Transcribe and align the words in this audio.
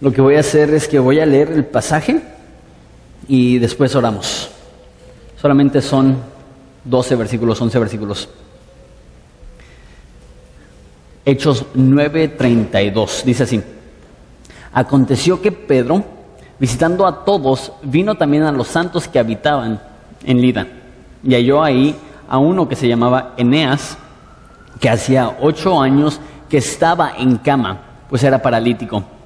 Lo 0.00 0.12
que 0.12 0.20
voy 0.20 0.36
a 0.36 0.40
hacer 0.40 0.72
es 0.74 0.86
que 0.86 0.98
voy 1.00 1.18
a 1.18 1.26
leer 1.26 1.50
el 1.50 1.64
pasaje 1.64 2.20
y 3.26 3.58
después 3.58 3.94
oramos. 3.96 4.50
Solamente 5.40 5.82
son 5.82 6.16
12 6.84 7.16
versículos, 7.16 7.60
11 7.60 7.78
versículos. 7.80 8.28
Hechos 11.24 11.66
9:32, 11.74 13.24
dice 13.24 13.42
así. 13.42 13.62
Aconteció 14.72 15.42
que 15.42 15.50
Pedro, 15.50 16.04
visitando 16.58 17.06
a 17.06 17.24
todos, 17.24 17.72
vino 17.82 18.14
también 18.14 18.44
a 18.44 18.52
los 18.52 18.68
santos 18.68 19.08
que 19.08 19.18
habitaban 19.18 19.80
en 20.24 20.40
Lida. 20.40 20.66
Y 21.24 21.34
halló 21.34 21.62
ahí 21.62 21.96
a 22.28 22.38
uno 22.38 22.68
que 22.68 22.76
se 22.76 22.86
llamaba 22.86 23.34
Eneas, 23.36 23.98
que 24.80 24.88
hacía 24.88 25.36
ocho 25.40 25.80
años 25.80 26.20
que 26.48 26.58
estaba 26.58 27.14
en 27.18 27.36
cama, 27.38 27.80
pues 28.08 28.22
era 28.22 28.40
paralítico. 28.40 29.17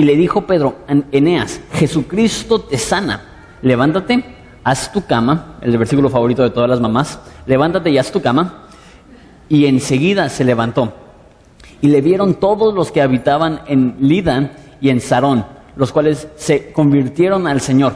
Y 0.00 0.04
le 0.04 0.16
dijo 0.16 0.46
Pedro, 0.46 0.76
Eneas, 1.12 1.60
Jesucristo 1.74 2.62
te 2.62 2.78
sana, 2.78 3.20
levántate, 3.60 4.24
haz 4.64 4.90
tu 4.90 5.04
cama, 5.04 5.58
el 5.60 5.76
versículo 5.76 6.08
favorito 6.08 6.42
de 6.42 6.48
todas 6.48 6.70
las 6.70 6.80
mamás, 6.80 7.20
levántate 7.44 7.90
y 7.90 7.98
haz 7.98 8.10
tu 8.10 8.22
cama. 8.22 8.64
Y 9.50 9.66
enseguida 9.66 10.30
se 10.30 10.42
levantó. 10.42 10.94
Y 11.82 11.88
le 11.88 12.00
vieron 12.00 12.36
todos 12.36 12.72
los 12.72 12.90
que 12.90 13.02
habitaban 13.02 13.60
en 13.66 13.96
Lida 14.00 14.52
y 14.80 14.88
en 14.88 15.02
Sarón, 15.02 15.44
los 15.76 15.92
cuales 15.92 16.28
se 16.34 16.72
convirtieron 16.72 17.46
al 17.46 17.60
Señor. 17.60 17.94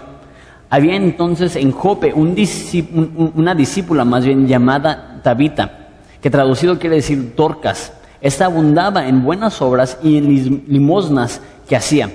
Había 0.68 0.96
entonces 0.96 1.56
en 1.56 1.72
Jope 1.72 2.12
una 2.12 3.54
discípula 3.54 4.04
más 4.04 4.26
bien 4.26 4.46
llamada 4.46 5.22
Tabita, 5.24 5.88
que 6.20 6.28
traducido 6.28 6.78
quiere 6.78 6.96
decir 6.96 7.34
Torcas. 7.34 7.94
Esta 8.24 8.46
abundaba 8.46 9.06
en 9.06 9.22
buenas 9.22 9.60
obras 9.60 9.98
y 10.02 10.16
en 10.16 10.64
limosnas 10.66 11.42
que 11.68 11.76
hacía. 11.76 12.10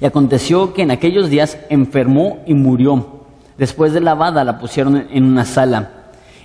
Y 0.00 0.04
aconteció 0.04 0.72
que 0.72 0.82
en 0.82 0.92
aquellos 0.92 1.28
días 1.28 1.58
enfermó 1.68 2.38
y 2.46 2.54
murió. 2.54 3.24
Después 3.58 3.92
de 3.92 3.98
lavada 3.98 4.44
la 4.44 4.60
pusieron 4.60 5.08
en 5.10 5.24
una 5.24 5.44
sala. 5.44 5.90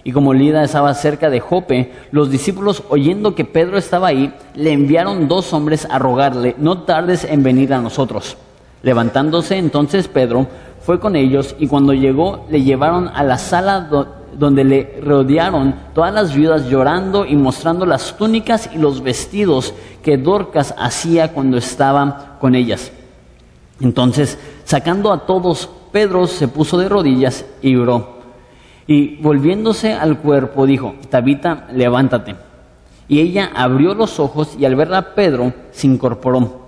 Y 0.03 0.11
como 0.11 0.33
Lida 0.33 0.63
estaba 0.63 0.91
cerca 0.95 1.29
de 1.29 1.41
Jope, 1.41 1.93
los 2.09 2.31
discípulos, 2.31 2.81
oyendo 2.89 3.35
que 3.35 3.45
Pedro 3.45 3.77
estaba 3.77 4.07
ahí, 4.07 4.33
le 4.55 4.71
enviaron 4.71 5.27
dos 5.27 5.53
hombres 5.53 5.87
a 5.91 5.99
rogarle, 5.99 6.55
no 6.57 6.79
tardes 6.79 7.23
en 7.23 7.43
venir 7.43 7.71
a 7.71 7.81
nosotros. 7.81 8.35
Levantándose 8.81 9.57
entonces 9.57 10.07
Pedro, 10.07 10.47
fue 10.81 10.99
con 10.99 11.15
ellos 11.15 11.55
y 11.59 11.67
cuando 11.67 11.93
llegó 11.93 12.47
le 12.49 12.63
llevaron 12.63 13.09
a 13.09 13.21
la 13.21 13.37
sala 13.37 14.07
donde 14.35 14.63
le 14.63 14.99
rodearon 15.01 15.75
todas 15.93 16.13
las 16.13 16.35
viudas 16.35 16.67
llorando 16.67 17.25
y 17.25 17.35
mostrando 17.35 17.85
las 17.85 18.17
túnicas 18.17 18.69
y 18.73 18.77
los 18.77 19.01
vestidos 19.01 19.73
que 20.03 20.17
Dorcas 20.17 20.75
hacía 20.77 21.31
cuando 21.33 21.57
estaba 21.57 22.37
con 22.39 22.53
ellas. 22.53 22.91
Entonces, 23.79 24.37
sacando 24.63 25.11
a 25.11 25.25
todos, 25.25 25.69
Pedro 25.91 26.27
se 26.27 26.47
puso 26.47 26.77
de 26.77 26.89
rodillas 26.89 27.45
y 27.61 27.75
oró. 27.75 28.15
Y 28.87 29.15
volviéndose 29.15 29.93
al 29.93 30.19
cuerpo 30.19 30.65
dijo, 30.65 30.95
Tabita, 31.09 31.67
levántate. 31.73 32.35
Y 33.07 33.19
ella 33.19 33.51
abrió 33.55 33.93
los 33.93 34.19
ojos 34.19 34.55
y 34.59 34.65
al 34.65 34.75
verla 34.75 34.97
a 34.97 35.15
Pedro 35.15 35.53
se 35.71 35.87
incorporó. 35.87 36.65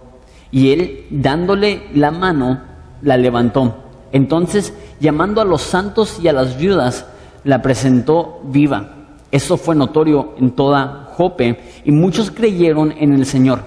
Y 0.52 0.72
él, 0.72 1.06
dándole 1.10 1.88
la 1.94 2.12
mano, 2.12 2.62
la 3.02 3.18
levantó. 3.18 3.76
Entonces, 4.12 4.74
llamando 5.00 5.42
a 5.42 5.46
los 5.46 5.62
santos 5.62 6.20
y 6.22 6.28
a 6.28 6.34
las 6.34 6.58
viudas, 6.58 7.06
la 7.48 7.62
presentó 7.62 8.42
viva. 8.44 8.90
Eso 9.32 9.56
fue 9.56 9.74
notorio 9.74 10.34
en 10.38 10.52
toda 10.52 11.14
Jope 11.14 11.58
y 11.86 11.92
muchos 11.92 12.30
creyeron 12.30 12.94
en 13.00 13.14
el 13.14 13.26
Señor. 13.26 13.62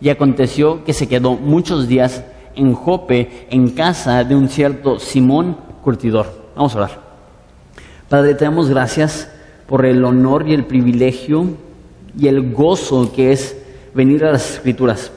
Y 0.00 0.08
aconteció 0.08 0.84
que 0.84 0.94
se 0.94 1.06
quedó 1.06 1.34
muchos 1.34 1.86
días 1.86 2.24
en 2.54 2.72
Jope, 2.72 3.46
en 3.50 3.68
casa 3.72 4.24
de 4.24 4.34
un 4.34 4.48
cierto 4.48 4.98
Simón 4.98 5.58
Curtidor. 5.84 6.32
Vamos 6.56 6.74
a 6.74 6.78
orar. 6.78 7.00
Padre, 8.08 8.34
te 8.36 8.46
damos 8.46 8.70
gracias 8.70 9.30
por 9.66 9.84
el 9.84 10.02
honor 10.06 10.48
y 10.48 10.54
el 10.54 10.64
privilegio 10.64 11.44
y 12.18 12.28
el 12.28 12.54
gozo 12.54 13.12
que 13.12 13.32
es 13.32 13.54
venir 13.92 14.24
a 14.24 14.32
las 14.32 14.54
Escrituras. 14.54 15.12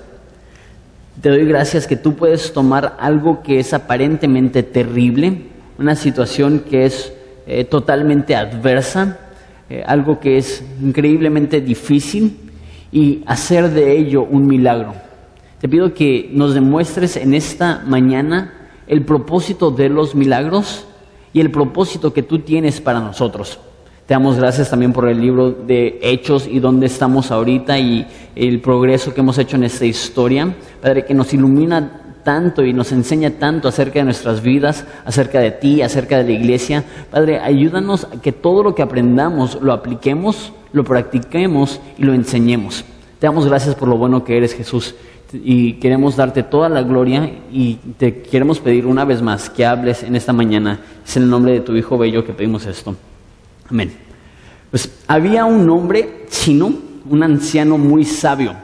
Te 1.21 1.29
doy 1.29 1.45
gracias 1.45 1.88
que 1.88 1.95
tú 1.95 2.15
puedes 2.15 2.51
tomar 2.51 2.97
algo 2.99 3.44
que 3.44 3.59
es 3.59 3.73
aparentemente 3.73 4.61
terrible, 4.61 5.44
una 5.77 5.95
situación 5.95 6.65
que 6.69 6.85
es 6.85 7.13
eh, 7.51 7.63
totalmente 7.63 8.35
adversa, 8.35 9.17
eh, 9.71 9.83
algo 9.83 10.19
que 10.19 10.37
es 10.37 10.63
increíblemente 10.79 11.61
difícil 11.61 12.37
y 12.91 13.23
hacer 13.25 13.71
de 13.71 13.97
ello 13.97 14.21
un 14.21 14.45
milagro. 14.45 14.93
Te 15.59 15.67
pido 15.67 15.95
que 15.95 16.29
nos 16.31 16.53
demuestres 16.53 17.17
en 17.17 17.33
esta 17.33 17.81
mañana 17.88 18.53
el 18.85 19.03
propósito 19.03 19.71
de 19.71 19.89
los 19.89 20.13
milagros 20.13 20.85
y 21.33 21.39
el 21.39 21.49
propósito 21.49 22.13
que 22.13 22.21
tú 22.21 22.38
tienes 22.38 22.81
para 22.81 22.99
nosotros. 22.99 23.59
Te 24.05 24.13
damos 24.13 24.38
gracias 24.38 24.69
también 24.69 24.93
por 24.93 25.09
el 25.09 25.19
libro 25.19 25.49
de 25.49 25.99
Hechos 26.03 26.45
y 26.45 26.59
dónde 26.59 26.85
estamos 26.85 27.31
ahorita 27.31 27.79
y 27.79 28.05
el 28.35 28.61
progreso 28.61 29.11
que 29.11 29.21
hemos 29.21 29.39
hecho 29.39 29.55
en 29.55 29.63
esta 29.63 29.85
historia. 29.85 30.55
Padre, 30.83 31.03
que 31.03 31.15
nos 31.15 31.33
ilumina 31.33 31.98
tanto 32.24 32.63
y 32.63 32.74
nos 32.74 32.91
enseña 32.91 33.31
tanto 33.31 33.68
acerca 33.68 34.00
de 34.00 34.06
nuestras 34.06 34.41
vidas, 34.41 34.85
acerca 35.06 35.40
de 35.40 35.52
ti, 35.52 35.81
acerca 35.81 36.18
de 36.18 36.24
la 36.25 36.31
iglesia. 36.31 36.84
Padre, 37.12 37.40
ayúdanos 37.40 38.06
a 38.06 38.22
que 38.22 38.31
todo 38.31 38.63
lo 38.63 38.75
que 38.75 38.81
aprendamos 38.81 39.59
lo 39.62 39.74
apliquemos, 39.74 40.53
lo 40.72 40.84
practiquemos 40.84 41.81
y 41.97 42.03
lo 42.03 42.13
enseñemos. 42.13 42.85
Te 43.19 43.28
damos 43.28 43.47
gracias 43.47 43.75
por 43.75 43.88
lo 43.88 43.97
bueno 43.97 44.24
que 44.24 44.38
eres 44.38 44.53
Jesús 44.53 44.96
y 45.34 45.74
queremos 45.74 46.16
darte 46.16 46.44
toda 46.44 46.69
la 46.69 46.81
gloria 46.81 47.31
y 47.52 47.75
te 47.97 48.22
queremos 48.22 48.59
pedir 48.59 48.86
una 48.86 49.06
vez 49.06 49.22
más 49.22 49.50
que 49.50 49.66
hables 49.66 50.03
en 50.03 50.16
esta 50.16 50.34
mañana. 50.34 50.80
Es 51.06 51.18
en 51.18 51.24
el 51.24 51.30
nombre 51.30 51.53
de 51.53 51.59
tu 51.59 51.75
Hijo 51.75 51.97
Bello 51.97 52.25
que 52.25 52.34
pedimos 52.34 52.66
esto. 52.66 52.96
Amén. 53.69 53.91
Pues 54.72 54.91
había 55.07 55.46
un 55.46 55.69
hombre 55.69 56.25
chino, 56.30 56.74
un 57.09 57.24
anciano 57.24 57.78
muy 57.78 58.06
sabio, 58.06 58.56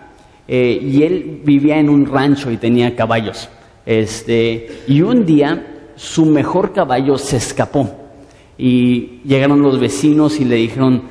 eh, 0.47 0.79
y 0.81 1.03
él 1.03 1.41
vivía 1.44 1.79
en 1.79 1.89
un 1.89 2.06
rancho 2.06 2.51
y 2.51 2.57
tenía 2.57 2.95
caballos. 2.95 3.50
Este, 3.85 4.81
y 4.88 5.01
un 5.01 5.25
día 5.25 5.91
su 5.95 6.25
mejor 6.25 6.73
caballo 6.73 7.17
se 7.17 7.38
escapó 7.38 7.89
y 8.57 9.22
llegaron 9.25 9.61
los 9.61 9.79
vecinos 9.79 10.39
y 10.39 10.45
le 10.45 10.56
dijeron, 10.56 11.03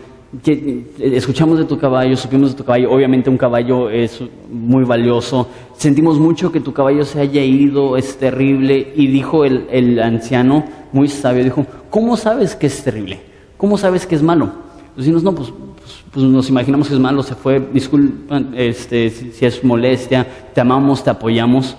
escuchamos 0.99 1.59
de 1.59 1.65
tu 1.65 1.79
caballo, 1.79 2.17
supimos 2.17 2.51
de 2.51 2.57
tu 2.57 2.65
caballo, 2.65 2.91
obviamente 2.91 3.31
un 3.31 3.37
caballo 3.37 3.91
es 3.91 4.21
muy 4.51 4.85
valioso, 4.85 5.49
sentimos 5.77 6.19
mucho 6.19 6.51
que 6.51 6.61
tu 6.61 6.73
caballo 6.73 7.05
se 7.05 7.21
haya 7.21 7.43
ido, 7.43 7.97
es 7.97 8.17
terrible, 8.19 8.93
y 8.97 9.07
dijo 9.07 9.45
el, 9.45 9.67
el 9.71 10.01
anciano, 10.01 10.65
muy 10.93 11.09
sabio, 11.09 11.45
dijo, 11.45 11.67
¿cómo 11.91 12.17
sabes 12.17 12.57
que 12.57 12.67
es 12.67 12.83
terrible? 12.83 13.21
¿Cómo 13.57 13.79
sabes 13.79 14.07
que 14.07 14.15
es 14.15 14.23
malo? 14.23 14.47
Los 14.97 15.05
vecinos, 15.05 15.23
no, 15.23 15.35
pues, 15.35 15.53
pues, 15.85 16.05
pues, 16.13 16.25
nos 16.25 16.49
imaginamos 16.49 16.89
que 16.89 16.95
es 16.95 17.01
malo, 17.01 17.23
se 17.23 17.35
fue, 17.35 17.61
disculpa 17.73 18.43
este, 18.55 19.11
si, 19.11 19.45
es 19.45 19.63
molestia, 19.63 20.27
te 20.55 20.61
amamos, 20.63 21.05
te 21.05 21.11
apoyamos. 21.11 21.77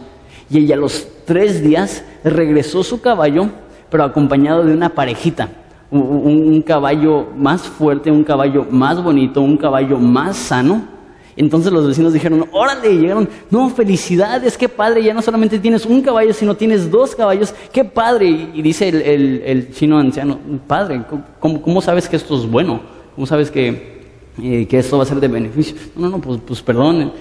Y 0.47 0.59
ella 0.59 0.75
a 0.75 0.77
los 0.77 1.07
tres 1.25 1.63
días 1.63 2.05
regresó 2.23 2.83
su 2.83 3.01
caballo, 3.01 3.49
pero 3.89 4.03
acompañado 4.03 4.63
de 4.63 4.73
una 4.73 4.89
parejita. 4.89 5.49
un, 5.89 6.61
caballo 6.61 7.27
más 7.35 7.63
fuerte, 7.63 8.11
un 8.11 8.23
caballo 8.23 8.67
más 8.69 9.01
bonito, 9.01 9.41
un 9.41 9.57
caballo 9.57 9.97
más 9.97 10.37
sano. 10.37 10.95
Entonces 11.37 11.71
los 11.73 11.85
vecinos 11.85 12.13
dijeron, 12.13 12.47
órale, 12.51 12.95
llegaron, 12.95 13.27
no, 13.49 13.69
felicidades, 13.69 14.57
qué 14.57 14.69
padre, 14.69 15.03
ya 15.03 15.13
no 15.13 15.21
solamente 15.21 15.59
tienes 15.59 15.85
un 15.85 16.01
caballo, 16.01 16.31
sino 16.31 16.55
tienes 16.55 16.89
dos 16.89 17.15
caballos, 17.15 17.53
qué 17.73 17.83
padre. 17.83 18.27
Y, 18.53 18.61
dice 18.61 18.87
el, 18.87 19.73
chino 19.73 19.97
anciano, 19.97 20.39
padre, 20.65 21.01
¿cómo, 21.39 21.81
sabes 21.81 22.07
que 22.07 22.15
esto 22.15 22.37
es 22.37 22.49
bueno? 22.49 22.79
¿Cómo 23.15 23.27
sabes 23.27 23.51
que, 23.51 23.94
eh, 24.41 24.65
que 24.67 24.79
esto 24.79 24.97
va 24.97 25.03
a 25.03 25.05
ser 25.05 25.19
de 25.19 25.27
beneficio? 25.27 25.75
No, 25.95 26.09
no, 26.09 26.19
pues, 26.19 26.39
pues 26.45 26.61
perdón. 26.61 27.11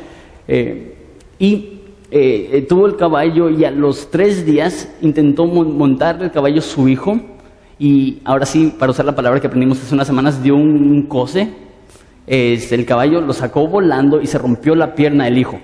Eh, 0.47 0.94
y 1.38 1.81
eh, 2.11 2.66
tuvo 2.69 2.87
el 2.87 2.96
caballo 2.96 3.50
y 3.50 3.64
a 3.64 3.70
los 3.70 4.11
tres 4.11 4.44
días 4.46 4.88
intentó 5.00 5.46
montar 5.46 6.22
el 6.22 6.31
caballo 6.31 6.61
su 6.61 6.88
hijo. 6.88 7.20
Y 7.78 8.19
ahora 8.25 8.46
sí, 8.46 8.72
para 8.78 8.93
usar 8.93 9.05
la 9.05 9.16
palabra 9.16 9.40
que 9.40 9.46
aprendimos 9.46 9.82
hace 9.82 9.94
unas 9.94 10.06
semanas, 10.06 10.43
dio 10.43 10.55
un 10.56 11.02
coce 11.02 11.64
el 12.26 12.87
caballo 12.87 13.20
lo 13.20 13.32
sacó 13.32 13.66
volando 13.66 14.20
y 14.20 14.26
se 14.26 14.38
rompió 14.38 14.75
la 14.75 14.94
pierna 14.94 15.25
del 15.25 15.38
hijo. 15.38 15.61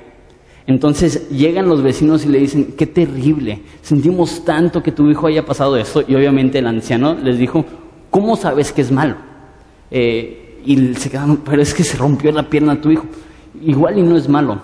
Entonces 0.67 1.29
llegan 1.31 1.69
los 1.69 1.82
vecinos 1.82 2.25
y 2.25 2.29
le 2.29 2.38
dicen, 2.38 2.75
qué 2.76 2.87
terrible, 2.87 3.61
sentimos 3.82 4.44
tanto 4.44 4.82
que 4.82 4.93
tu 4.93 5.11
hijo 5.11 5.26
haya 5.26 5.44
pasado 5.44 5.76
esto. 5.76 6.05
Y 6.06 6.14
obviamente 6.14 6.58
el 6.58 6.67
anciano 6.67 7.14
les 7.14 7.38
dijo, 7.38 7.64
¿cómo 8.11 8.37
sabes 8.37 8.73
que 8.73 8.82
es 8.82 8.93
malo? 8.93 9.17
Eh, 9.91 10.50
y 10.65 10.95
se 10.95 11.11
quedaron, 11.11 11.39
pero 11.39 11.62
es 11.62 11.75
que 11.75 11.85
se 11.85 11.97
rompió 11.97 12.33
la 12.33 12.49
pierna 12.49 12.75
de 12.75 12.81
tu 12.81 12.91
hijo. 12.91 13.07
Igual 13.62 13.99
y 13.99 14.03
no 14.03 14.17
es 14.17 14.29
malo. 14.29 14.61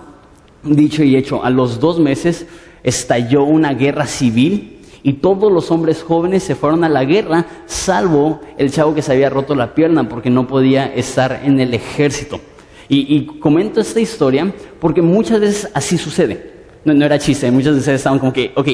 Dicho 0.63 1.03
y 1.03 1.17
hecho, 1.17 1.45
a 1.45 1.51
los 1.51 1.81
dos 1.81 1.99
meses 1.99 2.47
estalló 2.83 3.45
una 3.45 3.75
guerra 3.75 4.07
civil 4.07 4.81
y 5.03 5.15
todos 5.15 5.53
los 5.53 5.71
hombres 5.71 6.03
jóvenes 6.03 6.43
se 6.43 6.57
fueron 6.57 6.83
a 6.83 6.89
la 6.89 7.05
guerra, 7.05 7.47
salvo 7.67 8.41
el 8.59 8.73
chavo 8.73 8.95
que 8.95 9.03
se 9.03 9.13
había 9.13 9.31
roto 9.31 9.55
la 9.55 9.75
pierna 9.75 10.09
porque 10.09 10.31
no 10.31 10.49
podía 10.49 10.87
estar 10.87 11.43
en 11.45 11.61
el 11.61 11.75
ejército. 11.75 12.41
Y, 12.89 13.27
comento 13.41 13.81
esta 13.81 14.01
historia 14.01 14.53
porque 14.81 15.03
muchas 15.03 15.41
veces 15.41 15.71
así 15.75 15.99
sucede. 15.99 16.55
No, 16.85 16.95
no 16.95 17.05
era 17.05 17.19
chiste, 17.19 17.51
muchos 17.51 17.75
de 17.75 17.79
ustedes 17.81 18.01
estaban 18.01 18.19
como 18.19 18.33
que, 18.33 18.53
ok, 18.55 18.69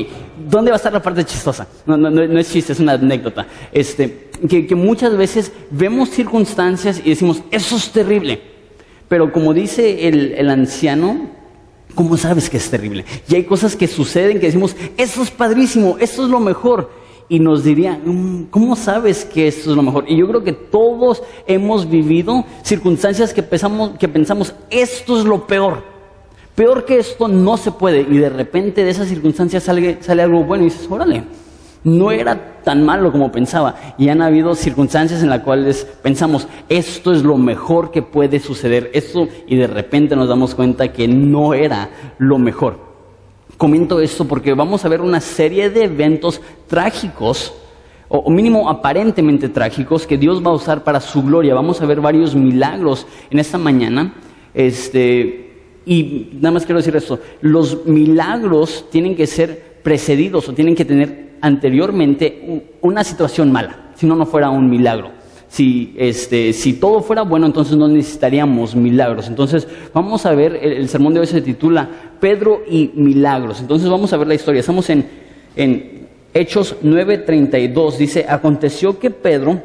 ¿dónde 0.49 0.71
va 0.71 0.77
a 0.77 0.79
estar 0.79 0.93
la 0.93 1.03
parte 1.03 1.25
chistosa? 1.25 1.67
No, 1.87 1.97
no, 1.97 2.11
no, 2.11 2.27
no 2.27 2.39
es 2.39 2.51
chiste, 2.51 2.75
es 2.75 2.81
una 2.81 2.93
anécdota. 2.93 3.47
Este, 3.73 4.31
que, 4.49 4.75
muchas 4.75 5.17
veces 5.17 5.53
vemos 5.71 6.11
circunstancias 6.11 7.01
y 7.05 7.11
decimos, 7.11 7.43
eso 7.51 7.77
es 7.77 7.91
terrible. 7.91 8.41
Pero 9.09 9.33
como 9.33 9.53
dice 9.53 10.09
el, 10.09 10.33
el 10.33 10.51
anciano, 10.51 11.29
¿cómo 11.95 12.17
sabes 12.17 12.49
que 12.49 12.57
es 12.57 12.71
terrible? 12.71 13.05
Y 13.29 13.35
hay 13.35 13.45
cosas 13.45 13.77
que 13.77 13.87
suceden 13.87 14.41
que 14.41 14.47
decimos, 14.47 14.77
eso 14.97 15.23
es 15.23 15.31
padrísimo, 15.31 15.97
eso 15.99 16.25
es 16.25 16.31
lo 16.31 16.41
mejor. 16.41 16.91
Y 17.29 17.39
nos 17.39 17.65
diría, 17.65 17.99
"Mm, 18.05 18.45
¿cómo 18.51 18.77
sabes 18.77 19.25
que 19.25 19.49
esto 19.49 19.71
es 19.71 19.77
lo 19.77 19.83
mejor? 19.83 20.05
Y 20.09 20.17
yo 20.17 20.27
creo 20.29 20.43
que 20.45 20.53
todos 20.53 21.23
hemos 21.47 21.89
vivido 21.89 22.45
circunstancias 22.63 23.33
que 23.33 23.43
pensamos, 23.43 23.99
que 23.99 24.09
pensamos 24.09 24.55
esto 24.71 25.19
es 25.19 25.25
lo 25.25 25.47
peor. 25.47 25.83
Peor 26.55 26.85
que 26.85 26.99
esto 26.99 27.29
no 27.29 27.57
se 27.57 27.71
puede. 27.71 28.01
Y 28.03 28.19
de 28.19 28.29
repente 28.29 28.85
de 28.85 28.91
esas 28.91 29.09
circunstancias 29.09 29.63
sale, 29.63 29.99
sale 30.03 30.23
algo 30.23 30.45
bueno 30.45 30.65
y 30.65 30.69
dices, 30.69 30.87
órale, 30.91 31.25
no 31.85 32.11
era 32.11 32.63
tan 32.63 32.85
malo 32.85 33.11
como 33.11 33.33
pensaba. 33.33 33.75
Y 33.99 34.09
han 34.09 34.23
habido 34.23 34.55
circunstancias 34.55 35.23
en 35.23 35.31
las 35.31 35.41
cuales 35.41 35.87
pensamos, 36.03 36.49
esto 36.69 37.13
es 37.13 37.23
lo 37.23 37.37
mejor 37.37 37.91
que 37.91 38.03
puede 38.03 38.41
suceder, 38.41 38.91
esto, 38.95 39.29
y 39.47 39.57
de 39.57 39.67
repente 39.67 40.17
nos 40.17 40.29
damos 40.29 40.55
cuenta 40.55 40.93
que 40.93 41.09
no 41.09 41.55
era 41.55 41.91
lo 42.19 42.39
mejor. 42.39 42.93
Comento 43.57 44.01
esto 44.01 44.27
porque 44.27 44.55
vamos 44.55 44.85
a 44.85 44.89
ver 44.89 45.01
una 45.01 45.21
serie 45.21 45.71
de 45.71 45.85
eventos 45.85 46.41
trágicos, 46.67 47.55
o, 48.09 48.31
mínimo 48.31 48.69
aparentemente 48.69 49.49
trágicos, 49.49 50.07
que 50.07 50.19
Dios 50.19 50.45
va 50.45 50.51
a 50.51 50.55
usar 50.55 50.85
para 50.85 51.01
su 51.01 51.23
gloria. 51.23 51.55
Vamos 51.55 51.81
a 51.81 51.87
ver 51.87 52.01
varios 52.01 52.35
milagros 52.35 53.07
en 53.31 53.39
esta 53.39 53.59
mañana. 53.59 54.15
Este, 54.53 55.53
y 55.87 56.31
nada 56.35 56.53
más 56.53 56.67
quiero 56.67 56.79
decir 56.79 56.95
esto, 56.95 57.19
los 57.41 57.87
milagros 57.87 58.87
tienen 58.91 59.17
que 59.17 59.27
ser 59.27 59.72
precedidos 59.83 60.49
o 60.49 60.55
tienen 60.55 60.75
que 60.75 60.85
tener 60.85 61.33
anteriormente 61.41 62.69
una 62.81 63.05
situación 63.05 63.51
mala, 63.51 63.91
si 63.97 64.07
no, 64.07 64.15
no 64.15 64.27
fuera 64.27 64.51
un 64.51 64.71
milagro. 64.71 65.11
Si, 65.49 65.95
este, 65.99 66.55
si 66.55 66.75
todo 66.75 67.03
fuera 67.03 67.23
bueno, 67.23 67.45
entonces 67.45 67.77
no 67.77 67.87
necesitaríamos 67.87 68.75
milagros. 68.75 69.29
Entonces, 69.29 69.69
vamos 69.93 70.25
a 70.25 70.35
ver, 70.35 70.59
el, 70.63 70.73
el 70.73 70.89
sermón 70.89 71.13
de 71.13 71.21
hoy 71.21 71.27
se 71.27 71.43
titula 71.43 71.87
Pedro 72.21 72.63
y 72.67 72.91
milagros. 72.95 73.61
Entonces, 73.61 73.91
vamos 73.91 74.13
a 74.15 74.17
ver 74.17 74.29
la 74.29 74.35
historia. 74.35 74.61
Estamos 74.61 74.89
en, 74.89 75.05
en 75.55 76.09
Hechos 76.33 76.77
9:32. 76.83 77.97
Dice, 77.99 78.25
aconteció 78.27 78.99
que 78.99 79.11
Pedro, 79.11 79.61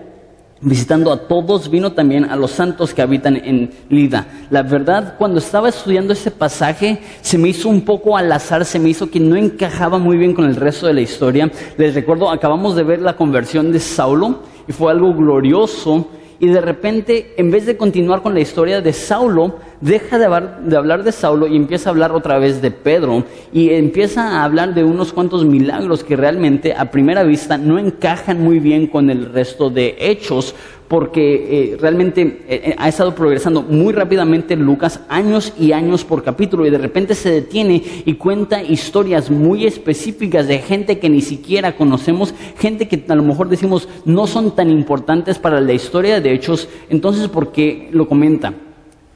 visitando 0.61 1.11
a 1.11 1.27
todos, 1.27 1.69
vino 1.69 1.91
también 1.91 2.25
a 2.25 2.35
los 2.35 2.51
santos 2.51 2.93
que 2.93 3.01
habitan 3.01 3.35
en 3.35 3.71
Lida. 3.89 4.27
La 4.49 4.63
verdad, 4.63 5.15
cuando 5.17 5.39
estaba 5.39 5.69
estudiando 5.69 6.13
ese 6.13 6.31
pasaje, 6.31 6.99
se 7.21 7.37
me 7.37 7.49
hizo 7.49 7.69
un 7.69 7.81
poco 7.81 8.17
al 8.17 8.31
azar, 8.31 8.65
se 8.65 8.79
me 8.79 8.89
hizo 8.89 9.09
que 9.09 9.19
no 9.19 9.35
encajaba 9.35 9.97
muy 9.97 10.17
bien 10.17 10.33
con 10.33 10.45
el 10.45 10.55
resto 10.55 10.87
de 10.87 10.93
la 10.93 11.01
historia. 11.01 11.51
Les 11.77 11.93
recuerdo, 11.93 12.29
acabamos 12.29 12.75
de 12.75 12.83
ver 12.83 13.01
la 13.01 13.15
conversión 13.15 13.71
de 13.71 13.79
Saulo 13.79 14.39
y 14.67 14.71
fue 14.73 14.91
algo 14.91 15.13
glorioso. 15.13 16.07
Y 16.39 16.47
de 16.47 16.61
repente, 16.61 17.33
en 17.37 17.49
vez 17.49 17.65
de 17.65 17.77
continuar 17.77 18.21
con 18.21 18.33
la 18.33 18.39
historia 18.39 18.79
de 18.81 18.93
Saulo, 18.93 19.55
deja 19.81 20.19
de 20.19 20.25
hablar, 20.25 20.61
de 20.63 20.77
hablar 20.77 21.03
de 21.03 21.11
Saulo 21.11 21.47
y 21.47 21.55
empieza 21.55 21.89
a 21.89 21.91
hablar 21.91 22.11
otra 22.11 22.37
vez 22.37 22.61
de 22.61 22.69
Pedro 22.69 23.23
y 23.51 23.71
empieza 23.71 24.21
a 24.27 24.43
hablar 24.43 24.73
de 24.73 24.83
unos 24.83 25.13
cuantos 25.13 25.45
milagros 25.45 26.03
que 26.03 26.15
realmente 26.15 26.73
a 26.73 26.91
primera 26.91 27.23
vista 27.23 27.57
no 27.57 27.79
encajan 27.79 28.39
muy 28.41 28.59
bien 28.59 28.87
con 28.87 29.09
el 29.09 29.33
resto 29.33 29.69
de 29.69 29.95
hechos 29.99 30.53
porque 30.87 31.73
eh, 31.73 31.77
realmente 31.79 32.21
eh, 32.21 32.35
eh, 32.47 32.75
ha 32.77 32.87
estado 32.87 33.13
progresando 33.13 33.61
muy 33.61 33.93
rápidamente 33.93 34.55
Lucas, 34.55 35.01
años 35.09 35.53
y 35.59 35.73
años 35.73 36.03
por 36.03 36.23
capítulo, 36.23 36.65
y 36.65 36.69
de 36.69 36.77
repente 36.77 37.15
se 37.15 37.29
detiene 37.29 37.83
y 38.05 38.13
cuenta 38.13 38.63
historias 38.63 39.29
muy 39.29 39.65
específicas 39.65 40.47
de 40.47 40.59
gente 40.59 40.99
que 40.99 41.09
ni 41.09 41.21
siquiera 41.21 41.75
conocemos, 41.75 42.33
gente 42.57 42.87
que 42.87 43.03
a 43.07 43.15
lo 43.15 43.23
mejor 43.23 43.49
decimos 43.49 43.89
no 44.05 44.27
son 44.27 44.55
tan 44.55 44.69
importantes 44.69 45.39
para 45.39 45.59
la 45.59 45.73
historia 45.73 46.21
de 46.21 46.33
hechos, 46.33 46.69
entonces 46.89 47.27
¿por 47.27 47.51
qué 47.51 47.89
lo 47.91 48.07
comenta? 48.07 48.53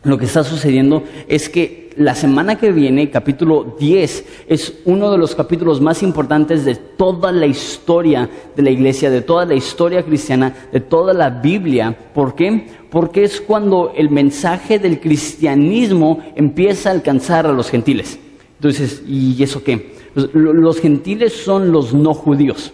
Lo 0.04 0.18
que 0.18 0.26
está 0.26 0.44
sucediendo 0.44 1.04
es 1.28 1.48
que 1.48 1.81
la 1.98 2.16
semana 2.16 2.58
que 2.58 2.72
viene, 2.72 3.10
capítulo 3.10 3.76
10, 3.80 4.26
es 4.48 4.74
uno 4.86 5.12
de 5.12 5.18
los 5.18 5.36
capítulos 5.36 5.82
más 5.82 6.02
importantes 6.04 6.64
de 6.66 6.76
toda 6.76 7.32
la 7.32 7.46
historia 7.46 8.30
de 8.56 8.64
la 8.64 8.70
iglesia, 8.70 9.10
de 9.10 9.22
toda 9.22 9.46
la 9.46 9.56
historia 9.56 10.04
cristiana, 10.04 10.54
de 10.72 10.80
toda 10.80 11.14
la 11.14 11.30
Biblia. 11.30 11.96
¿Por 12.14 12.36
qué? 12.36 12.68
Porque 12.90 13.24
es 13.24 13.42
cuando 13.42 13.94
el 13.96 14.10
mensaje 14.10 14.80
del 14.80 15.00
cristianismo 15.00 16.20
empieza 16.36 16.90
a 16.90 16.94
alcanzar 16.94 17.46
a 17.46 17.52
los 17.52 17.70
gentiles. 17.70 18.20
Entonces, 18.58 19.02
¿y 19.08 19.42
eso 19.42 19.64
qué? 19.64 19.96
Lo- 20.16 20.54
Los 20.54 20.80
gentiles 20.80 21.34
son 21.34 21.72
los 21.72 21.94
no 21.94 22.14
judíos. 22.14 22.74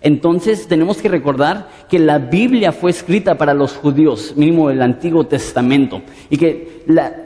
Entonces 0.00 0.68
tenemos 0.68 0.98
que 0.98 1.08
recordar 1.08 1.68
que 1.88 1.98
la 1.98 2.18
Biblia 2.18 2.70
fue 2.72 2.90
escrita 2.92 3.36
para 3.36 3.52
los 3.54 3.72
judíos, 3.72 4.34
mínimo 4.36 4.70
el 4.70 4.80
Antiguo 4.80 5.24
Testamento, 5.26 6.02
y 6.30 6.36
que 6.36 6.82
la 6.86 7.24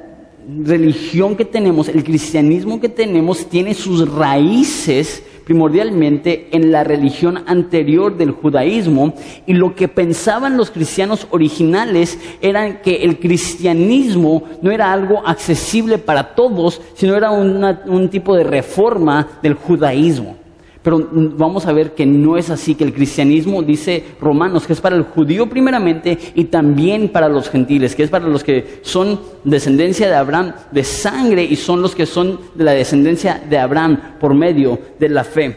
religión 0.65 1.37
que 1.37 1.44
tenemos, 1.44 1.89
el 1.89 2.05
cristianismo 2.05 2.81
que 2.81 2.89
tenemos, 2.89 3.47
tiene 3.49 3.75
sus 3.75 4.09
raíces 4.09 5.23
primordialmente 5.44 6.49
en 6.53 6.71
la 6.71 6.85
religión 6.85 7.43
anterior 7.47 8.17
del 8.17 8.31
judaísmo 8.31 9.15
y 9.47 9.55
lo 9.55 9.75
que 9.75 9.89
pensaban 9.89 10.56
los 10.56 10.71
cristianos 10.71 11.27
originales 11.31 12.19
era 12.41 12.81
que 12.81 13.03
el 13.03 13.19
cristianismo 13.19 14.44
no 14.62 14.71
era 14.71 14.93
algo 14.93 15.27
accesible 15.27 15.99
para 15.99 16.35
todos, 16.35 16.81
sino 16.94 17.17
era 17.17 17.31
un 17.31 18.09
tipo 18.09 18.37
de 18.37 18.44
reforma 18.44 19.41
del 19.43 19.55
judaísmo. 19.55 20.42
Pero 20.82 21.08
vamos 21.12 21.67
a 21.67 21.73
ver 21.73 21.93
que 21.93 22.05
no 22.05 22.37
es 22.37 22.50
así, 22.50 22.75
que 22.75 22.82
el 22.82 22.93
cristianismo 22.93 23.62
dice 23.62 24.05
Romanos, 24.20 24.67
que 24.67 24.73
es 24.73 24.81
para 24.81 24.96
el 24.96 25.05
judío 25.05 25.49
primeramente 25.49 26.19
y 26.34 26.44
también 26.44 27.08
para 27.08 27.29
los 27.29 27.49
gentiles, 27.49 27.94
que 27.94 28.02
es 28.02 28.11
para 28.11 28.26
los 28.26 28.43
que 28.43 28.81
son 28.82 29.20
descendencia 29.44 30.08
de 30.08 30.17
Abraham 30.17 30.52
de 30.73 30.82
sangre 30.82 31.44
y 31.44 31.55
son 31.55 31.82
los 31.82 31.94
que 31.94 32.05
son 32.05 32.40
de 32.55 32.64
la 32.64 32.73
descendencia 32.73 33.40
de 33.49 33.58
Abraham 33.58 34.17
por 34.19 34.34
medio 34.34 34.79
de 34.99 35.08
la 35.08 35.23
fe. 35.23 35.56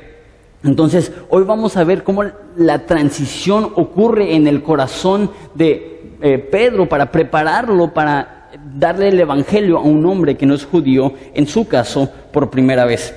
Entonces, 0.64 1.12
hoy 1.30 1.44
vamos 1.44 1.76
a 1.76 1.84
ver 1.84 2.04
cómo 2.04 2.24
la 2.56 2.86
transición 2.86 3.72
ocurre 3.76 4.36
en 4.36 4.48
el 4.48 4.62
corazón 4.62 5.32
de 5.56 6.18
eh, 6.22 6.38
Pedro 6.38 6.88
para 6.88 7.12
prepararlo 7.12 7.94
para 7.94 8.50
darle 8.76 9.10
el 9.10 9.20
evangelio 9.20 9.78
a 9.78 9.82
un 9.82 10.06
hombre 10.06 10.38
que 10.38 10.46
no 10.46 10.54
es 10.54 10.66
judío, 10.66 11.14
en 11.34 11.48
su 11.48 11.68
caso, 11.68 12.10
por 12.32 12.50
primera 12.50 12.86
vez. 12.86 13.14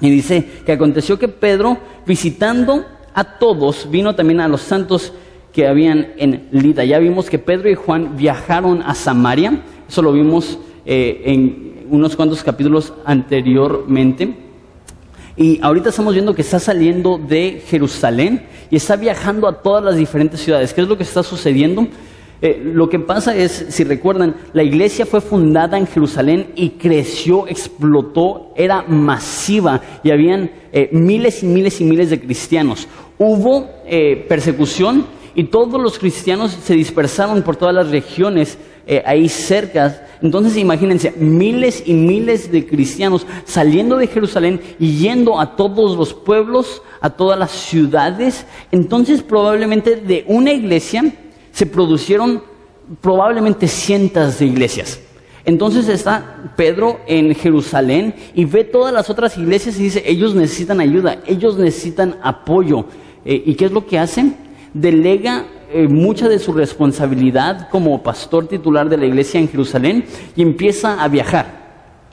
Y 0.00 0.10
dice 0.10 0.46
que 0.64 0.72
aconteció 0.72 1.18
que 1.18 1.28
Pedro, 1.28 1.78
visitando 2.06 2.84
a 3.14 3.38
todos, 3.38 3.90
vino 3.90 4.14
también 4.14 4.40
a 4.40 4.48
los 4.48 4.62
santos 4.62 5.12
que 5.52 5.66
habían 5.66 6.12
en 6.16 6.48
Lida. 6.52 6.84
Ya 6.84 6.98
vimos 6.98 7.28
que 7.28 7.38
Pedro 7.38 7.68
y 7.68 7.74
Juan 7.74 8.16
viajaron 8.16 8.82
a 8.82 8.94
Samaria, 8.94 9.62
eso 9.88 10.02
lo 10.02 10.12
vimos 10.12 10.58
eh, 10.86 11.22
en 11.24 11.86
unos 11.90 12.16
cuantos 12.16 12.42
capítulos 12.42 12.92
anteriormente. 13.04 14.34
Y 15.36 15.58
ahorita 15.62 15.88
estamos 15.88 16.14
viendo 16.14 16.34
que 16.34 16.42
está 16.42 16.58
saliendo 16.58 17.18
de 17.18 17.62
Jerusalén 17.66 18.46
y 18.70 18.76
está 18.76 18.96
viajando 18.96 19.48
a 19.48 19.62
todas 19.62 19.82
las 19.82 19.96
diferentes 19.96 20.40
ciudades. 20.40 20.72
¿Qué 20.72 20.82
es 20.82 20.88
lo 20.88 20.96
que 20.96 21.02
está 21.02 21.22
sucediendo? 21.22 21.86
Eh, 22.42 22.60
lo 22.64 22.88
que 22.88 22.98
pasa 22.98 23.36
es, 23.36 23.66
si 23.68 23.84
recuerdan, 23.84 24.34
la 24.52 24.62
iglesia 24.62 25.04
fue 25.04 25.20
fundada 25.20 25.76
en 25.76 25.86
Jerusalén 25.86 26.52
y 26.56 26.70
creció, 26.70 27.46
explotó, 27.46 28.52
era 28.56 28.82
masiva 28.82 29.80
y 30.02 30.10
habían 30.10 30.50
eh, 30.72 30.88
miles 30.92 31.42
y 31.42 31.46
miles 31.46 31.80
y 31.80 31.84
miles 31.84 32.10
de 32.10 32.20
cristianos. 32.20 32.88
Hubo 33.18 33.68
eh, 33.86 34.24
persecución 34.28 35.04
y 35.34 35.44
todos 35.44 35.80
los 35.80 35.98
cristianos 35.98 36.52
se 36.52 36.74
dispersaron 36.74 37.42
por 37.42 37.56
todas 37.56 37.74
las 37.74 37.90
regiones 37.90 38.58
eh, 38.86 39.02
ahí 39.04 39.28
cerca. 39.28 40.06
Entonces 40.22 40.56
imagínense, 40.56 41.12
miles 41.16 41.82
y 41.86 41.94
miles 41.94 42.50
de 42.50 42.66
cristianos 42.66 43.26
saliendo 43.44 43.96
de 43.96 44.06
Jerusalén 44.06 44.60
y 44.78 44.98
yendo 44.98 45.38
a 45.38 45.56
todos 45.56 45.96
los 45.96 46.12
pueblos, 46.14 46.82
a 47.00 47.10
todas 47.10 47.38
las 47.38 47.52
ciudades. 47.52 48.46
Entonces 48.72 49.22
probablemente 49.22 49.96
de 49.96 50.24
una 50.26 50.52
iglesia 50.52 51.04
se 51.52 51.66
produjeron 51.66 52.42
probablemente 53.00 53.68
cientos 53.68 54.38
de 54.38 54.46
iglesias. 54.46 55.00
Entonces 55.44 55.88
está 55.88 56.52
Pedro 56.56 57.00
en 57.06 57.34
Jerusalén 57.34 58.14
y 58.34 58.44
ve 58.44 58.64
todas 58.64 58.92
las 58.92 59.08
otras 59.08 59.38
iglesias 59.38 59.78
y 59.78 59.84
dice, 59.84 60.02
ellos 60.06 60.34
necesitan 60.34 60.80
ayuda, 60.80 61.18
ellos 61.26 61.56
necesitan 61.56 62.16
apoyo. 62.22 62.84
Eh, 63.24 63.42
¿Y 63.46 63.54
qué 63.54 63.66
es 63.66 63.72
lo 63.72 63.86
que 63.86 63.98
hacen? 63.98 64.36
Delega 64.74 65.46
eh, 65.72 65.88
mucha 65.88 66.28
de 66.28 66.38
su 66.38 66.52
responsabilidad 66.52 67.68
como 67.70 68.02
pastor 68.02 68.46
titular 68.48 68.88
de 68.88 68.98
la 68.98 69.06
iglesia 69.06 69.40
en 69.40 69.48
Jerusalén 69.48 70.04
y 70.36 70.42
empieza 70.42 71.02
a 71.02 71.08
viajar. 71.08 71.60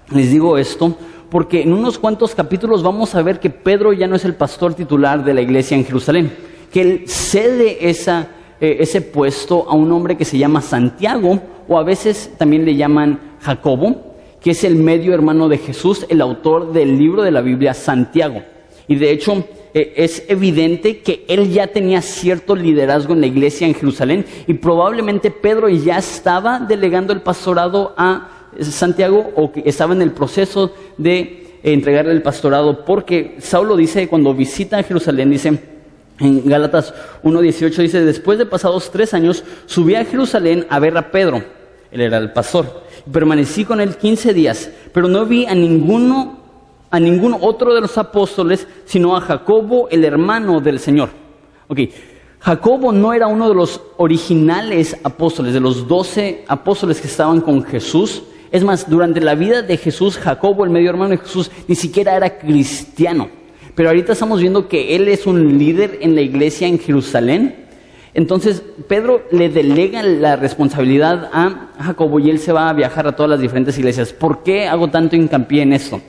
Les 0.10 0.32
digo 0.32 0.58
esto 0.58 0.96
porque 1.29 1.62
en 1.62 1.74
unos 1.74 1.98
cuantos 1.98 2.34
capítulos 2.34 2.84
vamos 2.84 3.13
a 3.15 3.22
ver 3.22 3.39
que 3.39 3.50
Pedro 3.50 3.94
ya 3.94 4.08
no 4.08 4.15
es 4.15 4.25
el 4.25 4.36
pastor 4.36 4.74
titular 4.74 5.24
de 5.24 5.34
la 5.34 5.41
iglesia 5.41 5.75
en 5.75 5.86
Jerusalén, 5.86 6.32
que 6.72 6.82
él 6.82 7.03
cede 7.08 7.89
esa, 7.89 8.29
eh, 8.59 8.77
ese 8.79 9.01
puesto 9.01 9.69
a 9.69 9.75
un 9.75 9.91
hombre 9.91 10.17
que 10.17 10.25
se 10.25 10.37
llama 10.37 10.61
Santiago 10.61 11.39
o 11.67 11.77
a 11.77 11.83
veces 11.83 12.31
también 12.37 12.65
le 12.65 12.75
llaman 12.75 13.19
Jacobo. 13.41 14.03
que 14.41 14.51
es 14.51 14.63
el 14.63 14.75
medio 14.75 15.13
hermano 15.13 15.49
de 15.49 15.57
Jesús, 15.57 16.05
el 16.09 16.21
autor 16.21 16.71
del 16.71 16.97
libro 16.97 17.23
de 17.23 17.31
la 17.31 17.41
Biblia, 17.41 17.73
Santiago. 17.73 18.43
Y 18.87 18.95
de 18.95 19.11
hecho 19.11 19.43
eh, 19.73 19.93
es 19.97 20.23
evidente 20.27 20.99
que 20.99 21.25
él 21.27 21.51
ya 21.51 21.67
tenía 21.67 22.01
cierto 22.01 22.55
liderazgo 22.55 23.13
en 23.13 23.21
la 23.21 23.27
iglesia 23.27 23.67
en 23.67 23.73
Jerusalén 23.73 24.25
y 24.45 24.53
probablemente 24.53 25.31
Pedro 25.31 25.69
ya 25.69 25.97
estaba 25.97 26.59
delegando 26.59 27.13
el 27.13 27.21
pastorado 27.21 27.93
a 27.97 28.29
Santiago 28.61 29.31
o 29.35 29.51
que 29.51 29.63
estaba 29.65 29.93
en 29.93 30.01
el 30.01 30.11
proceso 30.11 30.71
de 30.97 31.59
entregarle 31.63 32.13
el 32.13 32.21
pastorado 32.21 32.85
porque 32.85 33.35
Saulo 33.39 33.75
dice 33.75 34.07
cuando 34.07 34.33
visita 34.33 34.81
Jerusalén, 34.83 35.29
dice 35.29 35.76
en 36.19 36.47
Gálatas 36.47 36.93
1.18, 37.24 37.75
dice, 37.77 38.05
después 38.05 38.38
de 38.38 38.45
pasados 38.45 38.89
tres 38.91 39.13
años 39.13 39.43
subí 39.65 39.95
a 39.95 40.05
Jerusalén 40.05 40.65
a 40.69 40.79
ver 40.79 40.97
a 40.97 41.12
Pedro, 41.12 41.43
él 41.91 42.01
era 42.01 42.17
el 42.17 42.31
pastor, 42.31 42.83
permanecí 43.12 43.65
con 43.65 43.79
él 43.79 43.95
15 43.97 44.33
días, 44.33 44.69
pero 44.93 45.07
no 45.07 45.25
vi 45.25 45.45
a 45.45 45.55
ninguno 45.55 46.38
a 46.89 47.00
ningún 47.00 47.36
otro 47.41 47.74
de 47.74 47.81
los 47.81 47.97
apóstoles, 47.97 48.67
sino 48.86 49.15
a 49.15 49.21
Jacobo, 49.21 49.89
el 49.89 50.05
hermano 50.05 50.62
del 50.62 50.79
Señor. 50.79 51.09
Ok, 51.67 51.79
Jacobo 52.39 52.91
no 52.91 53.13
era 53.13 53.27
uno 53.27 53.50
de 53.50 53.55
los 53.55 53.81
originales 53.97 54.95
apóstoles, 55.03 55.53
de 55.53 55.59
los 55.59 55.88
doce 55.88 56.45
apóstoles 56.47 57.01
que 57.01 57.07
estaban 57.07 57.41
con 57.41 57.63
Jesús. 57.63 58.24
Es 58.51 58.63
más, 58.63 58.89
durante 58.89 59.19
la 59.19 59.36
vida 59.36 59.62
de 59.62 59.75
Jesús, 59.75 60.17
Jacobo, 60.17 60.63
el 60.63 60.69
medio 60.69 60.89
hermano 60.89 61.12
de 61.12 61.17
Jesús, 61.17 61.51
ni 61.67 61.75
siquiera 61.75 62.15
era 62.15 62.38
cristiano. 62.38 63.29
Pero 63.77 63.89
ahorita 63.89 64.13
estamos 64.13 64.41
viendo 64.41 64.67
que 64.67 64.96
él 64.96 65.07
es 65.07 65.27
un 65.27 65.60
líder 65.60 66.00
en 66.01 66.15
la 66.15 66.22
iglesia 66.22 66.67
en 66.67 66.79
Jerusalén. 66.79 67.67
Entonces, 68.15 68.63
Pedro 68.88 69.22
le 69.31 69.50
delega 69.50 70.01
la 70.01 70.36
responsabilidad 70.36 71.29
a 71.31 71.69
Jacobo 71.79 72.19
y 72.19 72.31
él 72.31 72.39
se 72.39 72.51
va 72.51 72.69
a 72.69 72.74
viajar 72.74 73.05
a 73.05 73.15
todas 73.15 73.29
las 73.29 73.39
diferentes 73.39 73.77
iglesias. 73.77 74.13
¿Por 74.13 74.41
qué 74.41 74.67
hago 74.67 74.88
tanto 74.88 75.15
hincapié 75.15 75.62
en 75.62 75.74
esto? 75.74 76.01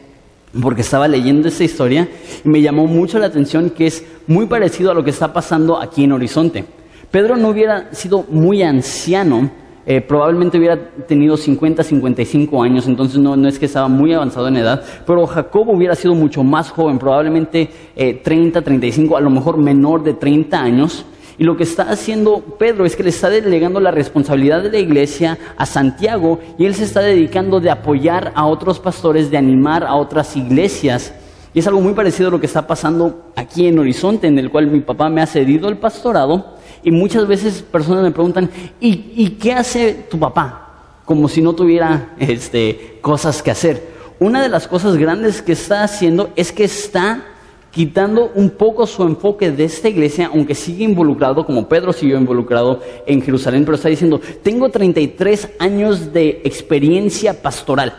porque 0.63 0.81
estaba 0.81 1.07
leyendo 1.07 1.49
esa 1.49 1.63
historia 1.63 2.09
y 2.43 2.49
me 2.49 2.63
llamó 2.63 2.87
mucho 2.87 3.19
la 3.19 3.27
atención 3.27 3.69
que 3.69 3.87
es 3.87 4.03
muy 4.27 4.47
parecido 4.47 4.91
a 4.91 4.95
lo 4.95 5.05
que 5.05 5.11
está 5.11 5.31
pasando 5.31 5.79
aquí 5.79 6.05
en 6.05 6.13
Horizonte. 6.13 6.65
Pedro 7.11 7.37
no 7.37 7.51
hubiera 7.51 7.93
sido 7.93 8.25
muy 8.31 8.63
anciano, 8.63 9.51
eh, 9.91 10.03
probablemente 10.03 10.59
hubiera 10.59 10.77
tenido 11.07 11.35
50, 11.39 11.83
55 11.83 12.63
años, 12.63 12.87
entonces 12.87 13.19
no, 13.19 13.37
no, 13.37 13.49
es 13.49 13.59
que 13.59 13.65
estaba 13.65 13.89
muy 13.89 14.13
avanzado 14.13 14.47
en 14.49 14.59
edad, 14.59 14.85
pero 15.07 15.27
Jacobo 15.27 15.73
hubiera 15.73 15.95
sido 15.95 16.15
mucho 16.15 16.45
más 16.45 16.69
joven, 16.69 16.99
probablemente 16.99 17.71
30, 18.23 18.59
eh, 18.59 18.63
35, 18.63 19.17
a 19.17 19.23
lo 19.23 19.31
mejor 19.31 19.57
menor 19.57 20.03
de 20.03 20.13
30 20.13 20.61
años. 20.61 21.07
Y 21.39 21.45
lo 21.45 21.57
que 21.57 21.63
está 21.63 21.85
haciendo 21.85 22.41
Pedro 22.59 22.85
es 22.85 22.97
que 22.97 23.03
le 23.03 23.09
está 23.09 23.31
delegando 23.31 23.81
la 23.81 23.91
responsabilidad 23.91 24.63
de 24.63 24.71
la 24.71 24.79
iglesia 24.79 25.39
a 25.57 25.65
Santiago 25.65 26.39
y 26.59 26.67
él 26.67 26.75
se 26.75 26.85
está 26.85 27.01
dedicando 27.01 27.59
de 27.59 27.71
apoyar 27.71 28.33
a 28.35 28.45
otros 28.45 28.81
pastores, 28.81 29.31
de 29.31 29.39
animar 29.39 29.85
a 29.85 29.95
otras 29.95 30.37
iglesias. 30.37 31.15
Y 31.55 31.61
es 31.61 31.67
algo 31.67 31.81
muy 31.81 31.95
parecido 31.95 32.29
a 32.29 32.33
lo 32.33 32.41
que 32.41 32.47
está 32.47 32.67
pasando 32.67 33.31
aquí 33.37 33.67
en 33.67 33.79
Horizonte, 33.79 34.27
en 34.27 34.39
el 34.39 34.51
cual 34.51 34.67
mi 34.67 34.81
papá 34.81 35.09
me 35.09 35.23
ha 35.23 35.27
cedido 35.27 35.71
el 35.71 35.79
pastorado 35.79 36.58
y 36.83 36.91
muchas 36.91 37.27
veces 37.27 37.63
personas 37.63 38.03
me 38.03 38.11
preguntan, 38.11 38.51
¿y, 38.81 39.31
qué 39.41 39.53
hace 39.53 40.07
tu 40.11 40.19
papá? 40.19 41.01
Como 41.05 41.29
si 41.29 41.41
no 41.41 41.55
tuviera 41.55 42.15
este, 42.19 42.99
cosas 43.01 43.43
que 43.43 43.51
hacer. 43.51 43.89
Una 44.21 44.43
de 44.43 44.49
las 44.49 44.67
cosas 44.67 44.97
grandes 44.97 45.43
que 45.43 45.53
está 45.53 45.85
haciendo 45.85 46.31
es 46.37 46.53
que 46.53 46.65
está 46.65 47.25
quitando 47.71 48.33
un 48.35 48.51
poco 48.51 48.87
su 48.87 49.03
enfoque 49.05 49.51
de 49.51 49.65
esta 49.65 49.89
iglesia, 49.89 50.31
aunque 50.33 50.55
sigue 50.55 50.85
involucrado, 50.85 51.45
como 51.47 51.69
Pedro 51.69 51.93
siguió 51.93 52.19
involucrado 52.19 52.81
en 53.07 53.23
Jerusalén, 53.23 53.65
pero 53.65 53.77
está 53.77 53.89
diciendo, 53.89 54.21
tengo 54.43 54.69
33 54.71 55.51
años 55.59 56.13
de 56.13 56.41
experiencia 56.45 57.41
pastoral. 57.41 57.93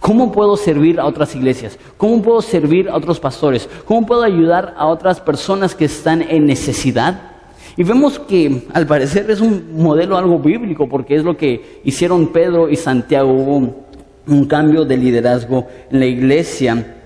¿Cómo 0.00 0.32
puedo 0.32 0.56
servir 0.56 0.98
a 0.98 1.06
otras 1.06 1.34
iglesias? 1.36 1.78
¿Cómo 1.96 2.22
puedo 2.22 2.42
servir 2.42 2.88
a 2.88 2.96
otros 2.96 3.20
pastores? 3.20 3.68
¿Cómo 3.84 4.04
puedo 4.04 4.22
ayudar 4.22 4.74
a 4.76 4.86
otras 4.86 5.20
personas 5.20 5.74
que 5.74 5.84
están 5.84 6.22
en 6.22 6.46
necesidad? 6.46 7.31
Y 7.76 7.84
vemos 7.84 8.18
que 8.18 8.64
al 8.74 8.86
parecer 8.86 9.30
es 9.30 9.40
un 9.40 9.76
modelo 9.76 10.16
algo 10.16 10.38
bíblico, 10.38 10.88
porque 10.88 11.16
es 11.16 11.24
lo 11.24 11.36
que 11.36 11.80
hicieron 11.84 12.28
Pedro 12.28 12.68
y 12.68 12.76
Santiago. 12.76 13.32
Hubo 13.32 13.84
un 14.26 14.44
cambio 14.44 14.84
de 14.84 14.96
liderazgo 14.96 15.66
en 15.90 16.00
la 16.00 16.06
iglesia 16.06 16.96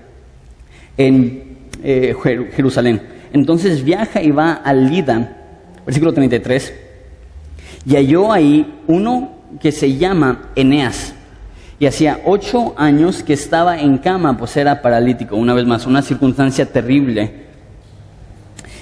en 0.97 1.57
eh, 1.83 2.13
Jerusalén. 2.53 3.01
Entonces 3.31 3.83
viaja 3.83 4.21
y 4.21 4.31
va 4.31 4.53
a 4.53 4.73
Lida, 4.73 5.37
versículo 5.85 6.13
33, 6.13 6.73
y 7.85 7.95
halló 7.95 8.31
ahí 8.31 8.81
uno 8.87 9.31
que 9.61 9.71
se 9.71 9.95
llama 9.95 10.49
Eneas. 10.55 11.13
Y 11.79 11.85
hacía 11.85 12.21
ocho 12.25 12.73
años 12.75 13.21
que 13.21 13.33
estaba 13.33 13.79
en 13.79 13.99
cama, 13.99 14.35
pues 14.37 14.57
era 14.57 14.81
paralítico, 14.81 15.35
una 15.35 15.53
vez 15.53 15.65
más, 15.65 15.85
una 15.85 16.01
circunstancia 16.01 16.65
terrible. 16.65 17.45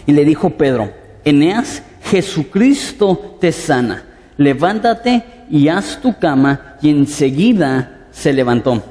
Y 0.08 0.14
le 0.14 0.24
dijo 0.24 0.52
Pedro, 0.52 0.92
Eneas, 1.26 1.82
Jesucristo 2.04 3.38
te 3.42 3.52
sana, 3.52 4.04
levántate 4.38 5.24
y 5.50 5.68
haz 5.68 6.00
tu 6.00 6.18
cama, 6.18 6.78
y 6.82 6.90
enseguida 6.92 8.08
se 8.12 8.32
levantó. 8.32 8.82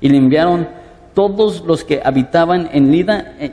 Y 0.00 0.08
le 0.08 0.18
enviaron 0.18 0.68
todos 1.14 1.64
los 1.66 1.84
que 1.84 2.00
habitaban 2.02 2.68
en 2.72 2.92
Lida, 2.92 3.34
eh, 3.38 3.52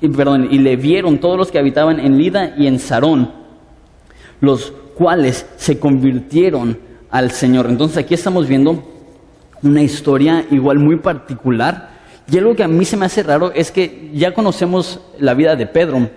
perdón, 0.00 0.48
y 0.50 0.58
le 0.58 0.76
vieron 0.76 1.18
todos 1.18 1.36
los 1.36 1.50
que 1.50 1.58
habitaban 1.58 2.00
en 2.00 2.18
Lida 2.18 2.54
y 2.56 2.66
en 2.66 2.78
Sarón, 2.78 3.32
los 4.40 4.72
cuales 4.96 5.46
se 5.56 5.78
convirtieron 5.78 6.78
al 7.10 7.30
Señor. 7.30 7.66
Entonces 7.68 7.98
aquí 7.98 8.14
estamos 8.14 8.46
viendo 8.46 8.82
una 9.62 9.82
historia 9.82 10.44
igual 10.50 10.78
muy 10.78 10.96
particular. 10.96 11.90
Y 12.30 12.38
algo 12.38 12.54
que 12.54 12.62
a 12.62 12.68
mí 12.68 12.84
se 12.84 12.96
me 12.96 13.06
hace 13.06 13.22
raro 13.22 13.52
es 13.52 13.70
que 13.70 14.10
ya 14.14 14.32
conocemos 14.32 15.00
la 15.18 15.34
vida 15.34 15.56
de 15.56 15.66
Pedro 15.66 16.08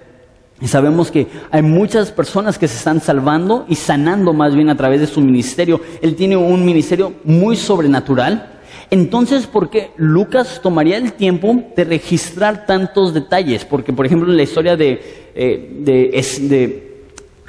y 0.62 0.67
sabemos 0.67 1.12
que 1.12 1.27
hay 1.51 1.62
muchas 1.62 2.12
personas 2.12 2.57
que 2.57 2.67
se 2.67 2.77
están 2.77 3.01
salvando 3.01 3.65
y 3.67 3.75
sanando 3.75 4.33
más 4.33 4.55
bien 4.55 4.69
a 4.69 4.77
través 4.77 5.01
de 5.01 5.07
su 5.07 5.22
ministerio. 5.22 5.81
Él 6.01 6.15
tiene 6.15 6.38
un 6.38 6.63
ministerio 6.63 7.13
muy 7.24 7.55
sobrenatural 7.55 8.53
entonces, 8.93 9.48
¿por 9.48 9.72
qué 9.72 9.89
Lucas 9.98 10.60
tomaría 10.62 10.98
el 10.98 11.13
tiempo 11.13 11.63
de 11.75 11.83
registrar 11.83 12.67
tantos 12.67 13.12
detalles? 13.12 13.65
Porque, 13.65 13.91
por 13.91 14.05
ejemplo, 14.05 14.29
en 14.29 14.38
la 14.38 14.43
historia 14.43 14.77
de, 14.77 15.01
eh, 15.33 15.81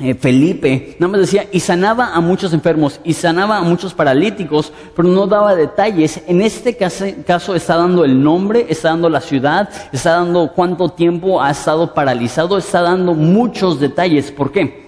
eh, 0.01 0.15
Felipe, 0.15 0.97
nada 0.99 1.13
más 1.13 1.21
decía, 1.21 1.47
y 1.53 1.61
sanaba 1.61 2.15
a 2.15 2.21
muchos 2.21 2.53
enfermos, 2.53 3.01
y 3.05 3.13
sanaba 3.13 3.59
a 3.59 3.63
muchos 3.63 3.95
paralíticos, 3.95 4.73
pero 4.97 5.09
no 5.09 5.29
daba 5.29 5.55
detalles. 5.55 6.21
En 6.27 6.43
este 6.43 6.77
caso, 6.77 7.05
caso 7.25 7.55
está 7.55 7.77
dando 7.77 8.05
el 8.05 8.21
nombre, 8.21 8.67
está 8.69 8.89
dando 8.89 9.09
la 9.09 9.21
ciudad, 9.21 9.69
está 9.93 10.13
dando 10.13 10.53
cuánto 10.53 10.89
tiempo 10.89 11.41
ha 11.41 11.53
estado 11.53 11.95
paralizado, 11.95 12.59
está 12.59 12.83
dando 12.83 13.15
muchos 13.15 13.79
detalles. 13.79 14.33
¿Por 14.33 14.51
qué? 14.51 14.85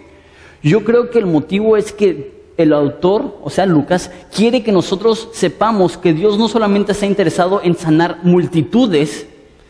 Yo 0.60 0.82
creo 0.82 1.10
que 1.10 1.20
el 1.20 1.26
motivo 1.26 1.76
es 1.76 1.92
que 1.92 2.34
el 2.56 2.72
autor, 2.72 3.38
o 3.44 3.50
sea, 3.50 3.66
Lucas, 3.66 4.10
quiere 4.34 4.64
que 4.64 4.72
nosotros 4.72 5.28
sepamos 5.32 5.96
que 5.96 6.12
Dios 6.12 6.36
no 6.38 6.48
solamente 6.48 6.92
está 6.92 7.06
interesado 7.06 7.60
en 7.62 7.76
sanar 7.76 8.18
multitudes, 8.24 9.28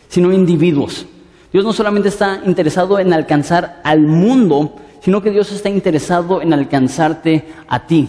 sino 0.09 0.33
individuos. 0.33 1.05
Dios 1.53 1.65
no 1.65 1.73
solamente 1.73 2.09
está 2.09 2.41
interesado 2.47 2.99
en 2.99 3.13
alcanzar 3.13 3.81
al 3.85 4.01
mundo, 4.01 4.77
sino 5.07 5.23
que 5.23 5.31
Dios 5.31 5.53
está 5.53 5.69
interesado 5.69 6.43
en 6.43 6.53
alcanzarte 6.53 7.45
a 7.69 7.87
ti. 7.87 8.09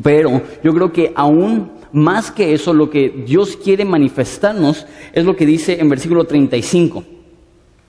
Pero 0.00 0.42
yo 0.62 0.72
creo 0.72 0.92
que 0.92 1.12
aún 1.16 1.72
más 1.90 2.30
que 2.30 2.54
eso, 2.54 2.72
lo 2.72 2.88
que 2.88 3.24
Dios 3.26 3.56
quiere 3.56 3.84
manifestarnos 3.84 4.86
es 5.12 5.24
lo 5.24 5.34
que 5.34 5.44
dice 5.44 5.80
en 5.80 5.88
versículo 5.88 6.22
35. 6.22 7.02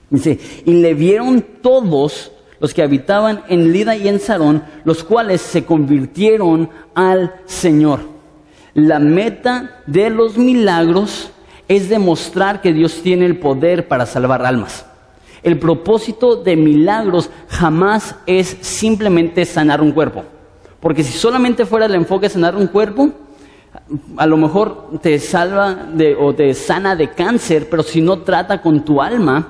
Dice, 0.10 0.39
y 0.66 0.74
le 0.74 0.96
vieron 0.96 1.46
todos 1.62 2.32
los 2.60 2.74
que 2.74 2.82
habitaban 2.82 3.44
en 3.48 3.72
Lida 3.72 3.96
y 3.96 4.08
en 4.08 4.20
Sarón, 4.20 4.63
los 4.86 5.04
cuales 5.04 5.42
se 5.42 5.63
convirtieron 5.63 6.68
al 6.96 7.36
Señor. 7.46 8.00
La 8.74 8.98
meta 8.98 9.84
de 9.86 10.10
los 10.10 10.36
milagros 10.36 11.30
es 11.68 11.89
demostrar 11.89 12.62
que 12.62 12.74
Dios 12.74 13.04
tiene 13.04 13.28
el 13.28 13.38
poder 13.38 13.88
para 13.88 14.08
salvar 14.08 14.44
almas. 14.44 14.88
El 15.43 15.58
propósito 15.60 16.36
de 16.36 16.55
milagros 16.55 17.29
jamás 17.48 18.15
es 18.25 18.58
simplemente 18.62 19.46
sanar 19.46 19.81
un 19.81 19.91
cuerpo. 19.91 20.24
Porque 20.79 21.03
si 21.03 21.17
solamente 21.17 21.65
fuera 21.65 21.86
el 21.86 21.96
enfoque 21.96 22.29
sanar 22.29 22.55
un 22.55 22.67
cuerpo, 22.67 23.12
a 24.17 24.25
lo 24.25 24.38
mejor 24.38 25.00
te 25.01 25.19
salva 25.19 25.74
de, 25.93 26.15
o 26.15 26.34
te 26.34 26.53
sana 26.53 26.96
de 26.96 27.12
cáncer, 27.12 27.67
pero 27.69 27.84
si 27.84 28.01
no 28.01 28.19
trata 28.19 28.62
con 28.62 28.84
tu 28.84 29.01
alma, 29.01 29.48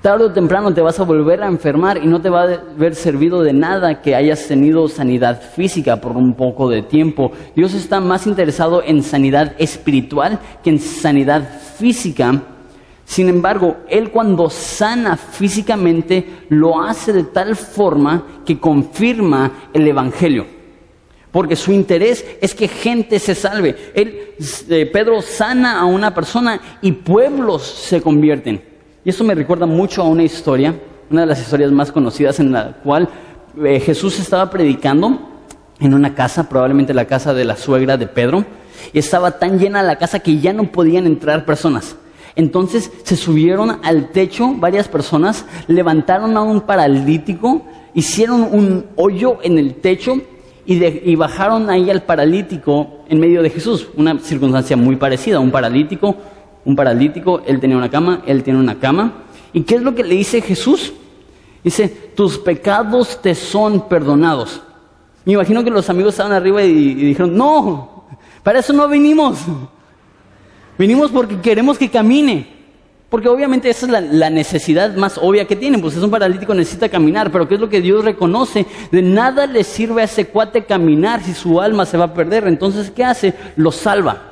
tarde 0.00 0.24
o 0.24 0.32
temprano 0.32 0.74
te 0.74 0.80
vas 0.80 0.98
a 0.98 1.04
volver 1.04 1.42
a 1.42 1.46
enfermar 1.46 1.98
y 1.98 2.06
no 2.06 2.20
te 2.20 2.28
va 2.28 2.42
a 2.42 2.60
haber 2.74 2.94
servido 2.94 3.42
de 3.42 3.52
nada 3.52 4.02
que 4.02 4.14
hayas 4.14 4.46
tenido 4.48 4.88
sanidad 4.88 5.40
física 5.40 6.00
por 6.00 6.16
un 6.16 6.34
poco 6.34 6.68
de 6.68 6.82
tiempo. 6.82 7.32
Dios 7.54 7.74
está 7.74 8.00
más 8.00 8.26
interesado 8.26 8.82
en 8.84 9.02
sanidad 9.02 9.54
espiritual 9.58 10.40
que 10.62 10.70
en 10.70 10.78
sanidad 10.78 11.48
física. 11.76 12.42
Sin 13.12 13.28
embargo, 13.28 13.76
Él 13.90 14.10
cuando 14.10 14.48
sana 14.48 15.18
físicamente 15.18 16.46
lo 16.48 16.80
hace 16.80 17.12
de 17.12 17.24
tal 17.24 17.56
forma 17.56 18.40
que 18.46 18.58
confirma 18.58 19.68
el 19.74 19.86
Evangelio. 19.86 20.46
porque 21.30 21.54
su 21.54 21.72
interés 21.72 22.24
es 22.40 22.54
que 22.54 22.68
gente 22.68 23.18
se 23.18 23.34
salve. 23.34 23.92
Él, 23.94 24.34
eh, 24.70 24.86
Pedro 24.86 25.20
sana 25.20 25.78
a 25.78 25.84
una 25.84 26.14
persona 26.14 26.58
y 26.80 26.92
pueblos 26.92 27.62
se 27.62 28.00
convierten. 28.00 28.62
Y 29.04 29.10
eso 29.10 29.24
me 29.24 29.34
recuerda 29.34 29.66
mucho 29.66 30.00
a 30.00 30.08
una 30.08 30.22
historia, 30.22 30.74
una 31.10 31.22
de 31.22 31.26
las 31.26 31.40
historias 31.40 31.70
más 31.70 31.92
conocidas 31.92 32.40
en 32.40 32.52
la 32.52 32.78
cual 32.82 33.10
eh, 33.62 33.78
Jesús 33.80 34.20
estaba 34.20 34.48
predicando 34.50 35.20
en 35.80 35.92
una 35.92 36.14
casa, 36.14 36.48
probablemente 36.48 36.94
la 36.94 37.04
casa 37.04 37.34
de 37.34 37.44
la 37.44 37.56
suegra 37.56 37.98
de 37.98 38.06
Pedro, 38.06 38.46
y 38.94 38.98
estaba 38.98 39.38
tan 39.38 39.58
llena 39.58 39.82
la 39.82 39.96
casa 39.96 40.20
que 40.20 40.38
ya 40.38 40.54
no 40.54 40.72
podían 40.72 41.06
entrar 41.06 41.44
personas. 41.44 41.96
Entonces 42.34 42.90
se 43.02 43.16
subieron 43.16 43.78
al 43.82 44.10
techo 44.10 44.54
varias 44.54 44.88
personas, 44.88 45.44
levantaron 45.66 46.36
a 46.36 46.42
un 46.42 46.62
paralítico, 46.62 47.62
hicieron 47.94 48.42
un 48.42 48.86
hoyo 48.96 49.38
en 49.42 49.58
el 49.58 49.74
techo 49.74 50.16
y, 50.64 51.16
bajaron 51.16 51.68
ahí 51.70 51.90
al 51.90 52.02
paralítico 52.02 53.04
en 53.08 53.20
medio 53.20 53.42
de 53.42 53.50
Jesús. 53.50 53.88
Una 53.96 54.18
circunstancia 54.20 54.76
muy 54.76 54.96
parecida, 54.96 55.40
un 55.40 55.50
paralítico, 55.50 56.16
un 56.64 56.76
paralítico, 56.76 57.42
él 57.46 57.60
tenía 57.60 57.76
una 57.76 57.90
cama, 57.90 58.22
él 58.26 58.42
tiene 58.42 58.60
una 58.60 58.78
cama. 58.78 59.24
¿Y 59.52 59.62
qué 59.62 59.74
es 59.74 59.82
lo 59.82 59.94
que 59.94 60.04
le 60.04 60.14
dice 60.14 60.40
Jesús? 60.40 60.92
Dice, 61.62 61.88
tus 61.88 62.38
pecados 62.38 63.20
te 63.20 63.34
son 63.34 63.88
perdonados. 63.88 64.62
Me 65.24 65.34
imagino 65.34 65.62
que 65.62 65.70
los 65.70 65.88
amigos 65.90 66.14
estaban 66.14 66.32
arriba 66.32 66.62
y 66.62 66.94
dijeron, 66.94 67.36
no, 67.36 68.04
para 68.42 68.60
eso 68.60 68.72
no 68.72 68.88
vinimos. 68.88 69.38
Vinimos 70.82 71.12
porque 71.12 71.40
queremos 71.40 71.78
que 71.78 71.88
camine. 71.88 72.44
Porque 73.08 73.28
obviamente 73.28 73.70
esa 73.70 73.86
es 73.86 73.92
la, 74.10 74.30
necesidad 74.30 74.96
más 74.96 75.16
obvia 75.16 75.46
que 75.46 75.54
tienen, 75.54 75.80
pues 75.80 75.94
es 75.94 76.02
un 76.02 76.10
paralítico, 76.10 76.54
necesita 76.54 76.88
caminar, 76.88 77.30
pero 77.30 77.46
¿qué 77.46 77.54
es 77.54 77.60
lo 77.60 77.68
que 77.68 77.80
Dios 77.80 78.04
reconoce? 78.04 78.66
De 78.90 79.00
nada 79.00 79.46
le 79.46 79.62
sirve 79.62 80.02
a 80.02 80.06
ese 80.06 80.26
cuate 80.26 80.64
caminar 80.64 81.22
si 81.22 81.34
su 81.34 81.60
alma 81.60 81.86
se 81.86 81.96
va 81.96 82.06
a 82.06 82.14
perder. 82.14 82.48
Entonces, 82.48 82.90
¿qué 82.90 83.04
hace? 83.04 83.32
Lo 83.54 83.70
salva. 83.70 84.22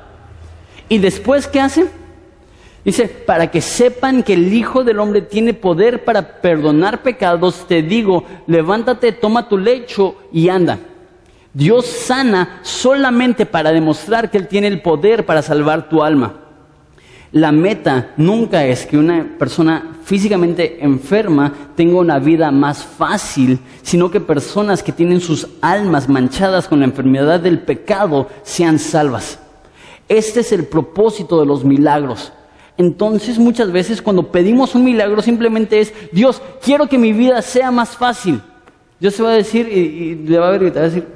¿Y 0.89 0.99
después 0.99 1.47
qué 1.47 1.61
hace? 1.61 1.87
Dice, 2.85 3.07
para 3.07 3.49
que 3.49 3.61
sepan 3.61 4.25
que 4.25 4.33
el 4.33 4.53
Hijo 4.53 4.83
del 4.83 4.99
Hombre 4.99 5.23
tiene 5.23 5.55
poder 5.55 6.03
para 6.03 6.41
perdonar 6.41 7.05
pecados, 7.05 7.65
te 7.69 7.81
digo, 7.81 8.25
levántate, 8.49 9.13
toma 9.13 9.49
tu 9.49 9.57
lecho 9.57 10.17
y 10.33 10.49
anda. 10.49 10.81
Dios 11.53 11.87
sana 11.87 12.61
solamente 12.63 13.45
para 13.45 13.73
demostrar 13.73 14.31
que 14.31 14.39
Él 14.39 14.47
tiene 14.47 14.69
el 14.69 14.83
poder 14.83 15.27
para 15.27 15.43
salvar 15.43 15.89
tu 15.89 16.03
alma. 16.03 16.35
La 17.33 17.53
meta 17.53 18.13
nunca 18.17 18.65
es 18.65 18.87
que 18.87 18.99
una 18.99 19.25
persona 19.39 19.99
físicamente 20.05 20.85
enferma 20.85 21.53
tenga 21.77 21.99
una 21.99 22.19
vida 22.19 22.51
más 22.51 22.83
fácil, 22.83 23.61
sino 23.83 24.11
que 24.11 24.21
personas 24.21 24.83
que 24.83 24.91
tienen 24.91 25.21
sus 25.21 25.47
almas 25.61 26.09
manchadas 26.09 26.67
con 26.67 26.81
la 26.81 26.87
enfermedad 26.87 27.39
del 27.39 27.61
pecado 27.61 28.29
sean 28.43 28.81
salvas. 28.81 29.39
Este 30.09 30.41
es 30.41 30.51
el 30.51 30.67
propósito 30.67 31.39
de 31.39 31.47
los 31.47 31.65
milagros. 31.65 32.33
Entonces 32.77 33.39
muchas 33.39 33.71
veces 33.71 34.03
cuando 34.03 34.33
pedimos 34.33 34.75
un 34.75 34.85
milagro 34.85 35.23
simplemente 35.23 35.79
es, 35.79 35.93
Dios, 36.11 36.43
quiero 36.65 36.89
que 36.89 36.99
mi 36.99 37.13
vida 37.13 37.43
sea 37.43 37.71
más 37.71 37.91
fácil. 37.91 38.41
Dios 38.99 39.15
se 39.15 39.23
va 39.23 39.31
a 39.31 39.35
decir 39.35 39.69
y, 39.69 40.17
le 40.17 40.39
va 40.39 40.49
a 40.49 40.51
ver 40.51 40.65
y 40.65 40.71
te 40.73 40.81
va 40.81 40.87
a 40.87 40.89
decir, 40.89 41.07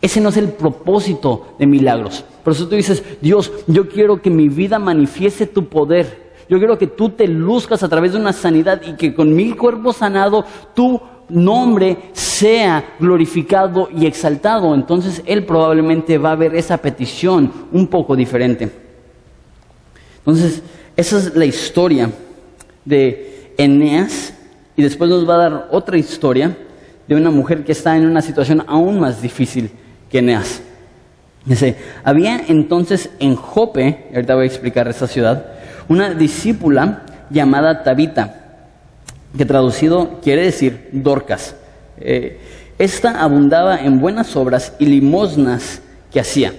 ese 0.00 0.20
no 0.20 0.28
es 0.28 0.36
el 0.36 0.50
propósito 0.50 1.54
de 1.58 1.66
milagros. 1.66 2.24
Por 2.42 2.52
eso 2.52 2.68
tú 2.68 2.76
dices, 2.76 3.02
Dios, 3.20 3.50
yo 3.66 3.88
quiero 3.88 4.20
que 4.20 4.28
mi 4.28 4.48
vida 4.48 4.78
manifieste 4.78 5.46
tu 5.46 5.68
poder. 5.68 6.34
Yo 6.48 6.58
quiero 6.58 6.76
que 6.76 6.86
tú 6.86 7.08
te 7.08 7.26
luzcas 7.26 7.82
a 7.82 7.88
través 7.88 8.12
de 8.12 8.18
una 8.18 8.34
sanidad 8.34 8.82
y 8.86 8.96
que 8.96 9.14
con 9.14 9.34
mi 9.34 9.52
cuerpo 9.52 9.94
sanado 9.94 10.44
tu 10.74 11.00
nombre 11.30 12.10
sea 12.12 12.96
glorificado 13.00 13.88
y 13.96 14.04
exaltado. 14.04 14.74
Entonces 14.74 15.22
Él 15.24 15.46
probablemente 15.46 16.18
va 16.18 16.32
a 16.32 16.36
ver 16.36 16.54
esa 16.54 16.76
petición 16.76 17.50
un 17.72 17.86
poco 17.86 18.14
diferente. 18.14 18.70
Entonces, 20.18 20.62
esa 20.96 21.18
es 21.18 21.34
la 21.34 21.46
historia 21.46 22.10
de 22.84 23.52
Eneas 23.56 24.34
y 24.76 24.82
después 24.82 25.08
nos 25.08 25.26
va 25.28 25.34
a 25.34 25.48
dar 25.48 25.68
otra 25.70 25.96
historia 25.96 26.56
de 27.06 27.14
una 27.14 27.30
mujer 27.30 27.64
que 27.64 27.72
está 27.72 27.96
en 27.96 28.06
una 28.06 28.20
situación 28.20 28.64
aún 28.66 29.00
más 29.00 29.22
difícil 29.22 29.70
que. 30.14 30.62
Dice, 31.44 31.76
había 32.04 32.44
entonces 32.46 33.10
en 33.18 33.34
Jope, 33.34 34.06
ahorita 34.14 34.36
voy 34.36 34.44
a 34.44 34.46
explicar 34.46 34.86
esa 34.86 35.08
ciudad, 35.08 35.46
una 35.88 36.14
discípula 36.14 37.02
llamada 37.30 37.82
Tabita, 37.82 38.68
que 39.36 39.44
traducido 39.44 40.20
quiere 40.22 40.42
decir 40.42 40.88
Dorcas. 40.92 41.56
Eh, 41.98 42.38
esta 42.78 43.22
abundaba 43.22 43.76
en 43.76 43.98
buenas 43.98 44.36
obras 44.36 44.74
y 44.78 44.86
limosnas 44.86 45.82
que 46.12 46.20
hacía. 46.20 46.54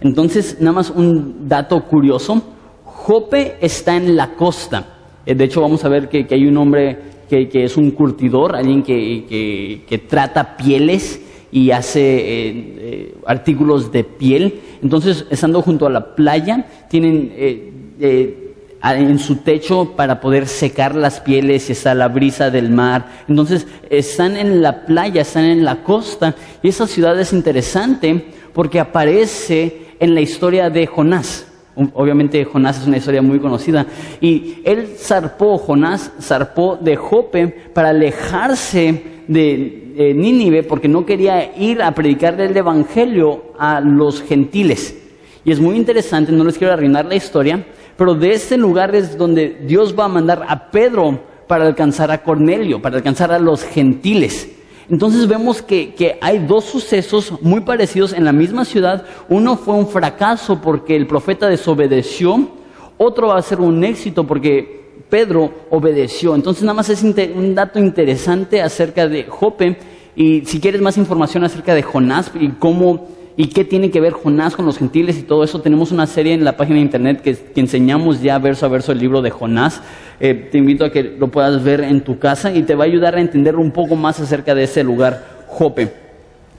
Entonces, 0.00 0.56
nada 0.58 0.72
más 0.72 0.90
un 0.90 1.48
dato 1.48 1.84
curioso, 1.84 2.42
Jope 2.84 3.56
está 3.60 3.96
en 3.96 4.16
la 4.16 4.34
costa. 4.34 4.96
Eh, 5.24 5.34
de 5.34 5.44
hecho, 5.44 5.62
vamos 5.62 5.84
a 5.84 5.88
ver 5.88 6.08
que, 6.08 6.26
hay 6.28 6.46
un 6.46 6.56
hombre 6.56 6.98
que, 7.30 7.48
es 7.52 7.76
un 7.76 7.92
curtidor, 7.92 8.56
alguien 8.56 8.82
que, 8.82 9.84
que 9.88 9.98
trata 9.98 10.56
pieles 10.56 11.22
y 11.50 11.70
hace 11.70 12.00
eh, 12.00 12.74
eh, 12.78 13.14
artículos 13.26 13.90
de 13.90 14.04
piel. 14.04 14.60
Entonces, 14.82 15.26
estando 15.30 15.62
junto 15.62 15.86
a 15.86 15.90
la 15.90 16.14
playa, 16.14 16.66
tienen 16.88 17.32
eh, 17.36 18.54
en 18.82 19.18
su 19.18 19.36
techo 19.36 19.94
para 19.96 20.20
poder 20.20 20.46
secar 20.46 20.94
las 20.94 21.20
pieles 21.20 21.68
y 21.68 21.72
está 21.72 21.94
la 21.94 22.08
brisa 22.08 22.50
del 22.50 22.70
mar. 22.70 23.06
Entonces, 23.28 23.66
están 23.90 24.36
en 24.36 24.62
la 24.62 24.86
playa, 24.86 25.22
están 25.22 25.44
en 25.44 25.64
la 25.64 25.82
costa 25.82 26.34
y 26.62 26.68
esa 26.68 26.86
ciudad 26.86 27.18
es 27.18 27.32
interesante 27.32 28.26
porque 28.52 28.80
aparece 28.80 29.88
en 29.98 30.14
la 30.14 30.20
historia 30.20 30.70
de 30.70 30.86
Jonás. 30.86 31.46
Obviamente 31.94 32.44
Jonás 32.44 32.80
es 32.80 32.86
una 32.88 32.96
historia 32.96 33.22
muy 33.22 33.38
conocida. 33.38 33.86
Y 34.20 34.58
él 34.64 34.96
zarpó, 34.98 35.58
Jonás 35.58 36.10
zarpó 36.20 36.76
de 36.76 36.96
Jope 36.96 37.48
para 37.72 37.90
alejarse 37.90 39.02
de 39.28 39.87
Nínive 39.98 40.62
porque 40.62 40.88
no 40.88 41.04
quería 41.04 41.56
ir 41.56 41.82
a 41.82 41.92
predicar 41.92 42.40
el 42.40 42.56
Evangelio 42.56 43.44
a 43.58 43.80
los 43.80 44.22
gentiles. 44.22 44.96
Y 45.44 45.50
es 45.50 45.60
muy 45.60 45.76
interesante, 45.76 46.32
no 46.32 46.44
les 46.44 46.58
quiero 46.58 46.72
arruinar 46.72 47.06
la 47.06 47.14
historia, 47.14 47.66
pero 47.96 48.14
de 48.14 48.32
este 48.32 48.56
lugar 48.56 48.94
es 48.94 49.18
donde 49.18 49.60
Dios 49.66 49.98
va 49.98 50.04
a 50.04 50.08
mandar 50.08 50.44
a 50.48 50.70
Pedro 50.70 51.20
para 51.48 51.66
alcanzar 51.66 52.10
a 52.10 52.22
Cornelio, 52.22 52.80
para 52.80 52.96
alcanzar 52.96 53.32
a 53.32 53.38
los 53.38 53.64
gentiles. 53.64 54.48
Entonces 54.90 55.26
vemos 55.26 55.60
que, 55.60 56.18
hay 56.20 56.38
dos 56.38 56.64
sucesos 56.64 57.32
muy 57.42 57.60
parecidos 57.60 58.12
en 58.12 58.24
la 58.24 58.32
misma 58.32 58.64
ciudad. 58.64 59.04
Uno 59.28 59.56
fue 59.56 59.74
un 59.74 59.88
fracaso 59.88 60.60
porque 60.62 60.96
el 60.96 61.06
profeta 61.06 61.48
desobedeció, 61.48 62.48
otro 62.96 63.28
va 63.28 63.38
a 63.38 63.42
ser 63.42 63.60
un 63.60 63.84
éxito 63.84 64.24
porque 64.24 64.87
Pedro 65.08 65.52
obedeció. 65.70 66.34
Entonces 66.34 66.62
nada 66.62 66.74
más 66.74 66.88
es 66.88 67.02
un 67.02 67.54
dato 67.54 67.78
interesante 67.78 68.60
acerca 68.62 69.08
de 69.08 69.24
Jope 69.24 69.76
y 70.14 70.44
si 70.44 70.60
quieres 70.60 70.80
más 70.80 70.98
información 70.98 71.44
acerca 71.44 71.74
de 71.74 71.82
Jonás 71.82 72.30
y 72.38 72.48
cómo 72.48 73.08
y 73.36 73.46
qué 73.46 73.64
tiene 73.64 73.92
que 73.92 74.00
ver 74.00 74.14
Jonás 74.14 74.56
con 74.56 74.66
los 74.66 74.78
gentiles 74.78 75.16
y 75.16 75.22
todo 75.22 75.44
eso. 75.44 75.60
Tenemos 75.60 75.92
una 75.92 76.08
serie 76.08 76.34
en 76.34 76.44
la 76.44 76.56
página 76.56 76.78
de 76.78 76.82
internet 76.82 77.22
que, 77.22 77.38
enseñamos 77.54 78.20
ya 78.20 78.36
verso 78.40 78.66
a 78.66 78.68
verso 78.68 78.90
el 78.90 78.98
libro 78.98 79.22
de 79.22 79.30
Jonás. 79.30 79.80
Eh, 80.18 80.48
te 80.50 80.58
invito 80.58 80.84
a 80.84 80.90
que 80.90 81.04
lo 81.04 81.28
puedas 81.28 81.62
ver 81.62 81.82
en 81.82 82.00
tu 82.00 82.18
casa 82.18 82.52
y 82.52 82.64
te 82.64 82.74
va 82.74 82.82
a 82.82 82.88
ayudar 82.88 83.14
a 83.14 83.20
entender 83.20 83.54
un 83.54 83.70
poco 83.70 83.94
más 83.94 84.18
acerca 84.18 84.56
de 84.56 84.64
ese 84.64 84.82
lugar, 84.82 85.44
Jope. 85.46 85.92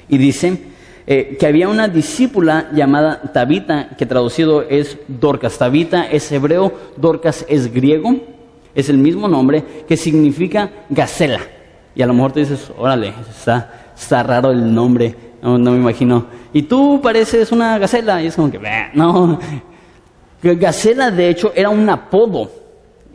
Y 0.07 0.17
dice 0.17 0.57
eh, 1.05 1.35
que 1.37 1.47
había 1.47 1.67
una 1.67 1.89
discípula 1.89 2.69
llamada 2.73 3.23
Tabita, 3.33 3.89
que 3.97 4.05
traducido 4.05 4.61
es 4.61 4.97
Dorcas. 5.09 5.57
Tabita 5.57 6.09
es 6.09 6.31
hebreo, 6.31 6.71
Dorcas 6.95 7.45
es 7.49 7.73
griego, 7.73 8.15
es 8.75 8.89
el 8.89 8.97
mismo 8.97 9.27
nombre 9.27 9.63
que 9.87 9.97
significa 9.97 10.69
gacela. 10.89 11.41
Y 11.95 12.01
a 12.01 12.07
lo 12.07 12.13
mejor 12.13 12.31
te 12.31 12.41
dices, 12.41 12.71
órale, 12.77 13.13
está, 13.29 13.91
está 13.95 14.23
raro 14.23 14.51
el 14.51 14.73
nombre 14.73 15.29
no, 15.41 15.57
me 15.57 15.77
imagino. 15.77 16.25
Y 16.53 16.63
tú 16.63 16.99
pareces 17.01 17.51
una 17.51 17.77
gacela. 17.77 18.21
Y 18.21 18.27
es 18.27 18.35
como 18.35 18.51
que, 18.51 18.59
no. 18.93 19.39
Gacela, 20.41 21.11
de 21.11 21.29
hecho, 21.29 21.51
era 21.55 21.69
un 21.69 21.89
apodo. 21.89 22.51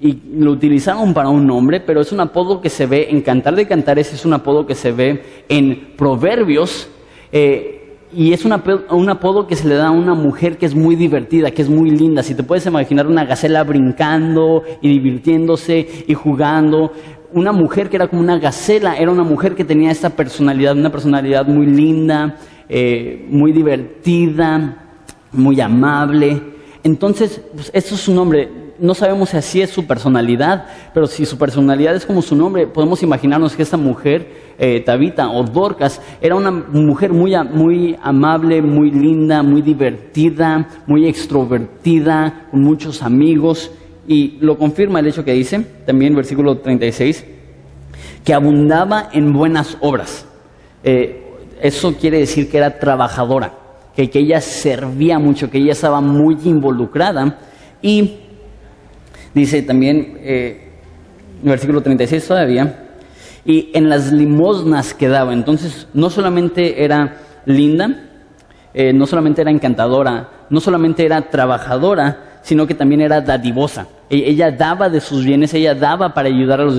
Y 0.01 0.21
lo 0.37 0.51
utilizaron 0.53 1.15
para 1.15 1.29
un 1.29 1.47
nombre, 1.47 1.81
pero 1.81 2.01
es 2.01 2.13
un 2.13 2.21
apodo 2.21 2.61
que 2.61 2.69
se 2.69 2.87
ve 2.87 3.09
en 3.11 3.23
Cantar 3.23 3.55
de 3.55 3.67
Cantares, 3.67 4.13
es 4.13 4.25
un 4.25 4.35
apodo 4.35 4.67
que 4.67 4.75
se 4.75 4.93
ve 4.93 5.45
en 5.49 5.93
Proverbios. 5.97 6.89
Eh, 7.33 7.84
y 8.15 8.33
es 8.33 8.45
un 8.45 8.53
apodo 8.53 9.47
que 9.47 9.57
se 9.57 9.69
le 9.69 9.75
da 9.75 9.89
a 9.89 9.91
una 9.91 10.15
mujer 10.15 10.57
que 10.57 10.67
es 10.67 10.75
muy 10.75 10.97
divertida, 10.97 11.51
que 11.51 11.63
es 11.63 11.69
muy 11.69 11.91
linda. 11.91 12.23
Si 12.23 12.35
te 12.35 12.43
puedes 12.43 12.65
imaginar 12.67 13.07
una 13.07 13.25
gacela 13.25 13.65
brincando 13.65 14.63
y 14.81 14.89
divirtiéndose 14.89 16.05
y 16.07 16.15
jugando, 16.15 16.93
una 17.33 17.53
mujer 17.53 17.91
que 17.91 17.97
era 17.97 18.07
como 18.07 18.23
una 18.23 18.39
gacela, 18.39 18.97
era 18.97 19.11
una 19.11 19.25
mujer 19.25 19.55
que 19.55 19.65
tenía 19.65 19.91
esta 19.91 20.11
personalidad, 20.11 20.77
una 20.77 20.91
personalidad 20.91 21.47
muy 21.47 21.67
linda, 21.67 22.37
eh, 22.69 23.27
muy 23.29 23.53
divertida, 23.53 24.87
muy 25.33 25.61
amable. 25.61 26.41
Entonces, 26.85 27.43
pues, 27.53 27.71
eso 27.75 27.95
es 27.97 28.01
su 28.01 28.15
nombre. 28.15 28.64
No 28.79 28.95
sabemos 28.95 29.31
si 29.31 29.37
así 29.37 29.63
es 29.63 29.71
su 29.71 29.87
personalidad, 29.87 30.67
pero 30.93 31.07
si 31.07 31.25
su 31.27 31.39
personalidad 31.39 31.95
es 31.95 32.07
como 32.07 32.23
su 32.23 32.35
nombre, 32.35 32.67
podemos 32.67 33.03
imaginarnos 33.03 33.55
que 33.55 33.63
esta 33.63 33.77
mujer, 33.77 34.55
eh, 34.59 34.81
Tabita 34.81 35.31
o 35.31 35.45
Dorcas, 35.45 36.01
era 36.21 36.35
una 36.35 36.51
mujer 36.51 37.13
muy, 37.13 37.35
muy 37.53 37.97
amable, 38.03 38.63
muy 38.63 38.91
linda, 38.91 39.43
muy 39.43 39.63
divertida, 39.63 40.69
muy 40.87 41.07
extrovertida, 41.07 42.47
con 42.51 42.63
muchos 42.63 43.03
amigos. 43.03 43.71
Y 44.07 44.39
lo 44.41 44.59
confirma 44.59 45.01
el 45.01 45.07
hecho 45.07 45.25
que 45.25 45.33
dice, 45.33 45.61
también 45.87 46.15
versículo 46.15 46.59
36, 46.59 47.25
que 48.25 48.35
abundaba 48.35 49.09
en 49.13 49.33
buenas 49.33 49.77
obras. 49.81 50.27
Eh, 50.83 51.23
eso 51.61 51.95
quiere 51.95 52.19
decir 52.19 52.51
que 52.51 52.59
era 52.59 52.79
trabajadora, 52.79 53.55
que, 53.97 54.11
que 54.11 54.19
ella 54.19 54.41
servía 54.41 55.19
mucho, 55.19 55.51
que 55.51 55.59
ella 55.59 55.73
estaba 55.73 56.01
muy 56.01 56.37
involucrada. 56.45 57.39
Y 57.81 58.24
dice 59.35 59.63
también, 59.63 60.19
eh, 60.23 60.69
versículo 61.43 61.83
36 61.83 62.27
todavía, 62.27 62.81
y 63.45 63.71
en 63.75 63.89
las 63.89 64.13
limosnas 64.13 64.95
que 64.95 65.09
daba. 65.09 65.33
Entonces, 65.33 65.87
no 65.93 66.09
solamente 66.11 66.85
era 66.85 67.19
linda, 67.45 68.11
eh, 68.73 68.93
no 68.93 69.07
solamente 69.07 69.43
era 69.43 69.51
encantadora, 69.51 70.31
no 70.51 70.61
solamente 70.61 71.05
era 71.05 71.31
trabajadora, 71.31 72.41
sino 72.43 72.67
que 72.67 72.75
también 72.75 73.01
era 73.01 73.21
dadivosa. 73.21 73.87
E-, 74.09 74.31
ella 74.31 74.51
daba 74.51 74.89
de 74.89 75.01
sus 75.01 75.25
bienes, 75.25 75.55
ella 75.55 75.75
daba 75.75 76.15
para 76.15 76.29
ayudar 76.29 76.61
a 76.61 76.65
los, 76.65 76.77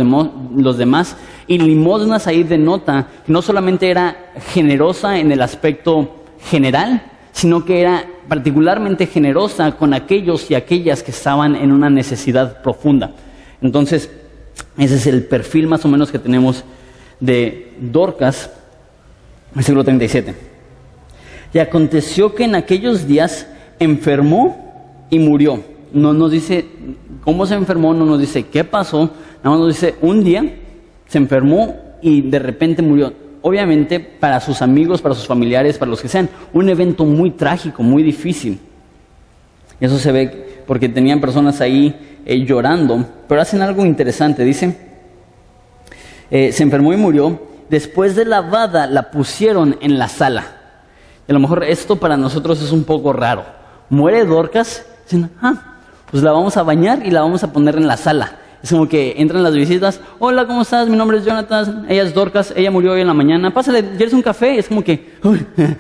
los 0.56 0.78
demás. 0.78 1.16
Y 1.48 1.58
limosnas 1.58 2.28
ahí 2.28 2.44
denota 2.44 3.08
que 3.26 3.32
no 3.32 3.42
solamente 3.42 3.90
era 3.90 4.16
generosa 4.54 5.20
en 5.20 5.32
el 5.32 5.42
aspecto 5.42 6.24
general, 6.50 7.02
sino 7.32 7.66
que 7.66 7.82
era 7.82 8.06
particularmente 8.28 9.08
generosa 9.08 9.72
con 9.74 9.94
aquellos 9.94 10.50
y 10.50 10.56
aquellas 10.56 11.04
que 11.04 11.12
estaban 11.12 11.56
en 11.56 11.72
una 11.72 11.90
necesidad 11.90 12.62
profunda. 12.62 13.12
Entonces, 13.62 14.10
ese 14.78 14.96
es 14.96 15.08
el 15.08 15.24
perfil 15.26 15.68
más 15.68 15.86
o 15.86 15.88
menos 15.88 16.12
que 16.12 16.20
tenemos 16.20 16.64
de 17.20 17.74
Dorcas, 17.80 18.50
versículo 19.54 19.84
37. 19.84 20.36
Y 21.54 21.60
aconteció 21.60 22.36
que 22.36 22.44
en 22.44 22.56
aquellos 22.56 23.08
días 23.08 23.48
enfermó 23.80 25.08
y 25.10 25.20
murió. 25.20 25.64
No 25.94 26.14
nos 26.14 26.32
dice 26.32 26.66
cómo 27.24 27.46
se 27.46 27.56
enfermó, 27.56 27.94
no 27.94 28.06
nos 28.06 28.20
dice 28.20 28.44
qué 28.48 28.64
pasó, 28.64 29.12
nada 29.44 29.50
más 29.52 29.60
nos 29.60 29.68
dice 29.70 29.96
un 30.02 30.24
día 30.24 30.44
se 31.08 31.18
enfermó 31.18 31.76
y 32.02 32.22
de 32.22 32.40
repente 32.40 32.82
murió. 32.82 33.14
Obviamente 33.48 34.00
para 34.00 34.40
sus 34.40 34.64
amigos, 34.64 35.04
para 35.04 35.14
sus 35.14 35.28
familiares, 35.28 35.78
para 35.78 35.92
los 35.92 36.02
que 36.02 36.08
sean, 36.08 36.28
un 36.52 36.68
evento 36.68 37.06
muy 37.06 37.30
trágico, 37.30 37.84
muy 37.84 38.02
difícil. 38.02 38.60
Eso 39.80 40.00
se 40.00 40.12
ve 40.12 40.64
porque 40.66 40.90
tenían 40.90 41.22
personas 41.22 41.62
ahí 41.62 41.96
eh, 42.26 42.44
llorando, 42.44 43.06
pero 43.28 43.40
hacen 43.40 43.62
algo 43.62 43.86
interesante, 43.86 44.44
dice, 44.44 44.76
eh, 46.32 46.52
se 46.52 46.64
enfermó 46.64 46.92
y 46.92 46.98
murió, 46.98 47.40
después 47.70 48.16
de 48.16 48.26
lavada 48.26 48.88
la 48.88 49.12
pusieron 49.12 49.78
en 49.80 50.00
la 50.00 50.08
sala. 50.08 50.46
a 51.28 51.32
lo 51.32 51.40
mejor 51.40 51.66
esto 51.66 51.98
para 51.98 52.18
nosotros 52.18 52.64
es 52.64 52.72
un 52.72 52.84
poco 52.84 53.14
raro. 53.14 53.46
Muere 53.92 54.26
Dorcas 54.26 54.84
Dicen, 55.04 55.30
ah, 55.40 55.76
pues 56.10 56.24
la 56.24 56.32
vamos 56.32 56.58
a 56.58 56.64
bañar 56.64 57.06
y 57.06 57.12
la 57.12 57.22
vamos 57.22 57.44
a 57.44 57.54
poner 57.54 57.76
en 57.76 57.86
la 57.86 57.96
sala. 57.96 58.40
Es 58.66 58.72
como 58.72 58.90
que 58.90 59.14
entran 59.18 59.44
las 59.44 59.54
visitas, 59.54 60.02
hola, 60.18 60.48
¿cómo 60.48 60.64
estás? 60.64 60.90
Mi 60.90 60.98
nombre 60.98 61.20
es 61.20 61.24
Jonathan, 61.24 61.86
ella 61.88 62.02
es 62.02 62.16
Dorcas, 62.16 62.52
ella 62.58 62.72
murió 62.72 62.94
hoy 62.94 63.02
en 63.02 63.06
la 63.06 63.14
mañana, 63.14 63.54
pásale, 63.54 63.88
¿quieres 63.90 64.12
un 64.12 64.24
café? 64.24 64.58
Es 64.58 64.68
como 64.68 64.84
que 64.84 65.14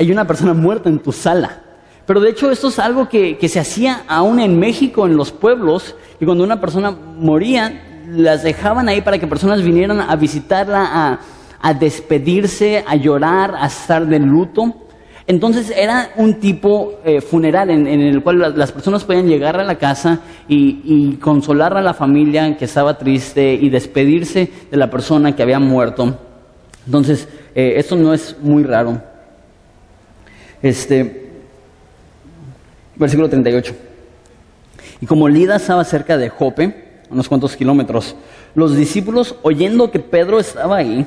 hay 0.00 0.10
una 0.10 0.26
persona 0.26 0.52
muerta 0.52 0.88
en 0.88 0.98
tu 0.98 1.12
sala. 1.12 1.60
Pero 2.04 2.18
de 2.18 2.30
hecho 2.30 2.50
esto 2.50 2.66
es 2.66 2.80
algo 2.80 3.08
que, 3.08 3.38
se 3.48 3.60
hacía 3.60 4.02
aún 4.08 4.40
en 4.40 4.58
México, 4.58 5.06
en 5.06 5.16
los 5.16 5.30
pueblos, 5.30 5.94
y 6.18 6.24
cuando 6.24 6.42
una 6.42 6.60
persona 6.60 6.90
moría, 6.90 8.02
las 8.10 8.42
dejaban 8.42 8.88
ahí 8.88 9.00
para 9.00 9.16
que 9.16 9.28
personas 9.28 9.62
vinieran 9.62 10.00
a 10.00 10.16
visitarla, 10.16 10.88
a, 10.92 11.20
a 11.62 11.72
despedirse, 11.72 12.82
a 12.84 12.96
llorar, 12.96 13.54
a 13.54 13.68
estar 13.68 14.04
de 14.08 14.18
luto. 14.18 14.83
Entonces 15.26 15.72
era 15.74 16.10
un 16.16 16.34
tipo 16.34 17.00
eh, 17.04 17.22
funeral 17.22 17.70
en, 17.70 17.86
el 17.86 18.22
cual 18.22 18.54
las, 18.56 18.72
personas 18.72 19.04
podían 19.04 19.26
llegar 19.26 19.58
a 19.58 19.64
la 19.64 19.76
casa 19.76 20.20
y, 20.48 21.16
consolar 21.16 21.76
a 21.76 21.80
la 21.80 21.94
familia 21.94 22.58
que 22.58 22.66
estaba 22.66 22.98
triste 22.98 23.54
y 23.54 23.70
despedirse 23.70 24.50
de 24.70 24.76
la 24.76 24.90
persona 24.90 25.34
que 25.34 25.42
había 25.42 25.58
muerto. 25.58 26.18
Entonces, 26.84 27.26
eh, 27.54 27.74
esto 27.76 27.96
no 27.96 28.12
es 28.12 28.36
muy 28.42 28.64
raro. 28.64 29.00
Este, 30.60 31.30
versículo 32.96 33.30
38. 33.30 33.74
Y 35.00 35.06
como 35.06 35.28
Lida 35.28 35.56
estaba 35.56 35.84
cerca 35.84 36.18
de 36.18 36.28
Jope, 36.28 37.00
unos 37.10 37.28
cuantos 37.28 37.56
kilómetros, 37.56 38.14
los 38.54 38.76
discípulos, 38.76 39.36
oyendo 39.42 39.90
que 39.90 40.00
Pedro 40.00 40.38
estaba 40.38 40.76
ahí, 40.76 41.06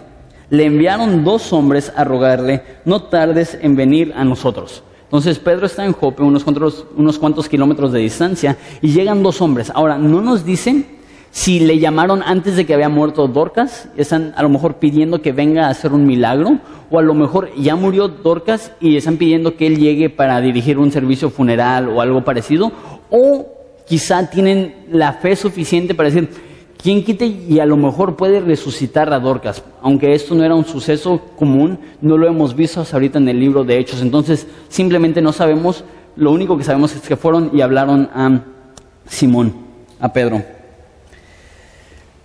le 0.49 0.65
enviaron 0.65 1.23
dos 1.23 1.51
hombres 1.53 1.91
a 1.95 2.03
rogarle, 2.03 2.61
no 2.85 3.03
tardes 3.03 3.57
en 3.61 3.75
venir 3.75 4.13
a 4.15 4.23
nosotros. 4.23 4.83
Entonces 5.03 5.39
Pedro 5.39 5.65
está 5.65 5.85
en 5.85 5.93
Jope, 5.93 6.23
unos 6.23 6.43
cuantos, 6.43 6.85
unos 6.97 7.17
cuantos 7.17 7.47
kilómetros 7.47 7.91
de 7.91 7.99
distancia, 7.99 8.57
y 8.81 8.89
llegan 8.89 9.23
dos 9.23 9.41
hombres. 9.41 9.71
Ahora, 9.73 9.97
no 9.97 10.21
nos 10.21 10.43
dicen 10.43 10.97
si 11.31 11.59
le 11.59 11.77
llamaron 11.77 12.23
antes 12.23 12.55
de 12.55 12.65
que 12.65 12.73
había 12.73 12.89
muerto 12.89 13.27
Dorcas, 13.27 13.89
están 13.95 14.33
a 14.35 14.43
lo 14.43 14.49
mejor 14.49 14.75
pidiendo 14.75 15.21
que 15.21 15.33
venga 15.33 15.67
a 15.67 15.69
hacer 15.69 15.93
un 15.93 16.05
milagro, 16.05 16.59
o 16.89 16.99
a 16.99 17.01
lo 17.01 17.13
mejor 17.13 17.51
ya 17.55 17.75
murió 17.75 18.07
Dorcas 18.07 18.71
y 18.79 18.97
están 18.97 19.17
pidiendo 19.17 19.55
que 19.55 19.67
él 19.67 19.77
llegue 19.77 20.09
para 20.09 20.41
dirigir 20.41 20.79
un 20.79 20.91
servicio 20.91 21.29
funeral 21.29 21.89
o 21.89 22.01
algo 22.01 22.25
parecido, 22.25 22.71
o 23.09 23.45
quizá 23.87 24.29
tienen 24.29 24.87
la 24.91 25.13
fe 25.13 25.35
suficiente 25.35 25.93
para 25.93 26.09
decir, 26.09 26.29
¿Quién 26.81 27.03
quite 27.03 27.25
y 27.25 27.59
a 27.59 27.65
lo 27.65 27.75
mejor 27.75 28.15
puede 28.15 28.39
resucitar 28.39 29.11
a 29.11 29.19
Dorcas? 29.19 29.63
Aunque 29.81 30.13
esto 30.13 30.35
no 30.35 30.43
era 30.43 30.55
un 30.55 30.65
suceso 30.65 31.21
común, 31.35 31.79
no 32.01 32.17
lo 32.17 32.27
hemos 32.27 32.55
visto 32.55 32.81
hasta 32.81 32.95
ahorita 32.95 33.17
en 33.17 33.27
el 33.29 33.39
libro 33.39 33.63
de 33.63 33.77
Hechos. 33.79 34.01
Entonces, 34.01 34.47
simplemente 34.69 35.21
no 35.21 35.33
sabemos. 35.33 35.83
Lo 36.15 36.31
único 36.31 36.57
que 36.57 36.63
sabemos 36.63 36.95
es 36.95 37.01
que 37.01 37.15
fueron 37.15 37.51
y 37.53 37.61
hablaron 37.61 38.09
a 38.13 38.41
Simón, 39.07 39.53
a 39.99 40.13
Pedro. 40.13 40.43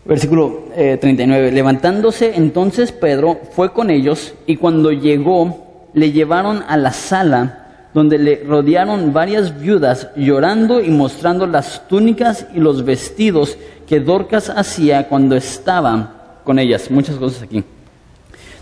Versículo 0.04 0.64
39. 0.74 1.48
Eh, 1.48 1.52
Levantándose 1.52 2.32
entonces 2.34 2.90
Pedro 2.90 3.40
fue 3.52 3.72
con 3.72 3.90
ellos 3.90 4.34
y 4.46 4.56
cuando 4.56 4.90
llegó 4.90 5.88
le 5.94 6.10
llevaron 6.10 6.64
a 6.66 6.76
la 6.76 6.92
sala 6.92 7.61
donde 7.94 8.18
le 8.18 8.44
rodearon 8.44 9.12
varias 9.12 9.60
viudas 9.60 10.08
llorando 10.16 10.80
y 10.80 10.90
mostrando 10.90 11.46
las 11.46 11.86
túnicas 11.88 12.46
y 12.54 12.60
los 12.60 12.84
vestidos 12.84 13.58
que 13.86 14.00
Dorcas 14.00 14.48
hacía 14.48 15.08
cuando 15.08 15.36
estaba 15.36 16.40
con 16.44 16.58
ellas. 16.58 16.90
Muchas 16.90 17.16
cosas 17.16 17.42
aquí. 17.42 17.62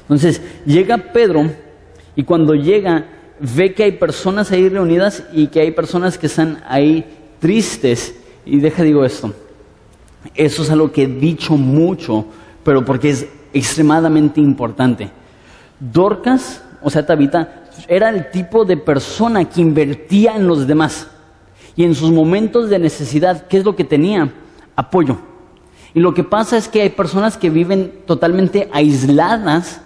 Entonces 0.02 0.42
llega 0.66 0.98
Pedro 0.98 1.50
y 2.16 2.24
cuando 2.24 2.54
llega 2.54 3.04
ve 3.38 3.72
que 3.72 3.84
hay 3.84 3.92
personas 3.92 4.50
ahí 4.52 4.68
reunidas 4.68 5.22
y 5.32 5.46
que 5.46 5.60
hay 5.60 5.70
personas 5.70 6.18
que 6.18 6.26
están 6.26 6.62
ahí 6.68 7.04
tristes. 7.38 8.14
Y 8.44 8.58
deja 8.58 8.82
digo 8.82 9.04
esto. 9.04 9.32
Eso 10.34 10.62
es 10.62 10.70
algo 10.70 10.92
que 10.92 11.04
he 11.04 11.06
dicho 11.06 11.56
mucho, 11.56 12.26
pero 12.64 12.84
porque 12.84 13.10
es 13.10 13.26
extremadamente 13.52 14.40
importante. 14.40 15.10
Dorcas, 15.78 16.62
o 16.82 16.90
sea, 16.90 17.06
Tabita, 17.06 17.59
era 17.88 18.08
el 18.08 18.30
tipo 18.30 18.64
de 18.64 18.76
persona 18.76 19.44
que 19.44 19.60
invertía 19.60 20.36
en 20.36 20.46
los 20.46 20.66
demás. 20.66 21.08
Y 21.76 21.84
en 21.84 21.94
sus 21.94 22.10
momentos 22.10 22.68
de 22.68 22.78
necesidad, 22.78 23.46
¿qué 23.46 23.58
es 23.58 23.64
lo 23.64 23.76
que 23.76 23.84
tenía? 23.84 24.32
apoyo. 24.80 25.18
Y 25.94 26.00
lo 26.00 26.14
que 26.14 26.24
pasa 26.24 26.56
es 26.56 26.68
que 26.68 26.82
hay 26.82 26.90
personas 26.90 27.36
que 27.36 27.50
viven 27.50 27.92
totalmente 28.06 28.68
aisladas 28.72 29.80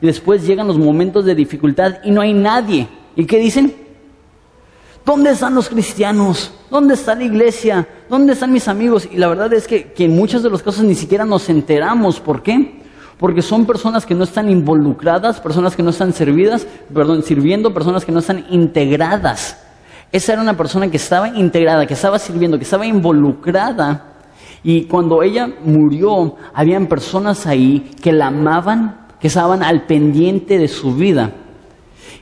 y 0.00 0.06
después 0.06 0.46
llegan 0.46 0.66
los 0.66 0.78
momentos 0.78 1.24
de 1.24 1.34
dificultad 1.34 1.98
y 2.02 2.10
no 2.10 2.20
hay 2.20 2.32
nadie. 2.32 2.88
¿Y 3.14 3.26
qué 3.26 3.38
dicen? 3.38 3.74
¿Dónde 5.04 5.30
están 5.30 5.54
los 5.54 5.68
cristianos? 5.68 6.52
¿Dónde 6.70 6.94
está 6.94 7.14
la 7.14 7.24
iglesia? 7.24 7.86
¿Dónde 8.08 8.32
están 8.32 8.52
mis 8.52 8.68
amigos? 8.68 9.08
Y 9.10 9.16
la 9.16 9.28
verdad 9.28 9.52
es 9.52 9.66
que, 9.66 9.92
en 9.98 10.16
muchos 10.16 10.42
de 10.42 10.50
los 10.50 10.62
casos 10.62 10.84
ni 10.84 10.94
siquiera 10.94 11.24
nos 11.24 11.48
enteramos. 11.48 12.20
¿Por 12.20 12.42
qué? 12.42 12.79
Porque 13.20 13.42
son 13.42 13.66
personas 13.66 14.04
que 14.04 14.16
no 14.16 14.24
están 14.24 14.50
involucradas, 14.50 15.40
personas 15.40 15.76
que 15.76 15.84
no 15.84 15.90
están 15.90 16.12
servidas, 16.12 16.66
perdón, 16.92 17.22
sirviendo, 17.22 17.72
personas 17.72 18.04
que 18.04 18.10
no 18.10 18.18
están 18.18 18.46
integradas. 18.50 19.62
Esa 20.10 20.32
era 20.32 20.42
una 20.42 20.56
persona 20.56 20.90
que 20.90 20.96
estaba 20.96 21.28
integrada, 21.28 21.86
que 21.86 21.94
estaba 21.94 22.18
sirviendo, 22.18 22.58
que 22.58 22.64
estaba 22.64 22.84
involucrada 22.84 24.10
y 24.62 24.84
cuando 24.84 25.22
ella 25.22 25.48
murió, 25.64 26.36
habían 26.52 26.86
personas 26.86 27.46
ahí 27.46 27.90
que 28.02 28.12
la 28.12 28.26
amaban, 28.26 29.06
que 29.18 29.28
estaban 29.28 29.62
al 29.62 29.86
pendiente 29.86 30.58
de 30.58 30.68
su 30.68 30.94
vida. 30.94 31.32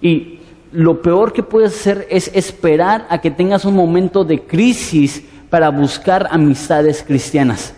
Y 0.01 0.39
lo 0.73 1.03
peor 1.03 1.33
que 1.33 1.43
puedes 1.43 1.75
hacer 1.75 2.07
es 2.11 2.31
esperar 2.35 3.07
a 3.11 3.19
que 3.19 3.31
tengas 3.31 3.65
un 3.65 3.75
momento 3.75 4.25
de 4.25 4.47
crisis 4.47 5.25
para 5.51 5.71
buscar 5.71 6.29
amistades 6.31 7.03
cristianas. 7.03 7.75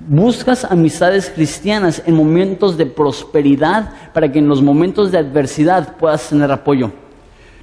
Buscas 0.00 0.64
amistades 0.64 1.28
cristianas 1.34 2.02
en 2.06 2.14
momentos 2.14 2.76
de 2.76 2.86
prosperidad 2.86 3.92
para 4.14 4.30
que 4.30 4.38
en 4.38 4.48
los 4.48 4.62
momentos 4.62 5.10
de 5.10 5.18
adversidad 5.18 5.96
puedas 5.96 6.28
tener 6.28 6.52
apoyo. 6.52 6.92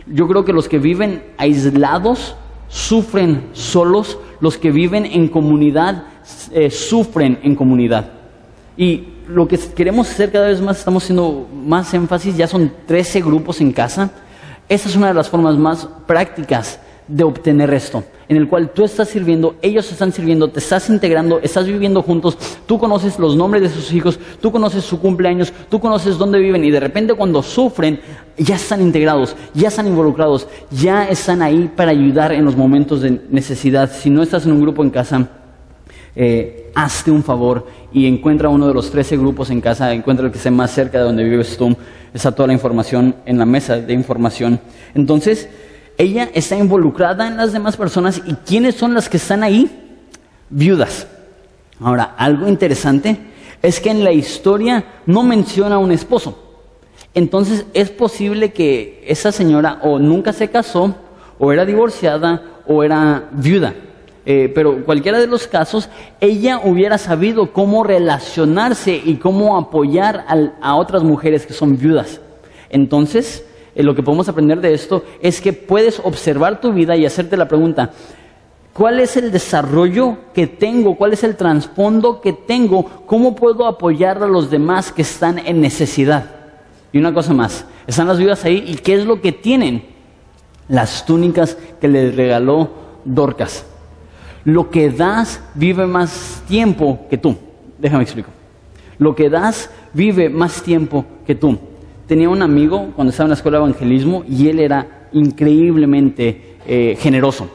Yo 0.05 0.27
creo 0.27 0.43
que 0.43 0.51
los 0.51 0.67
que 0.67 0.77
viven 0.77 1.23
aislados 1.37 2.35
sufren 2.67 3.47
solos, 3.53 4.17
los 4.41 4.57
que 4.57 4.71
viven 4.71 5.05
en 5.05 5.29
comunidad 5.29 6.03
eh, 6.51 6.69
sufren 6.69 7.39
en 7.41 7.55
comunidad. 7.55 8.11
Y 8.75 9.07
lo 9.29 9.47
que 9.47 9.57
queremos 9.57 10.09
hacer 10.09 10.29
cada 10.31 10.47
vez 10.47 10.59
más, 10.59 10.79
estamos 10.79 11.03
haciendo 11.03 11.47
más 11.53 11.93
énfasis, 11.93 12.35
ya 12.35 12.47
son 12.47 12.71
13 12.85 13.21
grupos 13.21 13.61
en 13.61 13.71
casa. 13.71 14.11
Esa 14.67 14.89
es 14.89 14.95
una 14.95 15.07
de 15.07 15.13
las 15.13 15.29
formas 15.29 15.55
más 15.55 15.87
prácticas 16.05 16.79
de 17.07 17.23
obtener 17.23 17.71
esto, 17.73 18.03
en 18.27 18.37
el 18.37 18.47
cual 18.47 18.71
tú 18.71 18.83
estás 18.83 19.09
sirviendo, 19.09 19.55
ellos 19.61 19.91
están 19.91 20.11
sirviendo, 20.11 20.47
te 20.47 20.59
estás 20.59 20.89
integrando, 20.89 21.39
estás 21.39 21.67
viviendo 21.67 22.01
juntos, 22.01 22.37
tú 22.65 22.79
conoces 22.79 23.19
los 23.19 23.35
nombres 23.35 23.61
de 23.63 23.69
sus 23.69 23.93
hijos, 23.93 24.19
tú 24.41 24.51
conoces 24.51 24.83
su 24.83 24.99
cumpleaños, 24.99 25.53
tú 25.69 25.79
conoces 25.79 26.17
dónde 26.17 26.39
viven 26.39 26.63
y 26.63 26.71
de 26.71 26.79
repente 26.79 27.13
cuando 27.13 27.43
sufren 27.43 27.99
ya 28.37 28.55
están 28.55 28.81
integrados, 28.81 29.35
ya 29.53 29.67
están 29.67 29.87
involucrados, 29.87 30.47
ya 30.71 31.07
están 31.07 31.41
ahí 31.41 31.71
para 31.75 31.91
ayudar 31.91 32.31
en 32.31 32.43
los 32.43 32.55
momentos 32.55 33.01
de 33.01 33.21
necesidad. 33.29 33.91
Si 33.91 34.09
no 34.09 34.23
estás 34.23 34.45
en 34.45 34.53
un 34.53 34.61
grupo 34.61 34.83
en 34.83 34.89
casa, 34.89 35.29
eh, 36.15 36.71
hazte 36.73 37.11
un 37.11 37.23
favor 37.23 37.67
y 37.93 38.07
encuentra 38.07 38.49
uno 38.49 38.67
de 38.67 38.73
los 38.73 38.89
13 38.89 39.17
grupos 39.17 39.49
en 39.51 39.61
casa, 39.61 39.93
encuentra 39.93 40.25
el 40.25 40.31
que 40.31 40.37
esté 40.37 40.49
más 40.49 40.71
cerca 40.71 40.97
de 40.97 41.03
donde 41.03 41.23
vives 41.23 41.55
tú, 41.57 41.75
está 42.13 42.31
toda 42.31 42.47
la 42.47 42.53
información 42.53 43.15
en 43.25 43.37
la 43.37 43.45
mesa 43.45 43.77
de 43.77 43.93
información. 43.93 44.59
Entonces, 44.93 45.49
ella 45.97 46.29
está 46.33 46.57
involucrada 46.57 47.27
en 47.27 47.37
las 47.37 47.53
demás 47.53 47.77
personas 47.77 48.21
y 48.25 48.33
¿quiénes 48.33 48.75
son 48.75 48.93
las 48.93 49.09
que 49.09 49.17
están 49.17 49.43
ahí? 49.43 49.69
Viudas. 50.49 51.07
Ahora, 51.79 52.15
algo 52.17 52.47
interesante 52.47 53.17
es 53.61 53.79
que 53.79 53.89
en 53.89 54.03
la 54.03 54.11
historia 54.11 54.85
no 55.05 55.23
menciona 55.23 55.75
a 55.75 55.79
un 55.79 55.91
esposo. 55.91 56.39
Entonces 57.13 57.65
es 57.73 57.89
posible 57.89 58.51
que 58.51 59.03
esa 59.07 59.31
señora 59.31 59.79
o 59.83 59.99
nunca 59.99 60.33
se 60.33 60.49
casó, 60.49 60.95
o 61.39 61.51
era 61.51 61.65
divorciada, 61.65 62.41
o 62.67 62.83
era 62.83 63.29
viuda. 63.31 63.73
Eh, 64.25 64.51
pero 64.53 64.83
cualquiera 64.83 65.19
de 65.19 65.27
los 65.27 65.47
casos, 65.47 65.89
ella 66.19 66.59
hubiera 66.63 66.97
sabido 66.97 67.53
cómo 67.53 67.83
relacionarse 67.83 69.01
y 69.03 69.15
cómo 69.15 69.57
apoyar 69.57 70.25
a 70.61 70.75
otras 70.75 71.03
mujeres 71.03 71.45
que 71.45 71.53
son 71.53 71.77
viudas. 71.77 72.19
Entonces, 72.69 73.45
eh, 73.75 73.83
lo 73.83 73.93
que 73.93 74.01
podemos 74.01 74.29
aprender 74.29 74.61
de 74.61 74.73
esto 74.73 75.03
es 75.21 75.41
que 75.41 75.51
puedes 75.51 75.99
observar 75.99 76.61
tu 76.61 76.71
vida 76.71 76.95
y 76.95 77.05
hacerte 77.05 77.35
la 77.35 77.47
pregunta, 77.47 77.91
¿cuál 78.73 79.01
es 79.01 79.17
el 79.17 79.31
desarrollo 79.31 80.17
que 80.33 80.47
tengo? 80.47 80.95
¿Cuál 80.95 81.11
es 81.11 81.23
el 81.25 81.35
trasfondo 81.35 82.21
que 82.21 82.31
tengo? 82.31 82.85
¿Cómo 83.05 83.35
puedo 83.35 83.67
apoyar 83.67 84.23
a 84.23 84.27
los 84.27 84.49
demás 84.49 84.93
que 84.93 85.01
están 85.01 85.39
en 85.39 85.59
necesidad? 85.59 86.31
Y 86.93 86.97
una 86.99 87.13
cosa 87.13 87.33
más, 87.33 87.65
están 87.85 88.07
las 88.07 88.17
viudas 88.17 88.45
ahí 88.45 88.63
y 88.65 88.75
¿qué 88.75 88.95
es 88.95 89.05
lo 89.05 89.19
que 89.19 89.33
tienen? 89.33 89.83
Las 90.69 91.05
túnicas 91.05 91.57
que 91.81 91.89
les 91.89 92.15
regaló 92.15 92.69
Dorcas. 93.03 93.65
Lo 94.45 94.69
que 94.69 94.89
das 94.89 95.41
vive 95.53 95.85
más 95.85 96.41
tiempo 96.47 97.05
que 97.09 97.17
tú. 97.17 97.35
Déjame 97.77 98.03
explicar. 98.03 98.31
Lo 98.97 99.13
que 99.15 99.29
das 99.29 99.69
vive 99.93 100.29
más 100.29 100.61
tiempo 100.61 101.03
que 101.27 101.35
tú 101.35 101.59
tenía 102.07 102.29
un 102.29 102.41
amigo 102.41 102.91
cuando 102.95 103.11
estaba 103.11 103.25
en 103.25 103.31
la 103.31 103.35
escuela 103.35 103.57
de 103.57 103.65
evangelismo 103.65 104.23
y 104.27 104.47
él 104.47 104.59
era 104.59 105.07
increíblemente 105.13 106.57
eh, 106.67 106.97
generoso. 106.99 107.49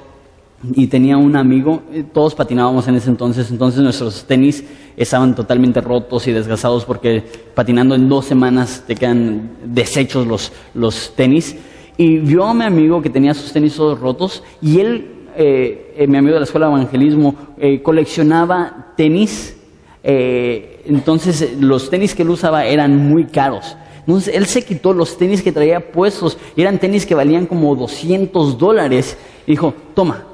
Y 0.75 0.89
tenía 0.89 1.17
un 1.17 1.37
amigo, 1.37 1.83
eh, 1.93 2.05
todos 2.13 2.35
patinábamos 2.35 2.87
en 2.87 2.97
ese 2.97 3.09
entonces, 3.09 3.51
entonces 3.51 3.83
nuestros 3.83 4.25
tenis 4.25 4.63
estaban 4.97 5.35
totalmente 5.35 5.81
rotos 5.81 6.27
y 6.27 6.33
desgastados 6.33 6.85
porque 6.85 7.23
patinando 7.55 7.95
en 7.95 8.09
dos 8.09 8.27
semanas 8.27 8.85
te 8.87 8.95
quedan 8.95 9.53
deshechos 9.65 10.27
los, 10.27 10.53
los 10.75 11.15
tenis. 11.17 11.57
Y 11.97 12.19
vio 12.19 12.45
a 12.45 12.55
mi 12.55 12.65
amigo 12.65 13.01
que 13.01 13.11
tenía 13.11 13.35
sus 13.35 13.53
tenis 13.53 13.77
todos 13.77 13.99
rotos 13.99 14.43
y 14.61 14.81
él, 14.81 15.07
eh, 15.37 16.07
mi 16.09 16.19
amigo 16.19 16.35
de 16.35 16.41
la 16.41 16.45
escuela 16.45 16.67
de 16.67 16.73
evangelismo, 16.73 17.35
coleccionaba 17.83 18.95
tenis. 18.97 19.57
entonces 20.03 21.57
los 21.61 21.91
tenis 21.91 22.15
que 22.15 22.23
él 22.23 22.31
usaba 22.31 22.65
eran 22.65 22.97
muy 22.97 23.25
caros. 23.25 23.77
Entonces 24.11 24.35
él 24.35 24.47
se 24.47 24.63
quitó 24.63 24.93
los 24.93 25.17
tenis 25.17 25.41
que 25.41 25.53
traía 25.53 25.93
puestos, 25.93 26.37
y 26.57 26.63
eran 26.63 26.79
tenis 26.79 27.07
que 27.07 27.15
valían 27.15 27.47
como 27.47 27.75
200 27.77 28.59
dólares, 28.59 29.17
y 29.47 29.53
dijo, 29.53 29.73
toma. 29.95 30.25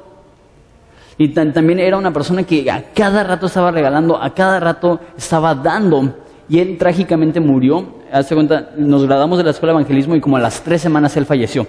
Y 1.19 1.29
también 1.29 1.79
era 1.79 1.99
una 1.99 2.13
persona 2.13 2.43
que 2.43 2.71
a 2.71 2.93
cada 2.95 3.23
rato 3.23 3.47
estaba 3.47 3.71
regalando, 3.71 4.21
a 4.21 4.33
cada 4.35 4.61
rato 4.61 4.99
estaba 5.17 5.55
dando, 5.55 6.15
y 6.49 6.59
él 6.59 6.79
trágicamente 6.79 7.39
murió. 7.39 7.97
Hace 8.11 8.35
cuenta, 8.35 8.71
nos 8.79 9.05
graduamos 9.05 9.37
de 9.37 9.45
la 9.45 9.51
escuela 9.51 9.73
de 9.73 9.81
evangelismo 9.81 10.17
y 10.17 10.21
como 10.21 10.39
a 10.39 10.41
las 10.41 10.63
tres 10.63 10.81
semanas 10.81 11.17
él 11.17 11.27
falleció. 11.27 11.67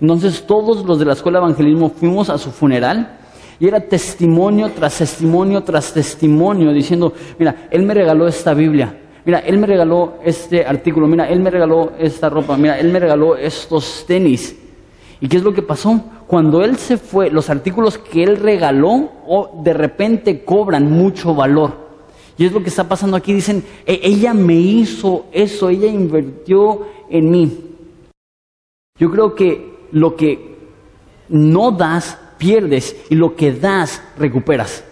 Entonces 0.00 0.46
todos 0.46 0.84
los 0.84 0.98
de 0.98 1.06
la 1.06 1.14
escuela 1.14 1.40
de 1.40 1.46
evangelismo 1.46 1.90
fuimos 1.90 2.30
a 2.30 2.38
su 2.38 2.52
funeral 2.52 3.18
y 3.58 3.66
era 3.66 3.80
testimonio 3.80 4.70
tras 4.70 4.98
testimonio 4.98 5.62
tras 5.62 5.92
testimonio 5.92 6.72
diciendo, 6.72 7.12
mira, 7.38 7.66
él 7.70 7.82
me 7.82 7.94
regaló 7.94 8.28
esta 8.28 8.54
Biblia, 8.54 8.94
mira, 9.28 9.40
él 9.40 9.58
me 9.58 9.66
regaló 9.66 10.14
este 10.24 10.64
artículo, 10.64 11.06
mira, 11.06 11.28
él 11.28 11.40
me 11.40 11.50
regaló 11.50 11.92
esta 11.98 12.30
ropa, 12.30 12.56
mira, 12.56 12.80
él 12.80 12.90
me 12.90 12.98
regaló 12.98 13.36
estos 13.36 14.06
tenis. 14.06 14.56
¿Y 15.20 15.28
qué 15.28 15.36
es 15.36 15.42
lo 15.42 15.52
que 15.52 15.60
pasó? 15.60 16.02
Cuando 16.26 16.64
él 16.64 16.78
se 16.78 16.96
fue, 16.96 17.28
los 17.28 17.50
artículos 17.50 17.98
que 17.98 18.22
él 18.22 18.38
regaló 18.38 19.52
de 19.62 19.74
repente 19.74 20.46
cobran 20.46 20.90
mucho 20.90 21.34
valor. 21.34 21.74
Y 22.38 22.46
es 22.46 22.52
lo 22.52 22.62
que 22.62 22.70
está 22.70 22.88
pasando 22.88 23.18
aquí. 23.18 23.34
Dicen, 23.34 23.62
e, 23.84 24.00
ella 24.02 24.32
me 24.32 24.54
hizo 24.54 25.26
eso, 25.30 25.68
ella 25.68 25.88
invirtió 25.88 26.86
en 27.10 27.30
mí. 27.30 27.58
Yo 28.98 29.10
creo 29.10 29.34
que 29.34 29.88
lo 29.92 30.16
que 30.16 30.56
no 31.28 31.70
das, 31.70 32.16
pierdes, 32.38 32.96
y 33.10 33.14
lo 33.14 33.36
que 33.36 33.52
das, 33.52 34.02
recuperas. 34.16 34.84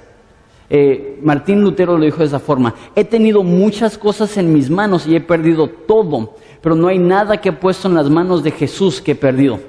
Eh, 0.69 1.19
Martín 1.23 1.63
Lutero 1.63 1.97
lo 1.97 2.05
dijo 2.05 2.19
de 2.19 2.27
esa 2.27 2.41
forma, 2.41 2.75
he 2.95 3.05
tenido 3.05 3.43
muchas 3.43 3.97
cosas 3.97 4.37
en 4.37 4.53
mis 4.53 4.69
manos 4.69 5.07
y 5.07 5.15
he 5.15 5.21
perdido 5.21 5.69
todo, 5.69 6.35
pero 6.61 6.75
no 6.75 6.89
hay 6.89 6.99
nada 6.99 7.41
que 7.41 7.51
he 7.51 7.53
puesto 7.53 7.89
en 7.89 7.95
las 7.95 8.11
manos 8.11 8.43
de 8.43 8.51
Jesús 8.51 9.01
que 9.01 9.13
he 9.13 9.17
perdido. 9.17 9.61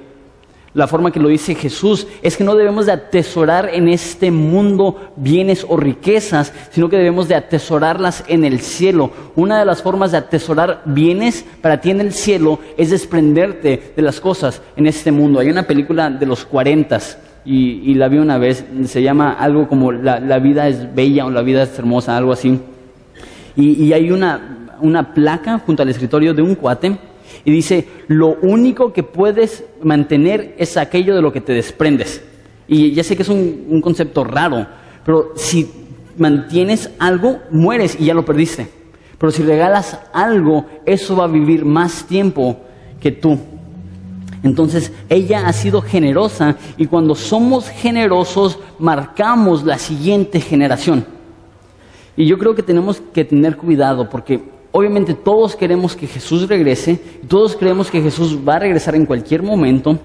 La 0.73 0.85
forma 0.85 1.11
que 1.11 1.19
lo 1.19 1.29
dice 1.29 1.55
Jesús 1.55 2.05
es 2.21 2.37
que 2.37 2.43
no 2.43 2.53
debemos 2.53 2.85
de 2.85 2.91
atesorar 2.91 3.69
en 3.73 3.87
este 3.87 4.29
mundo 4.29 5.11
bienes 5.15 5.65
o 5.67 5.75
riquezas, 5.75 6.53
sino 6.69 6.87
que 6.87 6.97
debemos 6.97 7.27
de 7.27 7.33
atesorarlas 7.33 8.23
en 8.27 8.45
el 8.45 8.59
cielo. 8.59 9.09
Una 9.35 9.57
de 9.57 9.65
las 9.65 9.81
formas 9.81 10.11
de 10.11 10.19
atesorar 10.19 10.83
bienes 10.85 11.45
para 11.61 11.81
ti 11.81 11.89
en 11.89 11.99
el 11.99 12.13
cielo 12.13 12.59
es 12.77 12.91
desprenderte 12.91 13.93
de 13.95 14.01
las 14.03 14.19
cosas 14.19 14.61
en 14.75 14.85
este 14.85 15.11
mundo. 15.11 15.39
Hay 15.39 15.49
una 15.49 15.63
película 15.63 16.11
de 16.11 16.27
los 16.27 16.45
cuarentas 16.45 17.17
y, 17.49 17.93
la 17.93 18.09
vi 18.09 18.17
una 18.17 18.37
vez, 18.37 18.65
se 18.85 19.01
llama 19.01 19.31
algo 19.31 19.69
como 19.69 19.93
la, 19.93 20.39
vida 20.39 20.67
es 20.67 20.93
bella 20.93 21.25
o 21.25 21.29
la 21.29 21.41
vida 21.41 21.63
es 21.63 21.79
hermosa, 21.79 22.17
algo 22.17 22.33
así. 22.33 22.59
Y, 23.55 23.93
hay 23.93 24.11
una, 24.11 24.75
una 24.81 25.13
placa 25.13 25.59
junto 25.59 25.81
al 25.81 25.89
escritorio 25.89 26.33
de 26.33 26.41
un 26.41 26.55
cuate 26.55 26.97
y 27.45 27.51
dice, 27.51 27.87
lo 28.07 28.37
único 28.41 28.91
que 28.91 29.03
puedes 29.03 29.63
mantener 29.81 30.55
es 30.57 30.75
aquello 30.75 31.15
de 31.15 31.21
lo 31.21 31.31
que 31.31 31.39
te 31.39 31.53
desprendes. 31.53 32.21
Y 32.67 32.91
ya 32.91 33.03
sé 33.03 33.15
que 33.15 33.23
es 33.23 33.29
un, 33.29 33.65
un 33.69 33.79
concepto 33.79 34.25
raro, 34.25 34.67
pero 35.05 35.31
si 35.37 35.69
mantienes 36.17 36.89
algo, 36.99 37.39
mueres 37.49 37.97
y 37.97 38.05
ya 38.05 38.13
lo 38.13 38.25
perdiste. 38.25 38.67
Pero 39.17 39.31
si 39.31 39.43
regalas 39.43 39.99
algo, 40.11 40.65
eso 40.85 41.15
va 41.15 41.23
a 41.23 41.27
vivir 41.27 41.63
más 41.63 42.05
tiempo 42.05 42.59
que 42.99 43.11
tú. 43.11 43.39
Entonces 44.43 44.91
ella 45.09 45.47
ha 45.47 45.53
sido 45.53 45.81
generosa 45.81 46.55
y 46.77 46.87
cuando 46.87 47.15
somos 47.15 47.69
generosos 47.69 48.59
marcamos 48.79 49.63
la 49.63 49.77
siguiente 49.77 50.39
generación. 50.39 51.05
Y 52.15 52.25
yo 52.25 52.37
creo 52.37 52.55
que 52.55 52.63
tenemos 52.63 53.01
que 53.13 53.25
tener 53.25 53.57
cuidado 53.57 54.09
porque 54.09 54.41
obviamente 54.71 55.13
todos 55.13 55.55
queremos 55.55 55.95
que 55.95 56.07
Jesús 56.07 56.47
regrese, 56.47 56.99
todos 57.27 57.55
creemos 57.55 57.89
que 57.89 58.01
Jesús 58.01 58.37
va 58.47 58.55
a 58.55 58.59
regresar 58.59 58.95
en 58.95 59.05
cualquier 59.05 59.43
momento, 59.43 59.99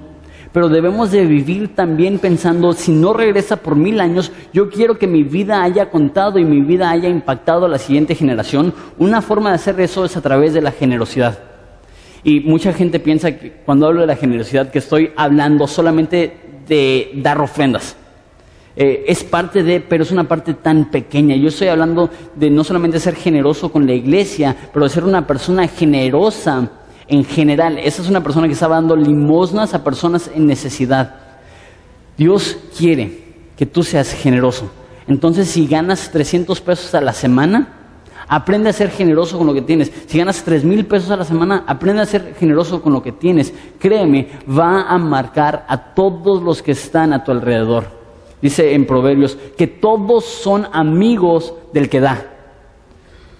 pero 0.53 0.69
debemos 0.69 1.11
de 1.11 1.25
vivir 1.25 1.75
también 1.75 2.19
pensando, 2.19 2.75
si 2.75 2.93
no 2.93 3.15
regresa 3.15 3.57
por 3.57 3.75
mil 3.75 4.01
años, 4.01 4.31
yo 4.53 4.69
quiero 4.69 4.99
que 4.99 5.07
mi 5.07 5.23
vida 5.23 5.63
haya 5.63 5.91
contado 5.91 6.39
y 6.39 6.45
mi 6.45 6.61
vida 6.61 6.91
haya 6.91 7.09
impactado 7.09 7.65
a 7.65 7.69
la 7.69 7.79
siguiente 7.79 8.15
generación. 8.15 8.75
Una 8.99 9.23
forma 9.23 9.49
de 9.49 9.55
hacer 9.55 9.81
eso 9.81 10.05
es 10.05 10.17
a 10.17 10.21
través 10.21 10.53
de 10.53 10.61
la 10.61 10.71
generosidad. 10.71 11.52
Y 12.25 12.41
mucha 12.41 12.73
gente 12.73 13.01
piensa 13.01 13.33
que 13.33 13.53
cuando 13.65 13.87
hablo 13.87 14.03
de 14.03 14.07
la 14.07 14.17
generosidad 14.17 14.71
que 14.71 14.79
estoy 14.79 15.11
hablando 15.17 15.67
solamente 15.67 16.37
de 16.69 17.11
dar 17.17 17.41
ofrendas. 17.41 17.97
Eh, 18.75 19.05
es 19.07 19.23
parte 19.25 19.63
de, 19.63 19.81
pero 19.81 20.03
es 20.03 20.13
una 20.13 20.25
parte 20.25 20.55
tan 20.55 20.91
pequeña. 20.91 21.37
Yo 21.37 21.49
estoy 21.49 21.69
hablando 21.69 22.09
de 22.35 22.49
no 22.49 22.65
solamente 22.65 23.01
ser 23.01 23.17
generoso 23.17 23.71
con 23.71 23.87
la 23.87 23.93
iglesia, 23.93 24.57
pero 24.73 24.85
de 24.85 24.91
ser 24.91 25.05
una 25.05 25.27
persona 25.27 25.67
generosa 25.69 26.71
en 27.09 27.25
general. 27.25 27.79
Esa 27.79 28.03
es 28.03 28.09
una 28.09 28.23
persona 28.23 28.47
que 28.47 28.55
está 28.55 28.69
dando 28.69 28.97
limosnas 28.97 29.75
a 29.75 29.85
personas 29.85 30.31
en 30.35 30.47
necesidad. 30.47 31.17
Dios 32.17 32.57
quiere 32.77 33.23
que 33.57 33.67
tú 33.67 33.83
seas 33.83 34.13
generoso. 34.15 34.71
Entonces, 35.07 35.49
si 35.49 35.67
ganas 35.67 36.11
300 36.11 36.61
pesos 36.61 36.95
a 36.95 37.01
la 37.01 37.13
semana, 37.13 37.82
Aprende 38.35 38.71
a 38.71 38.73
ser 38.73 38.89
generoso 38.89 39.37
con 39.37 39.47
lo 39.47 39.53
que 39.53 39.61
tienes. 39.61 39.93
Si 40.07 40.17
ganas 40.17 40.43
tres 40.43 40.65
mil 40.65 40.87
pesos 40.87 41.11
a 41.11 41.19
la 41.19 41.25
semana, 41.27 41.65
aprende 41.67 42.01
a 42.01 42.07
ser 42.07 42.35
generoso 42.35 42.81
con 42.81 42.95
lo 42.95 43.03
que 43.03 43.13
tienes. 43.13 43.53
Créeme, 43.79 44.27
va 44.49 44.89
a 44.89 44.97
marcar 44.97 45.67
a 45.69 45.93
todos 45.93 46.43
los 46.43 46.63
que 46.63 46.73
están 46.73 47.13
a 47.13 47.23
tu 47.25 47.31
alrededor. 47.31 47.85
Dice 48.41 48.73
en 48.73 48.87
Proverbios 48.87 49.37
que 49.55 49.67
todos 49.67 50.25
son 50.25 50.67
amigos 50.73 51.53
del 51.75 51.91
que 51.91 52.01
da. 52.01 52.25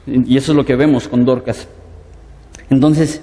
Y 0.07 0.37
eso 0.37 0.53
es 0.53 0.57
lo 0.57 0.67
que 0.67 0.77
vemos 0.77 1.09
con 1.09 1.25
Dorcas. 1.25 1.67
Entonces, 2.69 3.23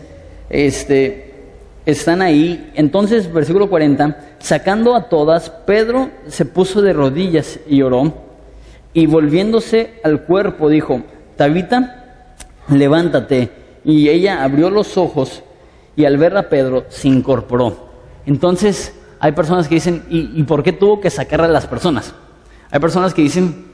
este, 0.49 1.51
están 1.85 2.23
ahí. 2.23 2.71
Entonces, 2.73 3.31
versículo 3.31 3.69
40, 3.69 4.37
sacando 4.39 4.95
a 4.95 5.07
todas, 5.07 5.51
Pedro 5.51 6.09
se 6.29 6.45
puso 6.45 6.81
de 6.81 6.93
rodillas 6.93 7.59
y 7.67 7.83
oró, 7.83 8.11
y 8.91 9.05
volviéndose 9.05 9.99
al 10.03 10.23
cuerpo 10.23 10.67
dijo, 10.67 11.03
Tabita, 11.39 12.35
levántate. 12.69 13.49
Y 13.83 14.09
ella 14.09 14.43
abrió 14.43 14.69
los 14.69 14.97
ojos 14.97 15.41
y 15.95 16.05
al 16.05 16.17
ver 16.17 16.37
a 16.37 16.49
Pedro 16.49 16.85
se 16.89 17.07
incorporó. 17.07 17.89
Entonces, 18.25 18.93
hay 19.19 19.31
personas 19.31 19.67
que 19.67 19.75
dicen, 19.75 20.03
¿y, 20.09 20.39
¿y 20.39 20.43
por 20.43 20.61
qué 20.61 20.73
tuvo 20.73 21.01
que 21.01 21.09
sacar 21.09 21.41
a 21.41 21.47
las 21.47 21.65
personas? 21.65 22.13
Hay 22.69 22.79
personas 22.79 23.13
que 23.13 23.23
dicen 23.23 23.65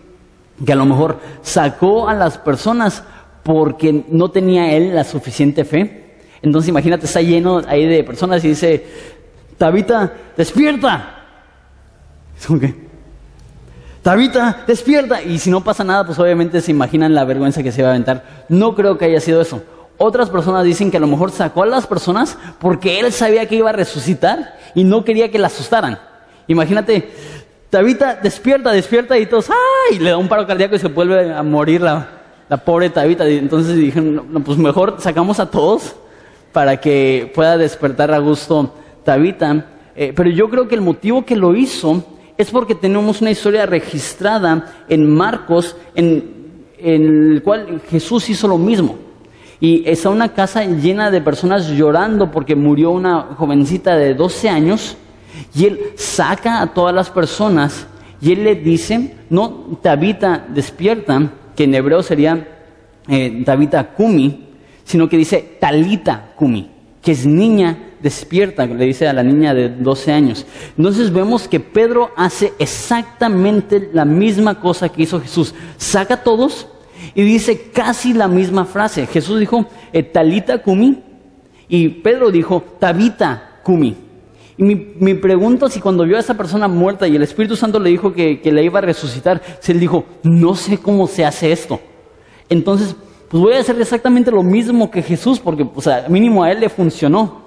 que 0.66 0.72
a 0.72 0.76
lo 0.76 0.86
mejor 0.86 1.20
sacó 1.42 2.08
a 2.08 2.14
las 2.14 2.38
personas 2.38 3.04
porque 3.44 4.06
no 4.10 4.32
tenía 4.32 4.72
él 4.72 4.96
la 4.96 5.04
suficiente 5.04 5.66
fe 5.66 6.06
entonces 6.46 6.70
imagínate, 6.70 7.08
está 7.08 7.22
lleno 7.22 7.60
ahí 7.68 7.88
de 7.88 8.04
personas 8.04 8.46
y 8.46 8.50
dice, 8.50 8.86
Tabita, 9.58 10.14
despierta. 10.38 11.26
¿Qué? 12.60 12.85
Tabita, 14.06 14.62
despierta. 14.68 15.24
Y 15.24 15.40
si 15.40 15.50
no 15.50 15.64
pasa 15.64 15.84
nada, 15.84 16.06
pues 16.06 16.20
obviamente 16.20 16.62
se 16.62 16.70
imaginan 16.70 17.16
la 17.16 17.26
vergüenza 17.26 17.64
que 17.64 17.72
se 17.72 17.82
va 17.82 17.88
a 17.88 17.92
aventar. 17.94 18.46
No 18.50 18.76
creo 18.76 19.00
que 19.00 19.06
haya 19.06 19.20
sido 19.20 19.42
eso. 19.42 19.64
Otras 19.98 20.30
personas 20.30 20.64
dicen 20.64 20.92
que 20.92 20.98
a 20.98 21.00
lo 21.00 21.08
mejor 21.08 21.32
sacó 21.32 21.64
a 21.64 21.66
las 21.66 21.88
personas 21.88 22.38
porque 22.60 23.00
él 23.00 23.12
sabía 23.12 23.48
que 23.48 23.56
iba 23.56 23.72
a 23.72 23.74
resucitar 23.74 24.60
y 24.76 24.84
no 24.84 25.04
quería 25.04 25.32
que 25.32 25.40
la 25.40 25.48
asustaran. 25.48 25.98
Imagínate, 26.46 27.10
Tabita, 27.72 28.14
despierta, 28.22 28.72
despierta 28.72 29.18
y 29.18 29.26
todos, 29.26 29.50
¡ay! 29.50 29.98
Le 29.98 30.12
da 30.12 30.18
un 30.18 30.28
paro 30.28 30.46
cardíaco 30.46 30.76
y 30.76 30.80
se 30.80 30.88
vuelve 30.88 31.34
a 31.34 31.42
morir 31.42 31.82
la, 31.82 32.08
pobre 32.64 32.92
Tabita. 32.92 33.28
entonces 33.28 33.76
dijeron, 33.76 34.28
no, 34.30 34.40
pues 34.44 34.60
mejor 34.60 34.98
sacamos 35.00 35.40
a 35.40 35.50
todos 35.50 35.96
para 36.52 36.80
que 36.80 37.32
pueda 37.34 37.58
despertar 37.58 38.14
a 38.14 38.20
gusto 38.20 38.72
Tabita. 39.04 39.66
Eh, 39.96 40.14
pero 40.16 40.30
yo 40.30 40.48
creo 40.52 40.68
que 40.68 40.76
el 40.76 40.82
motivo 40.82 41.26
que 41.26 41.36
lo 41.36 41.56
hizo 41.56 42.04
es 42.38 42.52
porque 42.52 42.76
tenemos 42.76 43.22
una 43.22 43.32
historia 43.32 43.66
registrada 43.66 44.86
en 44.90 45.10
Marcos 45.10 45.76
en, 45.96 46.34
en 46.78 47.32
el 47.34 47.44
cual 47.44 47.82
Jesús 47.90 48.30
hizo 48.30 48.48
lo 48.48 48.58
mismo. 48.58 48.98
Y 49.60 49.88
está 49.90 50.10
una 50.10 50.34
casa 50.34 50.64
llena 50.66 51.10
de 51.12 51.22
personas 51.22 51.70
llorando 51.70 52.30
porque 52.30 52.56
murió 52.56 52.92
una 52.92 53.22
jovencita 53.38 53.96
de 53.96 54.14
12 54.14 54.50
años. 54.50 54.98
Y 55.54 55.66
él 55.66 55.80
saca 55.96 56.62
a 56.62 56.74
todas 56.74 56.94
las 56.94 57.10
personas 57.10 57.88
y 58.22 58.32
él 58.32 58.44
le 58.44 58.56
dice, 58.56 59.16
no, 59.30 59.78
Tabita 59.82 60.46
despierta, 60.50 61.32
que 61.56 61.66
en 61.66 61.76
hebreo 61.76 62.02
sería 62.02 62.48
eh, 63.08 63.44
Tabita 63.46 63.92
Kumi, 63.92 64.48
sino 64.84 65.08
que 65.08 65.18
dice 65.18 65.58
Talita 65.60 66.34
Kumi, 66.36 66.72
que 67.06 67.12
es 67.12 67.26
niña 67.26 67.78
despierta, 68.02 68.66
le 68.66 68.86
dice 68.86 69.08
a 69.08 69.14
la 69.14 69.22
niña 69.22 69.54
de 69.54 69.70
12 69.70 70.12
años. 70.12 70.46
Entonces 70.76 71.14
vemos 71.14 71.48
que 71.48 71.60
Pedro 71.60 72.10
hace 72.18 72.52
exactamente 72.58 73.90
la 73.94 74.06
misma 74.06 74.60
cosa 74.60 74.90
que 74.90 75.04
hizo 75.04 75.22
Jesús. 75.22 75.54
Saca 75.78 76.16
a 76.16 76.24
todos 76.24 76.68
y 77.14 77.22
dice 77.22 77.70
casi 77.72 78.14
la 78.14 78.28
misma 78.28 78.66
frase. 78.66 79.06
Jesús 79.06 79.40
dijo 79.40 79.68
eh, 79.94 80.02
Talita 80.02 80.64
Kumi 80.64 81.04
y 81.70 81.90
Pedro 81.90 82.32
dijo 82.32 82.64
Tabita 82.80 83.60
Kumi. 83.64 83.96
Y 84.58 84.64
mi, 84.64 85.14
pregunta 85.14 85.70
si 85.70 85.80
cuando 85.80 86.06
vio 86.06 86.18
a 86.18 86.22
esa 86.22 86.36
persona 86.36 86.68
muerta 86.68 87.08
y 87.08 87.16
el 87.16 87.22
Espíritu 87.22 87.56
Santo 87.56 87.80
le 87.80 87.92
dijo 87.92 88.14
que, 88.14 88.42
que 88.42 88.52
la 88.52 88.62
iba 88.62 88.80
a 88.80 88.82
resucitar, 88.82 89.42
se 89.60 89.74
él 89.74 89.80
dijo, 89.80 90.06
no 90.24 90.56
sé 90.56 90.80
cómo 90.80 91.08
se 91.08 91.24
hace 91.24 91.52
esto. 91.52 91.80
Entonces 92.50 92.96
pues 93.36 93.44
voy 93.44 93.54
a 93.56 93.60
hacer 93.60 93.82
exactamente 93.82 94.32
lo 94.32 94.44
mismo 94.44 94.90
que 94.90 95.02
Jesús, 95.02 95.42
porque 95.42 95.68
o 95.76 95.82
sea, 95.82 96.06
mínimo 96.08 96.42
a 96.42 96.54
él 96.54 96.62
le 96.62 96.70
funcionó. 96.70 97.42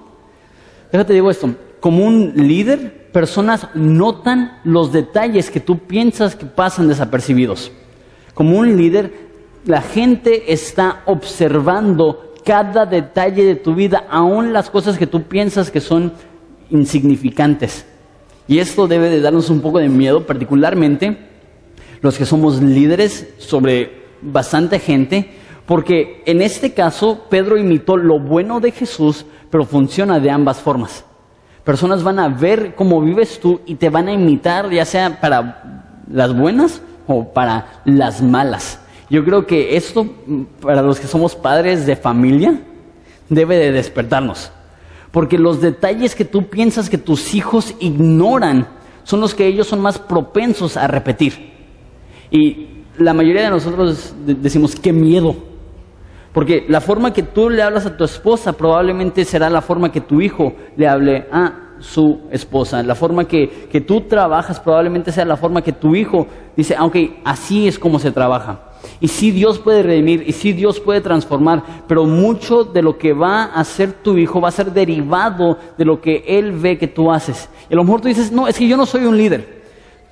Déjate 0.92 1.14
digo 1.14 1.30
esto, 1.30 1.54
como 1.80 2.04
un 2.04 2.34
líder, 2.36 3.10
personas 3.10 3.68
notan 3.72 4.58
los 4.64 4.92
detalles 4.92 5.50
que 5.50 5.60
tú 5.60 5.78
piensas 5.78 6.36
que 6.36 6.44
pasan 6.44 6.88
desapercibidos. 6.88 7.72
Como 8.34 8.58
un 8.58 8.76
líder, 8.76 9.14
la 9.64 9.80
gente 9.80 10.52
está 10.52 11.00
observando 11.06 12.34
cada 12.44 12.84
detalle 12.84 13.46
de 13.46 13.56
tu 13.56 13.74
vida, 13.74 14.04
aun 14.10 14.52
las 14.52 14.68
cosas 14.68 14.98
que 14.98 15.06
tú 15.06 15.22
piensas 15.22 15.70
que 15.70 15.80
son 15.80 16.12
insignificantes. 16.68 17.86
Y 18.46 18.58
esto 18.58 18.88
debe 18.88 19.08
de 19.08 19.22
darnos 19.22 19.48
un 19.48 19.62
poco 19.62 19.78
de 19.78 19.88
miedo, 19.88 20.26
particularmente 20.26 21.16
los 22.02 22.18
que 22.18 22.26
somos 22.26 22.60
líderes 22.60 23.26
sobre 23.38 24.02
bastante 24.20 24.78
gente, 24.80 25.30
porque 25.68 26.22
en 26.24 26.40
este 26.40 26.72
caso 26.72 27.26
Pedro 27.28 27.58
imitó 27.58 27.98
lo 27.98 28.18
bueno 28.18 28.58
de 28.58 28.72
Jesús, 28.72 29.26
pero 29.50 29.66
funciona 29.66 30.18
de 30.18 30.30
ambas 30.30 30.60
formas. 30.60 31.04
Personas 31.62 32.02
van 32.02 32.18
a 32.18 32.28
ver 32.30 32.74
cómo 32.74 33.02
vives 33.02 33.38
tú 33.38 33.60
y 33.66 33.74
te 33.74 33.90
van 33.90 34.08
a 34.08 34.14
imitar, 34.14 34.70
ya 34.70 34.86
sea 34.86 35.20
para 35.20 35.84
las 36.10 36.34
buenas 36.34 36.80
o 37.06 37.34
para 37.34 37.82
las 37.84 38.22
malas. 38.22 38.80
Yo 39.10 39.22
creo 39.26 39.46
que 39.46 39.76
esto, 39.76 40.06
para 40.62 40.80
los 40.80 40.98
que 40.98 41.06
somos 41.06 41.36
padres 41.36 41.84
de 41.84 41.96
familia, 41.96 42.62
debe 43.28 43.58
de 43.58 43.70
despertarnos. 43.70 44.50
Porque 45.10 45.36
los 45.36 45.60
detalles 45.60 46.14
que 46.14 46.24
tú 46.24 46.46
piensas 46.46 46.88
que 46.88 46.96
tus 46.96 47.34
hijos 47.34 47.74
ignoran 47.78 48.68
son 49.04 49.20
los 49.20 49.34
que 49.34 49.46
ellos 49.46 49.66
son 49.66 49.80
más 49.80 49.98
propensos 49.98 50.78
a 50.78 50.86
repetir. 50.86 51.52
Y 52.30 52.68
la 52.96 53.12
mayoría 53.12 53.42
de 53.42 53.50
nosotros 53.50 54.14
decimos, 54.24 54.74
qué 54.74 54.94
miedo 54.94 55.47
porque 56.32 56.64
la 56.68 56.80
forma 56.80 57.12
que 57.12 57.22
tú 57.22 57.48
le 57.48 57.62
hablas 57.62 57.86
a 57.86 57.96
tu 57.96 58.04
esposa 58.04 58.52
probablemente 58.52 59.24
será 59.24 59.48
la 59.48 59.62
forma 59.62 59.90
que 59.90 60.00
tu 60.00 60.20
hijo 60.20 60.52
le 60.76 60.86
hable 60.86 61.26
a 61.32 61.68
su 61.80 62.20
esposa. 62.30 62.82
La 62.82 62.94
forma 62.94 63.24
que, 63.24 63.68
que 63.70 63.80
tú 63.80 64.02
trabajas 64.02 64.60
probablemente 64.60 65.12
sea 65.12 65.24
la 65.24 65.36
forma 65.36 65.62
que 65.62 65.72
tu 65.72 65.94
hijo 65.94 66.26
dice, 66.56 66.74
aunque 66.76 67.20
así 67.24 67.68
es 67.68 67.78
como 67.78 67.98
se 67.98 68.10
trabaja. 68.10 68.64
Y 69.00 69.08
sí 69.08 69.30
Dios 69.30 69.58
puede 69.58 69.82
redimir, 69.82 70.24
y 70.26 70.32
sí 70.32 70.52
Dios 70.52 70.80
puede 70.80 71.00
transformar, 71.00 71.62
pero 71.86 72.04
mucho 72.04 72.64
de 72.64 72.82
lo 72.82 72.98
que 72.98 73.12
va 73.12 73.44
a 73.44 73.60
hacer 73.60 73.92
tu 73.92 74.16
hijo 74.16 74.40
va 74.40 74.48
a 74.48 74.52
ser 74.52 74.72
derivado 74.72 75.56
de 75.76 75.84
lo 75.84 76.00
que 76.00 76.24
él 76.26 76.52
ve 76.52 76.78
que 76.78 76.88
tú 76.88 77.10
haces. 77.10 77.48
Y 77.68 77.74
a 77.74 77.76
lo 77.76 77.84
mejor 77.84 78.00
tú 78.00 78.08
dices, 78.08 78.32
no, 78.32 78.48
es 78.48 78.58
que 78.58 78.68
yo 78.68 78.76
no 78.76 78.86
soy 78.86 79.04
un 79.04 79.16
líder. 79.16 79.58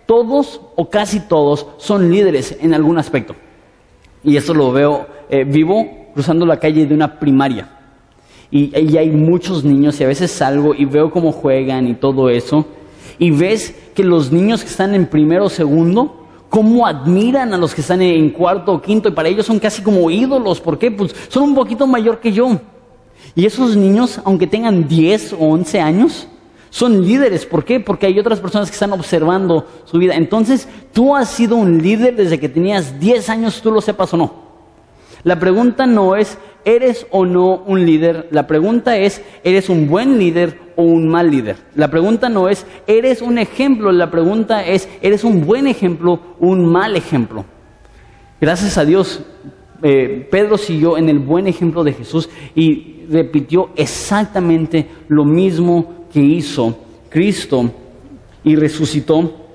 Todos 0.07 0.61
o 0.76 0.88
casi 0.88 1.20
todos 1.20 1.66
son 1.79 2.11
líderes 2.11 2.57
en 2.61 2.74
algún 2.74 2.98
aspecto. 2.98 3.35
Y 4.22 4.37
eso 4.37 4.55
lo 4.55 4.72
veo 4.72 5.07
eh, 5.29 5.44
vivo 5.44 6.06
cruzando 6.16 6.46
la 6.46 6.59
calle 6.59 6.87
de 6.87 6.94
una 6.94 7.20
primaria. 7.20 7.68
Y, 8.50 8.74
hay 8.96 9.11
muchos 9.11 9.64
niños 9.64 10.00
y 10.00 10.05
a 10.05 10.07
veces 10.07 10.31
salgo 10.31 10.74
y 10.74 10.87
veo 10.87 11.11
cómo 11.11 11.31
juegan 11.31 11.87
y 11.87 11.92
todo 11.92 12.31
eso. 12.31 12.64
Y 13.18 13.31
ves 13.31 13.74
que 13.94 14.02
los 14.02 14.33
niños 14.33 14.62
que 14.62 14.70
están 14.70 14.94
en 14.94 15.05
primero 15.05 15.44
o 15.44 15.48
segundo, 15.50 16.26
cómo 16.48 16.87
admiran 16.87 17.52
a 17.52 17.59
los 17.59 17.74
que 17.74 17.83
están 17.83 18.00
en 18.00 18.31
cuarto 18.31 18.72
o 18.72 18.81
quinto 18.81 19.11
y 19.11 19.12
para 19.12 19.29
ellos 19.29 19.44
son 19.44 19.59
casi 19.59 19.83
como 19.83 20.11
ídolos. 20.11 20.59
¿Por 20.59 20.79
qué? 20.79 20.90
Pues 20.90 21.14
son 21.29 21.42
un 21.42 21.55
poquito 21.55 21.87
mayor 21.87 22.18
que 22.18 22.33
yo. 22.33 22.61
Y 23.35 23.44
esos 23.44 23.76
niños, 23.76 24.18
aunque 24.24 24.46
tengan 24.46 24.88
10 24.88 25.35
o 25.35 25.48
11 25.48 25.81
años, 25.83 26.29
son 26.70 27.07
líderes. 27.07 27.44
¿Por 27.44 27.62
qué? 27.62 27.79
Porque 27.79 28.07
hay 28.07 28.18
otras 28.18 28.40
personas 28.40 28.70
que 28.70 28.74
están 28.74 28.94
observando 28.94 29.66
su 29.85 29.98
vida. 29.98 30.14
Entonces, 30.14 30.66
tú 30.94 31.14
has 31.14 31.29
sido 31.29 31.57
un 31.57 31.83
líder 31.83 32.16
desde 32.16 32.40
que 32.40 32.48
tenías 32.48 32.98
10 32.98 33.29
años, 33.29 33.61
tú 33.61 33.70
lo 33.70 33.83
sepas 33.83 34.14
o 34.14 34.16
no. 34.16 34.45
La 35.24 35.38
pregunta 35.38 35.87
no 35.87 36.16
es, 36.16 36.38
¿eres 36.64 37.07
o 37.11 37.24
no 37.24 37.62
un 37.66 37.85
líder? 37.85 38.29
La 38.31 38.46
pregunta 38.46 38.96
es, 38.96 39.22
¿eres 39.44 39.68
un 39.68 39.88
buen 39.88 40.18
líder 40.18 40.59
o 40.76 40.83
un 40.83 41.09
mal 41.09 41.31
líder? 41.31 41.57
La 41.74 41.90
pregunta 41.90 42.29
no 42.29 42.48
es, 42.48 42.66
¿eres 42.87 43.22
un 43.22 43.38
ejemplo? 43.38 43.92
La 43.92 44.11
pregunta 44.11 44.64
es, 44.64 44.88
¿eres 45.00 45.24
un 45.24 45.44
buen 45.44 45.66
ejemplo 45.66 46.20
o 46.40 46.46
un 46.46 46.66
mal 46.66 46.96
ejemplo? 46.96 47.44
Gracias 48.40 48.76
a 48.79 48.85
Dios, 48.85 49.22
eh, 49.83 50.29
Pedro 50.31 50.59
siguió 50.59 50.98
en 50.98 51.09
el 51.09 51.18
buen 51.18 51.46
ejemplo 51.46 51.83
de 51.85 51.92
Jesús 51.92 52.29
y 52.55 53.05
repitió 53.11 53.71
exactamente 53.77 54.87
lo 55.08 55.25
mismo 55.25 56.06
que 56.12 56.21
hizo 56.21 56.79
Cristo 57.08 57.71
y 58.44 58.56
resucitó 58.56 59.46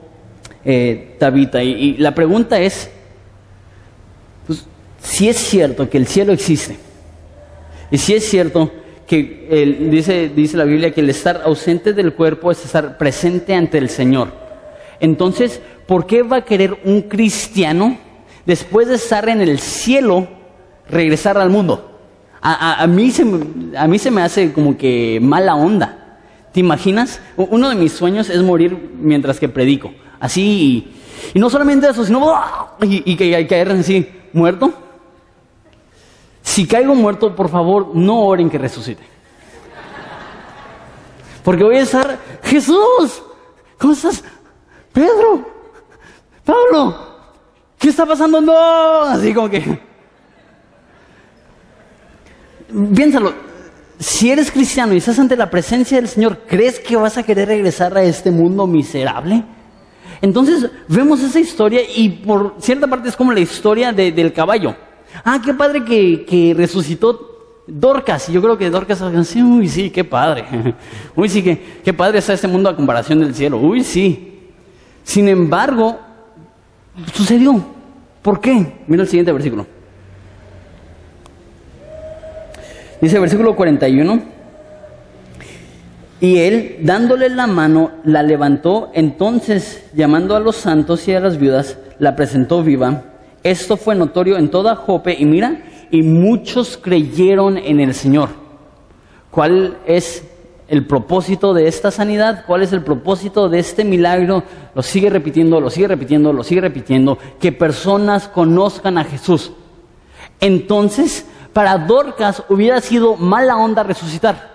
eh, 0.64 1.16
Tabita. 1.20 1.64
y 1.64 1.98
la 1.98 2.14
pregunta 2.14 2.60
es, 2.60 2.90
si 5.02 5.30
es 5.30 5.38
cierto 5.38 5.90
que 5.90 5.98
el 5.98 6.08
cielo 6.08 6.34
existe, 6.34 6.78
y 7.90 7.98
si 7.98 8.14
es 8.14 8.30
cierto 8.30 8.72
que 9.08 9.78
dice, 9.92 10.32
dice 10.34 10.56
la 10.56 10.64
Biblia 10.64 10.94
que 10.94 11.02
el 11.02 11.10
estar 11.10 11.42
ausente 11.44 11.94
del 11.94 12.14
cuerpo 12.14 12.52
es 12.52 12.64
estar 12.64 12.98
presente 12.98 13.54
ante 13.54 13.78
el 13.78 13.90
Señor, 13.90 14.32
entonces, 15.00 15.62
¿por 15.88 16.06
qué 16.06 16.24
va 16.24 16.38
a 16.38 16.46
querer 16.46 16.78
un 16.86 17.02
cristiano, 17.02 17.98
después 18.46 18.88
de 18.88 18.96
estar 18.96 19.28
en 19.30 19.42
el 19.42 19.60
cielo, 19.60 20.28
regresar 20.92 21.38
al 21.38 21.50
mundo. 21.50 21.88
A, 22.44 22.88
mí 22.88 23.12
se, 23.12 23.24
a 23.78 23.88
mí 23.88 24.00
se 24.00 24.10
me 24.10 24.24
hace 24.24 24.52
como 24.52 24.76
que 24.76 25.20
mala 25.22 25.56
onda. 25.56 26.20
¿Te 26.52 26.60
imaginas? 26.60 27.22
Uno 27.38 27.70
de 27.70 27.76
mis 27.76 27.94
sueños 27.94 28.30
es 28.30 28.42
morir 28.42 28.92
mientras 29.00 29.40
que 29.40 29.48
predico. 29.48 29.94
Así, 30.20 30.92
y, 31.34 31.40
no 31.40 31.50
solamente 31.50 31.88
eso, 31.88 32.04
sino 32.04 32.34
y, 32.82 33.04
y 33.06 33.46
caer 33.46 33.72
así, 33.72 34.08
muerto. 34.34 34.74
Si 36.52 36.68
caigo 36.68 36.94
muerto, 36.94 37.34
por 37.34 37.48
favor, 37.48 37.96
no 37.96 38.26
oren 38.26 38.50
que 38.50 38.58
resucite. 38.58 39.02
Porque 41.46 41.64
voy 41.64 41.78
a 41.78 41.84
estar, 41.84 42.20
Jesús, 42.44 43.24
¿cómo 43.80 43.94
estás? 43.94 44.22
Pedro, 44.92 45.48
Pablo, 46.44 46.98
¿qué 47.80 47.88
está 47.88 48.06
pasando? 48.06 48.42
No, 48.42 49.02
así 49.04 49.34
como 49.34 49.50
que... 49.50 49.80
Piénsalo, 52.96 53.34
si 53.98 54.30
eres 54.30 54.52
cristiano 54.52 54.94
y 54.94 54.98
estás 54.98 55.20
ante 55.20 55.38
la 55.38 55.50
presencia 55.50 56.02
del 56.02 56.10
Señor, 56.10 56.40
¿crees 56.50 56.82
que 56.82 56.98
vas 56.98 57.18
a 57.18 57.24
querer 57.24 57.48
regresar 57.48 57.96
a 57.96 58.04
este 58.04 58.30
mundo 58.30 58.68
miserable? 58.68 59.46
Entonces 60.22 60.70
vemos 60.90 61.22
esa 61.22 61.40
historia 61.40 61.80
y 61.96 62.10
por 62.10 62.56
cierta 62.60 62.88
parte 62.88 63.08
es 63.08 63.16
como 63.16 63.32
la 63.32 63.40
historia 63.40 63.94
del 63.94 64.34
caballo. 64.34 64.76
Ah, 65.24 65.42
qué 65.44 65.54
padre 65.54 65.84
que, 65.84 66.54
resucitó 66.56 67.64
Dorcas. 67.68 68.28
Yo 68.28 68.42
creo 68.42 68.58
que 68.58 68.70
Dorcas, 68.70 69.04
sí, 69.28 69.42
uy, 69.42 69.68
sí, 69.68 69.90
qué 69.90 70.04
padre. 70.04 70.46
Uy, 71.16 71.30
sí, 71.30 71.44
qué, 71.44 71.80
qué 71.84 71.94
padre 71.94 72.20
está 72.20 72.34
este 72.34 72.48
mundo 72.48 72.70
a 72.70 72.76
comparación 72.76 73.20
del 73.20 73.36
cielo. 73.36 73.58
Uy, 73.58 73.84
sí. 73.84 74.50
Sin 75.04 75.28
embargo, 75.28 76.00
sucedió. 77.14 77.64
¿Por 78.22 78.40
qué? 78.40 78.74
Mira 78.88 79.04
el 79.04 79.10
siguiente 79.10 79.32
versículo. 79.32 79.66
Dice 83.00 83.20
versículo 83.20 83.56
41. 83.56 84.22
Y 86.20 86.38
él, 86.38 86.78
dándole 86.84 87.30
la 87.30 87.48
mano, 87.48 87.92
la 88.04 88.22
levantó, 88.22 88.92
entonces, 88.94 89.90
llamando 89.96 90.36
a 90.36 90.40
los 90.40 90.56
santos 90.56 91.08
y 91.08 91.16
a 91.16 91.20
las 91.20 91.38
viudas, 91.38 91.80
la 91.98 92.16
presentó 92.16 92.64
viva. 92.64 93.11
Esto 93.44 93.78
fue 93.78 93.96
notorio 93.96 94.38
en 94.38 94.50
toda 94.50 94.76
Jope, 94.76 95.16
y 95.18 95.26
mira, 95.26 95.64
y 95.90 96.04
muchos 96.04 96.78
creyeron 96.78 97.58
en 97.58 97.80
el 97.80 97.94
Señor. 97.94 98.30
¿Cuál 99.32 99.78
es 99.86 100.24
el 100.68 100.86
propósito 100.86 101.54
de 101.54 101.68
esta 101.68 101.92
sanidad? 101.92 102.46
¿Cuál 102.46 102.62
es 102.64 102.72
el 102.72 102.84
propósito 102.84 103.50
de 103.50 103.60
este 103.60 103.84
milagro? 103.84 104.44
Lo 104.76 104.84
sigue 104.84 105.10
repitiendo, 105.10 105.60
lo 105.60 105.70
sigue 105.70 105.88
repitiendo, 105.88 106.32
lo 106.34 106.44
sigue 106.44 106.62
repitiendo, 106.62 107.18
que 107.40 107.52
personas 107.52 108.28
conozcan 108.28 108.98
a 108.98 109.04
Jesús. 109.04 109.52
Entonces, 110.40 111.26
para 111.54 111.78
Dorcas 111.78 112.44
hubiera 112.50 112.80
sido 112.80 113.16
mala 113.16 113.58
onda 113.58 113.84
resucitar. 113.84 114.52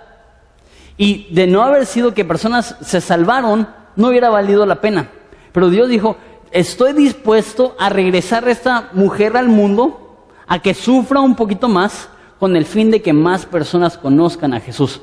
Y 0.97 1.34
de 1.34 1.47
no 1.47 1.62
haber 1.62 1.87
sido 1.87 2.14
que 2.14 2.24
personas 2.24 2.76
se 2.80 3.01
salvaron, 3.01 3.68
no 3.97 4.09
hubiera 4.09 4.30
valido 4.30 4.64
la 4.64 4.80
pena. 4.80 5.11
Pero 5.53 5.70
Dios 5.70 5.89
dijo, 5.89 6.16
estoy 6.57 6.94
dispuesto 6.94 7.76
a 7.78 7.90
regresar 7.90 8.48
a 8.48 8.50
esta 8.50 8.88
mujer 8.92 9.36
al 9.36 9.48
mundo, 9.48 10.26
a 10.46 10.61
que 10.61 10.72
sufra 10.72 11.20
un 11.20 11.36
poquito 11.36 11.68
más, 11.68 12.09
con 12.38 12.57
el 12.57 12.64
fin 12.64 12.90
de 12.90 13.02
que 13.02 13.12
más 13.12 13.46
personas 13.46 13.96
conozcan 13.96 14.54
a 14.54 14.61
Jesús. 14.61 15.00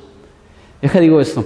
Deja 0.82 1.00
digo 1.00 1.20
esto. 1.20 1.44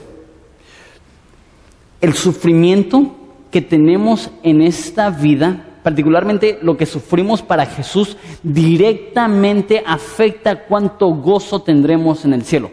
El 2.00 2.14
sufrimiento 2.14 3.14
que 3.50 3.60
tenemos 3.60 4.30
en 4.42 4.62
esta 4.62 5.10
vida, 5.10 5.64
particularmente 5.82 6.58
lo 6.62 6.76
que 6.76 6.86
sufrimos 6.86 7.42
para 7.42 7.66
Jesús, 7.66 8.16
directamente 8.42 9.82
afecta 9.86 10.64
cuánto 10.64 11.08
gozo 11.08 11.60
tendremos 11.60 12.24
en 12.24 12.34
el 12.34 12.44
cielo. 12.44 12.70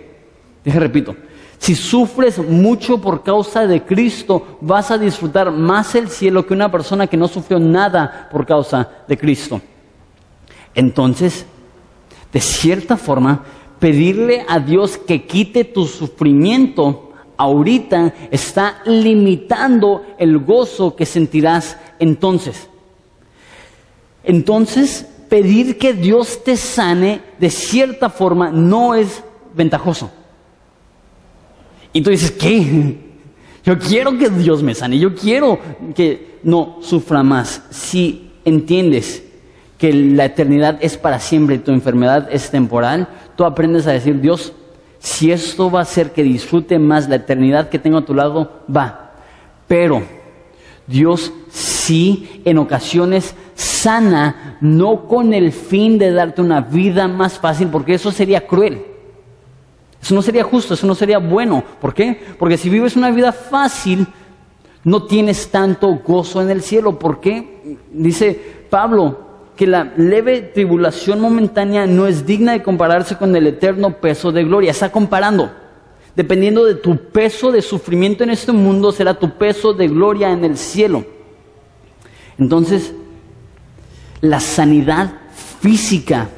Deja 0.63 0.79
repito, 0.79 1.15
si 1.57 1.75
sufres 1.75 2.37
mucho 2.37 2.99
por 3.01 3.23
causa 3.23 3.65
de 3.65 3.83
Cristo, 3.83 4.57
vas 4.61 4.91
a 4.91 4.97
disfrutar 4.97 5.51
más 5.51 5.95
el 5.95 6.09
cielo 6.09 6.45
que 6.45 6.53
una 6.53 6.71
persona 6.71 7.07
que 7.07 7.17
no 7.17 7.27
sufrió 7.27 7.59
nada 7.59 8.27
por 8.31 8.45
causa 8.45 8.89
de 9.07 9.17
Cristo. 9.17 9.61
Entonces, 10.73 11.45
de 12.31 12.41
cierta 12.41 12.97
forma, 12.97 13.43
pedirle 13.79 14.45
a 14.47 14.59
Dios 14.59 14.97
que 14.97 15.25
quite 15.25 15.63
tu 15.63 15.85
sufrimiento 15.85 17.13
ahorita 17.37 18.13
está 18.31 18.81
limitando 18.85 20.05
el 20.17 20.39
gozo 20.39 20.95
que 20.95 21.05
sentirás 21.05 21.77
entonces. 21.99 22.69
Entonces, 24.23 25.05
pedir 25.29 25.77
que 25.77 25.93
Dios 25.93 26.43
te 26.43 26.57
sane 26.57 27.21
de 27.39 27.49
cierta 27.49 28.09
forma 28.09 28.49
no 28.49 28.95
es 28.95 29.23
ventajoso. 29.53 30.11
Y 31.95 32.01
tú 32.01 32.09
dices, 32.09 32.31
¿qué? 32.31 32.97
Yo 33.63 33.79
quiero 33.79 34.17
que 34.17 34.29
Dios 34.29 34.61
me 34.61 34.75
sane, 34.75 34.99
yo 34.99 35.15
quiero 35.15 35.57
que 35.95 36.39
no 36.43 36.79
sufra 36.81 37.23
más. 37.23 37.61
Si 37.69 38.31
entiendes 38.43 39.23
que 39.77 39.93
la 39.93 40.25
eternidad 40.25 40.77
es 40.81 40.97
para 40.97 41.21
siempre 41.21 41.55
y 41.55 41.59
tu 41.59 41.71
enfermedad 41.71 42.27
es 42.29 42.51
temporal, 42.51 43.07
tú 43.37 43.45
aprendes 43.45 43.87
a 43.87 43.93
decir, 43.93 44.19
Dios, 44.19 44.51
si 44.99 45.31
esto 45.31 45.71
va 45.71 45.79
a 45.79 45.83
hacer 45.83 46.11
que 46.11 46.21
disfrute 46.21 46.79
más 46.79 47.07
la 47.07 47.15
eternidad 47.15 47.69
que 47.69 47.79
tengo 47.79 47.99
a 47.99 48.05
tu 48.05 48.13
lado, 48.13 48.63
va. 48.75 49.13
Pero 49.65 50.03
Dios 50.87 51.31
sí 51.49 52.41
en 52.43 52.57
ocasiones 52.57 53.35
sana, 53.53 54.57
no 54.59 55.07
con 55.07 55.33
el 55.33 55.53
fin 55.53 55.97
de 55.97 56.11
darte 56.11 56.41
una 56.41 56.59
vida 56.59 57.07
más 57.07 57.39
fácil, 57.39 57.69
porque 57.69 57.93
eso 57.93 58.11
sería 58.11 58.45
cruel. 58.45 58.94
Eso 60.05 60.13
no 60.13 60.21
sería 60.21 60.43
justo, 60.43 60.75
eso 60.75 60.85
no 60.85 60.93
sería 60.93 61.17
bueno. 61.17 61.63
¿Por 61.81 61.91
qué? 61.91 62.21
Porque 62.37 62.59
si 62.59 62.69
vives 62.69 62.95
una 62.95 63.09
vida 63.09 63.31
fácil, 63.31 64.05
no 64.83 65.05
tienes 65.05 65.49
tanto 65.49 65.95
gozo 65.95 66.43
en 66.43 66.51
el 66.51 66.61
cielo. 66.61 66.99
¿Por 66.99 67.19
qué? 67.19 67.79
Dice 67.91 68.39
Pablo 68.69 69.17
que 69.55 69.65
la 69.65 69.93
leve 69.97 70.41
tribulación 70.41 71.19
momentánea 71.19 71.87
no 71.87 72.05
es 72.05 72.23
digna 72.23 72.51
de 72.51 72.61
compararse 72.61 73.17
con 73.17 73.35
el 73.35 73.47
eterno 73.47 73.99
peso 73.99 74.31
de 74.31 74.43
gloria. 74.43 74.69
Está 74.69 74.91
comparando. 74.91 75.51
Dependiendo 76.15 76.65
de 76.65 76.75
tu 76.75 76.97
peso 76.97 77.51
de 77.51 77.63
sufrimiento 77.63 78.23
en 78.23 78.29
este 78.29 78.51
mundo, 78.51 78.91
será 78.91 79.15
tu 79.15 79.31
peso 79.39 79.73
de 79.73 79.87
gloria 79.87 80.29
en 80.29 80.45
el 80.45 80.55
cielo. 80.55 81.03
Entonces, 82.37 82.93
la 84.21 84.39
sanidad 84.39 85.15
física 85.61 86.29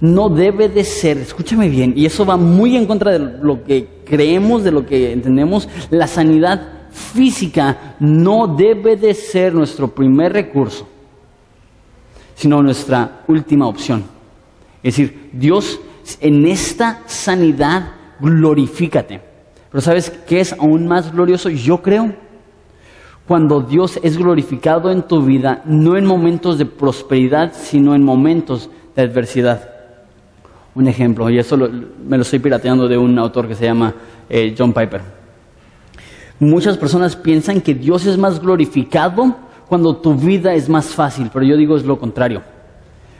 no 0.00 0.28
debe 0.28 0.68
de 0.68 0.84
ser, 0.84 1.18
escúchame 1.18 1.68
bien, 1.68 1.92
y 1.96 2.06
eso 2.06 2.24
va 2.24 2.36
muy 2.36 2.76
en 2.76 2.86
contra 2.86 3.12
de 3.12 3.18
lo 3.18 3.64
que 3.64 4.02
creemos, 4.04 4.62
de 4.62 4.70
lo 4.70 4.86
que 4.86 5.12
entendemos, 5.12 5.68
la 5.90 6.06
sanidad 6.06 6.88
física 6.90 7.96
no 7.98 8.46
debe 8.46 8.96
de 8.96 9.14
ser 9.14 9.54
nuestro 9.54 9.88
primer 9.88 10.32
recurso, 10.32 10.88
sino 12.34 12.62
nuestra 12.62 13.22
última 13.26 13.66
opción. 13.66 14.04
Es 14.82 14.96
decir, 14.96 15.30
Dios, 15.32 15.80
en 16.20 16.46
esta 16.46 17.02
sanidad, 17.06 17.90
glorifícate. 18.20 19.20
Pero 19.70 19.80
¿sabes 19.80 20.10
qué 20.26 20.40
es 20.40 20.52
aún 20.52 20.86
más 20.86 21.12
glorioso? 21.12 21.50
Yo 21.50 21.82
creo 21.82 22.14
cuando 23.26 23.60
Dios 23.60 24.00
es 24.02 24.16
glorificado 24.16 24.90
en 24.90 25.02
tu 25.02 25.20
vida, 25.22 25.62
no 25.66 25.98
en 25.98 26.06
momentos 26.06 26.56
de 26.56 26.64
prosperidad, 26.64 27.52
sino 27.52 27.94
en 27.94 28.02
momentos 28.02 28.70
de 28.96 29.02
adversidad 29.02 29.77
un 30.78 30.86
ejemplo, 30.86 31.28
y 31.28 31.38
eso 31.38 31.56
me 31.56 32.16
lo 32.16 32.22
estoy 32.22 32.38
pirateando 32.38 32.86
de 32.86 32.96
un 32.96 33.18
autor 33.18 33.48
que 33.48 33.56
se 33.56 33.64
llama 33.64 33.92
eh, 34.30 34.54
John 34.56 34.72
Piper. 34.72 35.00
Muchas 36.38 36.78
personas 36.78 37.16
piensan 37.16 37.60
que 37.60 37.74
Dios 37.74 38.06
es 38.06 38.16
más 38.16 38.40
glorificado 38.40 39.36
cuando 39.68 39.96
tu 39.96 40.14
vida 40.14 40.54
es 40.54 40.68
más 40.68 40.86
fácil, 40.86 41.30
pero 41.32 41.44
yo 41.44 41.56
digo 41.56 41.76
es 41.76 41.84
lo 41.84 41.98
contrario. 41.98 42.42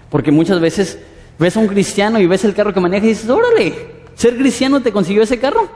Porque 0.09 0.31
muchas 0.31 0.61
veces 0.61 1.01
ves 1.37 1.57
a 1.57 1.61
un 1.61 1.67
cristiano 1.67 2.21
y 2.21 2.27
ves 2.29 2.45
el 2.45 2.55
carro 2.55 2.73
que 2.73 2.79
maneja 2.79 3.07
y 3.07 3.09
dices, 3.09 3.29
órale, 3.29 3.75
¿ser 4.15 4.37
cristiano 4.37 4.81
te 4.81 4.93
consiguió 4.93 5.25
ese 5.25 5.41
carro? 5.41 5.69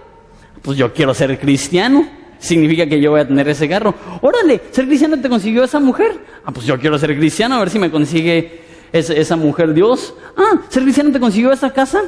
Pues 0.63 0.79
yo 0.79 0.93
quiero 0.93 1.13
ser 1.15 1.37
cristiano, 1.41 2.07
significa 2.39 2.87
que 2.87 3.01
yo 3.01 3.11
voy 3.11 3.23
a 3.23 3.27
tener 3.27 3.49
ese 3.49 3.69
carro. 3.69 3.93
Órale, 4.21 4.61
¿ser 4.71 4.87
cristiano 4.87 5.21
te 5.21 5.29
consiguió 5.29 5.65
esa 5.65 5.81
mujer? 5.81 6.13
Ah, 6.45 6.53
pues 6.53 6.65
yo 6.65 6.79
quiero 6.79 6.97
ser 6.97 7.17
cristiano, 7.17 7.57
a 7.57 7.59
ver 7.59 7.71
si 7.71 7.81
me 7.81 7.91
consigue 7.91 8.63
esa 8.93 9.37
mujer 9.37 9.75
Dios. 9.75 10.15
Ah, 10.37 10.61
¿ser 10.69 10.83
cristiano 10.83 11.11
te 11.13 11.21
consiguió 11.21 11.53
esa 11.53 11.71
casa? 11.71 12.03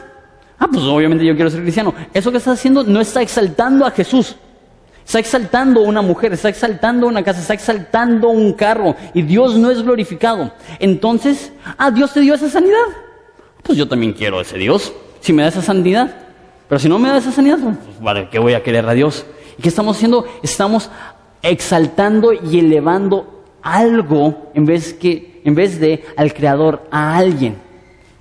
Ah, 0.59 0.69
pues 0.71 0.85
obviamente 0.85 1.25
yo 1.25 1.35
quiero 1.35 1.51
ser 1.51 1.63
cristiano. 1.63 1.95
Eso 2.13 2.31
que 2.31 2.39
está 2.39 2.53
haciendo 2.53 2.85
no 2.85 3.01
está 3.01 3.23
exaltando 3.23 3.87
a 3.87 3.91
Jesús. 3.91 4.37
Está 5.05 5.19
exaltando 5.19 5.83
una 5.83 6.01
mujer, 6.01 6.33
está 6.33 6.49
exaltando 6.49 7.07
una 7.07 7.23
casa, 7.23 7.41
está 7.41 7.55
exaltando 7.55 8.31
un 8.31 8.55
carro. 8.55 8.97
Y 9.13 9.23
Dios 9.23 9.57
no 9.57 9.71
es 9.71 9.83
glorificado. 9.83 10.53
Entonces, 10.79 11.53
ah, 11.77 11.91
Dios 11.91 12.13
te 12.13 12.21
dio 12.21 12.35
esa 12.35 12.49
sanidad. 12.49 12.87
Pues 13.63 13.79
yo 13.79 13.89
también 13.89 14.13
quiero 14.13 14.41
ese 14.41 14.57
Dios. 14.57 14.93
Si 15.21 15.33
me 15.33 15.43
da 15.43 15.49
esa 15.49 15.63
sanidad. 15.63 16.15
Pero 16.69 16.79
si 16.79 16.89
no 16.89 16.99
me 16.99 17.09
da 17.09 17.19
esa 17.19 17.31
sanidad, 17.31 17.59
pues 17.59 18.01
vale, 18.01 18.29
¿qué 18.31 18.39
voy 18.39 18.55
a 18.55 18.63
querer 18.63 18.89
a 18.89 18.95
Dios? 18.95 19.27
¿Y 19.59 19.63
qué 19.63 19.69
estamos 19.69 19.97
haciendo? 19.97 20.27
Estamos 20.43 20.91
exaltando 21.43 22.33
y 22.33 22.59
elevando 22.59 23.45
algo 23.63 24.51
en 24.55 24.65
vez, 24.65 24.95
que, 24.95 25.34
en 25.45 25.55
vez 25.55 25.79
de 25.79 26.03
al 26.17 26.33
Creador, 26.35 26.83
a 26.91 27.17
alguien. 27.17 27.57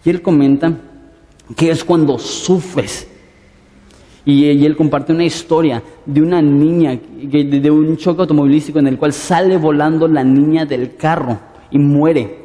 Y 0.06 0.10
él 0.10 0.22
comenta 0.22 0.74
que 1.56 1.72
es 1.72 1.84
cuando 1.84 2.20
sufres. 2.20 3.08
Y, 4.26 4.66
él 4.66 4.76
comparte 4.78 5.12
una 5.12 5.26
historia 5.26 5.84
de 6.06 6.22
una 6.22 6.42
niña, 6.42 6.98
de 7.22 7.72
un 7.72 7.98
choque 7.98 8.22
automovilístico 8.22 8.80
en 8.80 8.88
el 8.88 8.98
cual 8.98 9.12
sale 9.12 9.58
volando 9.58 10.08
la 10.08 10.24
niña 10.24 10.66
del 10.66 10.96
carro 10.96 11.40
y 11.72 11.78
muere. 11.78 12.44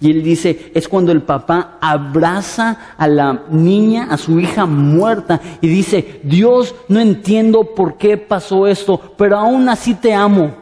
Y 0.00 0.10
él 0.10 0.22
dice, 0.22 0.72
es 0.74 0.88
cuando 0.88 1.12
el 1.12 1.22
papá 1.22 1.76
abraza 1.80 2.94
a 2.96 3.06
la 3.06 3.44
niña, 3.50 4.08
a 4.10 4.16
su 4.16 4.40
hija 4.40 4.64
muerta, 4.64 5.40
y 5.60 5.68
dice, 5.68 6.20
Dios, 6.22 6.74
no 6.88 7.00
entiendo 7.00 7.74
por 7.74 7.98
qué 7.98 8.16
pasó 8.16 8.66
esto, 8.66 8.98
pero 9.18 9.36
aún 9.36 9.68
así 9.68 9.94
te 9.94 10.14
amo. 10.14 10.54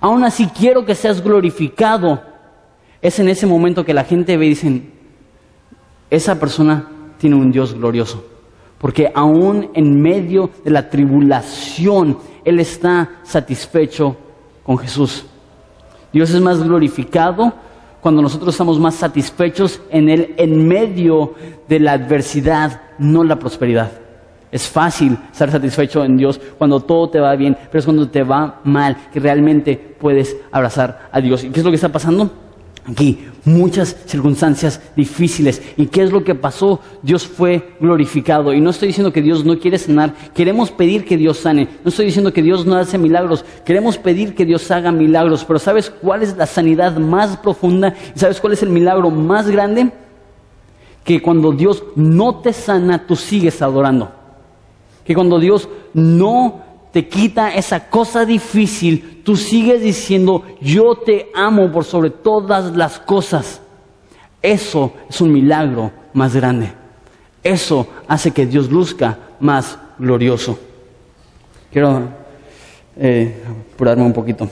Aún 0.00 0.24
así 0.24 0.46
quiero 0.46 0.84
que 0.84 0.94
seas 0.94 1.22
glorificado. 1.22 2.22
Es 3.02 3.18
en 3.18 3.28
ese 3.28 3.46
momento 3.46 3.84
que 3.84 3.94
la 3.94 4.04
gente 4.04 4.36
ve 4.36 4.46
y 4.46 4.50
dicen, 4.50 4.92
esa 6.10 6.38
persona 6.38 6.86
tiene 7.18 7.36
un 7.36 7.50
Dios 7.52 7.74
glorioso. 7.74 8.24
Porque 8.78 9.12
aún 9.14 9.70
en 9.74 10.00
medio 10.00 10.50
de 10.64 10.70
la 10.70 10.88
tribulación, 10.88 12.18
Él 12.44 12.60
está 12.60 13.10
satisfecho 13.22 14.16
con 14.64 14.78
Jesús. 14.78 15.26
Dios 16.12 16.30
es 16.30 16.40
más 16.40 16.62
glorificado 16.62 17.52
cuando 18.00 18.22
nosotros 18.22 18.54
estamos 18.54 18.78
más 18.80 18.94
satisfechos 18.94 19.80
en 19.90 20.08
Él 20.08 20.34
en 20.38 20.66
medio 20.66 21.34
de 21.68 21.78
la 21.78 21.92
adversidad, 21.92 22.80
no 22.98 23.22
la 23.22 23.38
prosperidad. 23.38 23.92
Es 24.52 24.68
fácil 24.68 25.16
estar 25.30 25.50
satisfecho 25.50 26.04
en 26.04 26.16
Dios 26.16 26.40
cuando 26.58 26.80
todo 26.80 27.08
te 27.08 27.20
va 27.20 27.36
bien, 27.36 27.56
pero 27.70 27.78
es 27.78 27.84
cuando 27.84 28.08
te 28.08 28.22
va 28.24 28.60
mal 28.64 28.96
que 29.12 29.20
realmente 29.20 29.76
puedes 29.76 30.36
abrazar 30.50 31.08
a 31.12 31.20
Dios. 31.20 31.44
¿Y 31.44 31.50
qué 31.50 31.60
es 31.60 31.64
lo 31.64 31.70
que 31.70 31.76
está 31.76 31.90
pasando? 31.90 32.30
Aquí, 32.86 33.26
muchas 33.44 33.94
circunstancias 34.06 34.80
difíciles. 34.96 35.62
¿Y 35.76 35.86
qué 35.86 36.02
es 36.02 36.10
lo 36.10 36.24
que 36.24 36.34
pasó? 36.34 36.80
Dios 37.02 37.26
fue 37.26 37.74
glorificado. 37.78 38.52
Y 38.52 38.60
no 38.60 38.70
estoy 38.70 38.88
diciendo 38.88 39.12
que 39.12 39.22
Dios 39.22 39.44
no 39.44 39.58
quiere 39.58 39.78
sanar, 39.78 40.14
queremos 40.34 40.70
pedir 40.70 41.04
que 41.04 41.16
Dios 41.16 41.38
sane. 41.38 41.68
No 41.84 41.90
estoy 41.90 42.06
diciendo 42.06 42.32
que 42.32 42.42
Dios 42.42 42.66
no 42.66 42.76
hace 42.76 42.98
milagros, 42.98 43.44
queremos 43.64 43.98
pedir 43.98 44.34
que 44.34 44.46
Dios 44.46 44.68
haga 44.70 44.90
milagros. 44.90 45.44
Pero 45.44 45.58
¿sabes 45.58 45.90
cuál 45.90 46.22
es 46.22 46.36
la 46.36 46.46
sanidad 46.46 46.96
más 46.96 47.36
profunda? 47.36 47.94
¿Y 48.16 48.18
sabes 48.18 48.40
cuál 48.40 48.54
es 48.54 48.62
el 48.62 48.70
milagro 48.70 49.10
más 49.10 49.48
grande? 49.48 49.92
Que 51.04 51.20
cuando 51.22 51.52
Dios 51.52 51.84
no 51.94 52.36
te 52.36 52.52
sana, 52.52 53.06
tú 53.06 53.14
sigues 53.14 53.62
adorando. 53.62 54.19
Que 55.04 55.14
cuando 55.14 55.38
Dios 55.38 55.68
no 55.94 56.62
te 56.92 57.08
quita 57.08 57.54
esa 57.54 57.88
cosa 57.88 58.24
difícil, 58.24 59.22
tú 59.24 59.36
sigues 59.36 59.82
diciendo, 59.82 60.44
yo 60.60 60.96
te 60.96 61.28
amo 61.34 61.70
por 61.70 61.84
sobre 61.84 62.10
todas 62.10 62.76
las 62.76 62.98
cosas. 62.98 63.60
Eso 64.42 64.92
es 65.08 65.20
un 65.20 65.32
milagro 65.32 65.90
más 66.14 66.34
grande. 66.34 66.72
Eso 67.42 67.86
hace 68.08 68.32
que 68.32 68.46
Dios 68.46 68.70
luzca 68.70 69.18
más 69.40 69.78
glorioso. 69.98 70.58
Quiero 71.72 72.08
eh, 72.96 73.42
apurarme 73.74 74.04
un 74.04 74.12
poquito. 74.12 74.48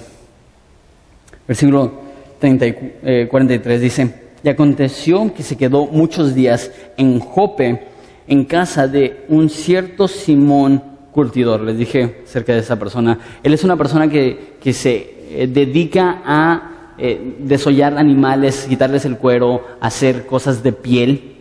Versículo 1.46 1.92
43 2.40 3.66
eh, 3.66 3.78
dice, 3.78 4.14
y 4.42 4.48
aconteció 4.48 5.32
que 5.34 5.42
se 5.42 5.56
quedó 5.56 5.86
muchos 5.86 6.34
días 6.34 6.70
en 6.96 7.18
Jope, 7.18 7.87
en 8.28 8.44
casa 8.44 8.86
de 8.86 9.24
un 9.28 9.48
cierto 9.48 10.06
Simón 10.06 10.82
curtidor. 11.10 11.62
Les 11.62 11.76
dije 11.76 12.22
acerca 12.24 12.52
de 12.52 12.60
esa 12.60 12.78
persona. 12.78 13.18
Él 13.42 13.54
es 13.54 13.64
una 13.64 13.76
persona 13.76 14.08
que, 14.08 14.54
que 14.62 14.72
se 14.72 15.14
eh, 15.30 15.46
dedica 15.46 16.22
a 16.24 16.94
eh, 16.98 17.36
desollar 17.38 17.96
animales, 17.96 18.66
quitarles 18.68 19.04
el 19.04 19.18
cuero, 19.18 19.64
hacer 19.80 20.26
cosas 20.26 20.62
de 20.62 20.72
piel. 20.72 21.36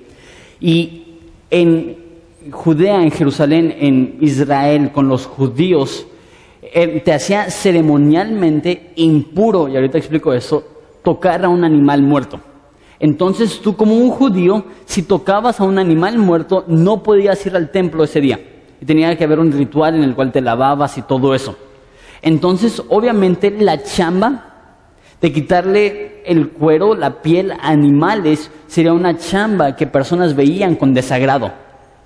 Y 0.60 1.04
en 1.50 1.98
Judea, 2.52 3.02
en 3.02 3.12
Jerusalén, 3.12 3.76
en 3.80 4.18
Israel, 4.22 4.92
con 4.92 5.08
los 5.08 5.26
judíos, 5.26 6.08
eh, 6.62 7.02
te 7.04 7.14
hacía 7.14 7.50
ceremonialmente 7.50 8.92
impuro, 8.96 9.68
y 9.68 9.76
ahorita 9.76 9.98
explico 9.98 10.34
eso, 10.34 10.64
tocar 11.04 11.44
a 11.44 11.50
un 11.50 11.64
animal 11.64 12.02
muerto. 12.02 12.40
Entonces 13.00 13.62
tú 13.62 13.76
como 13.76 13.96
un 13.96 14.10
judío, 14.10 14.66
si 14.86 15.04
tocabas 15.04 15.60
a 15.60 15.64
un 15.64 15.78
animal 15.78 16.18
muerto, 16.18 16.64
no 16.68 17.04
podías 17.04 17.46
ir 17.46 17.56
al 17.56 17.70
templo 17.72 18.04
ese 18.04 18.22
día. 18.22 18.40
Y 18.82 18.86
tenía 18.86 19.16
que 19.18 19.24
haber 19.24 19.40
un 19.40 19.52
ritual 19.52 19.96
en 19.96 20.04
el 20.04 20.16
cual 20.16 20.32
te 20.32 20.42
lavabas 20.42 20.98
y 20.98 21.04
todo 21.04 21.34
eso. 21.36 21.56
Entonces, 22.22 22.82
obviamente, 22.90 23.52
la 23.52 23.84
chamba 23.84 24.48
de 25.22 25.32
quitarle 25.32 26.22
el 26.26 26.50
cuero, 26.50 26.96
la 26.96 27.22
piel 27.22 27.52
a 27.52 27.70
animales, 27.70 28.52
sería 28.68 28.94
una 28.94 29.18
chamba 29.18 29.76
que 29.76 29.88
personas 29.88 30.36
veían 30.36 30.76
con 30.76 30.94
desagrado. 30.94 31.52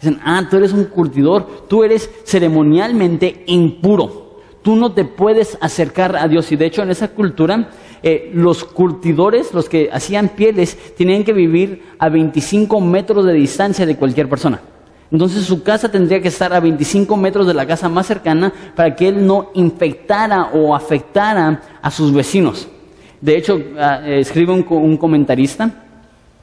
Dicen, 0.02 0.20
ah, 0.24 0.44
tú 0.50 0.58
eres 0.58 0.74
un 0.74 0.86
curtidor, 0.86 1.68
tú 1.68 1.84
eres 1.84 2.10
ceremonialmente 2.26 3.44
impuro. 3.48 4.40
Tú 4.62 4.76
no 4.76 4.94
te 4.94 5.06
puedes 5.06 5.58
acercar 5.62 6.16
a 6.16 6.28
Dios. 6.28 6.52
Y 6.52 6.56
de 6.56 6.68
hecho, 6.68 6.84
en 6.84 6.92
esa 6.92 7.10
cultura, 7.10 7.70
eh, 8.04 8.32
los 8.34 8.64
curtidores, 8.64 9.54
los 9.54 9.70
que 9.70 9.90
hacían 9.92 10.30
pieles, 10.30 10.78
tenían 10.98 11.24
que 11.24 11.34
vivir 11.34 11.84
a 12.00 12.10
25 12.10 12.82
metros 12.82 13.26
de 13.26 13.34
distancia 13.34 13.86
de 13.86 13.96
cualquier 13.96 14.28
persona. 14.28 14.60
Entonces 15.12 15.44
su 15.46 15.62
casa 15.62 15.92
tendría 15.92 16.22
que 16.22 16.30
estar 16.30 16.54
a 16.54 16.60
25 16.60 17.16
metros 17.18 17.46
de 17.46 17.54
la 17.54 17.68
casa 17.68 17.90
más 17.90 18.08
cercana 18.08 18.52
para 18.76 18.96
que 18.96 19.10
él 19.10 19.26
no 19.26 19.52
infectara 19.54 20.52
o 20.54 20.74
afectara 20.74 21.62
a 21.82 21.92
sus 21.92 22.12
vecinos. 22.14 22.68
De 23.20 23.38
hecho, 23.38 23.62
ah, 23.78 24.02
escribe 24.08 24.52
un, 24.54 24.98
comentarista 24.98 25.70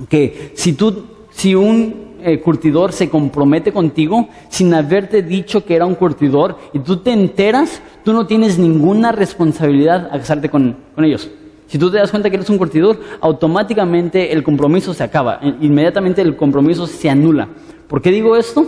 que 0.08 0.52
si, 0.54 0.74
tú, 0.74 1.06
si 1.30 1.56
un 1.56 2.18
eh, 2.22 2.38
curtidor 2.40 2.92
se 2.92 3.08
compromete 3.08 3.72
contigo 3.72 4.28
sin 4.48 4.72
haberte 4.74 5.22
dicho 5.22 5.64
que 5.64 5.74
era 5.74 5.86
un 5.86 5.96
curtidor 5.96 6.56
y 6.72 6.78
tú 6.80 6.98
te 6.98 7.12
enteras, 7.12 7.80
tú 8.04 8.12
no 8.12 8.26
tienes 8.26 8.58
ninguna 8.58 9.10
responsabilidad 9.10 10.08
a 10.12 10.18
casarte 10.18 10.50
con 10.50 10.76
ellos. 10.98 11.28
Si 11.68 11.78
tú 11.78 11.90
te 11.90 11.98
das 11.98 12.10
cuenta 12.10 12.30
que 12.30 12.36
eres 12.36 12.48
un 12.48 12.56
curtidor, 12.58 12.98
automáticamente 13.20 14.32
el 14.32 14.42
compromiso 14.42 14.94
se 14.94 15.04
acaba, 15.04 15.38
inmediatamente 15.60 16.22
el 16.22 16.34
compromiso 16.34 16.86
se 16.86 17.10
anula. 17.10 17.48
¿Por 17.86 18.00
qué 18.00 18.10
digo 18.10 18.36
esto? 18.36 18.66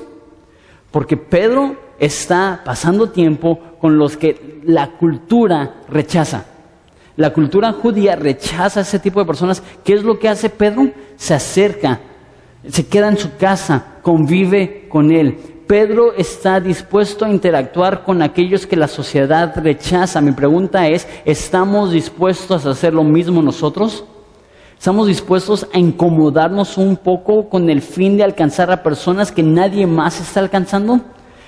Porque 0.91 1.17
Pedro 1.17 1.77
está 1.99 2.61
pasando 2.63 3.09
tiempo 3.09 3.59
con 3.81 3.97
los 3.97 4.19
que 4.19 4.61
la 4.65 4.93
cultura 4.99 5.83
rechaza. 5.89 6.45
La 7.17 7.33
cultura 7.33 7.73
judía 7.73 8.17
rechaza 8.17 8.81
a 8.81 8.83
ese 8.83 8.99
tipo 8.99 9.21
de 9.21 9.27
personas. 9.27 9.63
¿Qué 9.83 9.95
es 9.95 10.05
lo 10.05 10.19
que 10.19 10.29
hace 10.29 10.51
Pedro? 10.51 10.91
Se 11.17 11.33
acerca, 11.33 12.01
se 12.69 12.87
queda 12.87 13.09
en 13.09 13.17
su 13.17 13.37
casa, 13.37 13.99
convive 14.03 14.87
con 14.91 15.11
él. 15.11 15.39
Pedro 15.71 16.15
está 16.17 16.59
dispuesto 16.59 17.25
a 17.25 17.31
interactuar 17.31 18.03
con 18.03 18.23
aquellos 18.23 18.67
que 18.67 18.75
la 18.75 18.89
sociedad 18.89 19.55
rechaza. 19.55 20.21
Mi 20.21 20.33
pregunta 20.33 20.89
es, 20.89 21.07
¿estamos 21.25 21.93
dispuestos 21.93 22.67
a 22.67 22.71
hacer 22.71 22.93
lo 22.93 23.05
mismo 23.05 23.41
nosotros? 23.41 24.03
Estamos 24.77 25.07
dispuestos 25.07 25.69
a 25.73 25.79
incomodarnos 25.79 26.77
un 26.77 26.97
poco 26.97 27.49
con 27.49 27.71
el 27.71 27.83
fin 27.83 28.17
de 28.17 28.25
alcanzar 28.25 28.73
a 28.73 28.83
personas 28.83 29.31
que 29.31 29.45
nadie 29.45 29.87
más 29.87 30.21
está 30.21 30.41
alcanzando. 30.41 31.03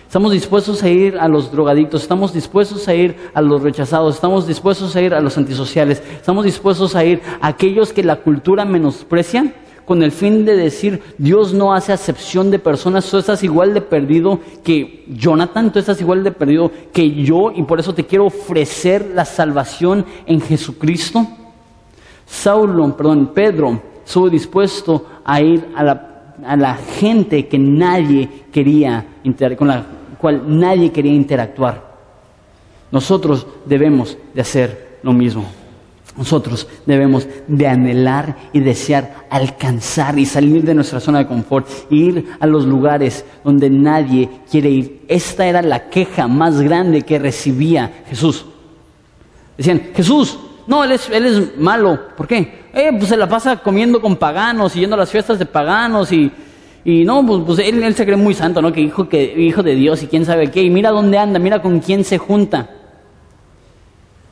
Estamos 0.06 0.30
dispuestos 0.30 0.84
a 0.84 0.88
ir 0.88 1.18
a 1.18 1.26
los 1.26 1.50
drogadictos, 1.50 2.02
estamos 2.02 2.32
dispuestos 2.32 2.86
a 2.86 2.94
ir 2.94 3.16
a 3.34 3.42
los 3.42 3.60
rechazados, 3.60 4.14
estamos 4.14 4.46
dispuestos 4.46 4.94
a 4.94 5.02
ir 5.02 5.14
a 5.14 5.20
los 5.20 5.36
antisociales, 5.36 6.00
estamos 6.14 6.44
dispuestos 6.44 6.94
a 6.94 7.04
ir 7.04 7.20
a 7.40 7.48
aquellos 7.48 7.92
que 7.92 8.04
la 8.04 8.22
cultura 8.22 8.64
menosprecia 8.64 9.52
con 9.84 10.02
el 10.02 10.12
fin 10.12 10.44
de 10.44 10.56
decir, 10.56 11.02
Dios 11.18 11.52
no 11.52 11.74
hace 11.74 11.92
acepción 11.92 12.50
de 12.50 12.58
personas, 12.58 13.10
tú 13.10 13.18
estás 13.18 13.42
igual 13.42 13.74
de 13.74 13.80
perdido 13.80 14.40
que 14.62 15.04
Jonathan, 15.08 15.72
tú 15.72 15.78
estás 15.78 16.00
igual 16.00 16.22
de 16.22 16.32
perdido 16.32 16.70
que 16.92 17.10
yo 17.22 17.50
y 17.54 17.62
por 17.64 17.80
eso 17.80 17.94
te 17.94 18.06
quiero 18.06 18.26
ofrecer 18.26 19.12
la 19.14 19.24
salvación 19.24 20.04
en 20.26 20.40
Jesucristo. 20.40 21.26
Saulo, 22.26 22.96
perdón, 22.96 23.32
Pedro, 23.34 23.82
estuvo 24.04 24.30
dispuesto 24.30 25.06
a 25.24 25.40
ir 25.40 25.68
a 25.74 25.82
la, 26.56 26.74
gente 26.98 27.46
que 27.46 27.58
nadie 27.58 28.28
quería 28.52 29.06
con 29.56 29.68
la 29.68 29.84
cual 30.18 30.42
nadie 30.46 30.90
quería 30.92 31.12
interactuar. 31.12 31.92
Nosotros 32.90 33.46
debemos 33.64 34.16
de 34.34 34.40
hacer 34.40 34.98
lo 35.02 35.12
mismo. 35.12 35.61
Nosotros 36.16 36.68
debemos 36.84 37.26
de 37.46 37.66
anhelar 37.66 38.36
y 38.52 38.60
desear 38.60 39.26
alcanzar 39.30 40.18
y 40.18 40.26
salir 40.26 40.62
de 40.62 40.74
nuestra 40.74 41.00
zona 41.00 41.20
de 41.20 41.26
confort, 41.26 41.66
ir 41.90 42.26
a 42.38 42.46
los 42.46 42.66
lugares 42.66 43.24
donde 43.42 43.70
nadie 43.70 44.28
quiere 44.50 44.68
ir. 44.68 45.00
Esta 45.08 45.46
era 45.46 45.62
la 45.62 45.88
queja 45.88 46.28
más 46.28 46.60
grande 46.60 47.02
que 47.02 47.18
recibía 47.18 48.04
Jesús. 48.08 48.44
Decían, 49.56 49.90
Jesús, 49.94 50.38
no, 50.66 50.84
él 50.84 50.92
es, 50.92 51.08
él 51.08 51.24
es 51.24 51.58
malo. 51.58 51.98
¿Por 52.14 52.26
qué? 52.26 52.62
Eh, 52.74 52.90
pues 52.92 53.08
se 53.08 53.16
la 53.16 53.28
pasa 53.28 53.56
comiendo 53.56 54.00
con 54.00 54.16
paganos 54.16 54.76
y 54.76 54.80
yendo 54.80 54.94
a 54.96 54.98
las 54.98 55.10
fiestas 55.10 55.38
de 55.38 55.46
paganos 55.46 56.12
y, 56.12 56.30
y 56.84 57.04
no, 57.04 57.24
pues, 57.26 57.42
pues 57.46 57.58
él, 57.60 57.82
él, 57.82 57.94
se 57.94 58.04
cree 58.04 58.18
muy 58.18 58.34
santo, 58.34 58.60
¿no? 58.60 58.70
Que 58.70 58.82
hijo, 58.82 59.08
que 59.08 59.32
hijo 59.40 59.62
de 59.62 59.74
Dios 59.74 60.02
y 60.02 60.08
quién 60.08 60.26
sabe 60.26 60.50
qué. 60.50 60.62
Y 60.62 60.68
mira 60.68 60.90
dónde 60.90 61.16
anda, 61.16 61.38
mira 61.38 61.62
con 61.62 61.80
quién 61.80 62.04
se 62.04 62.18
junta. 62.18 62.68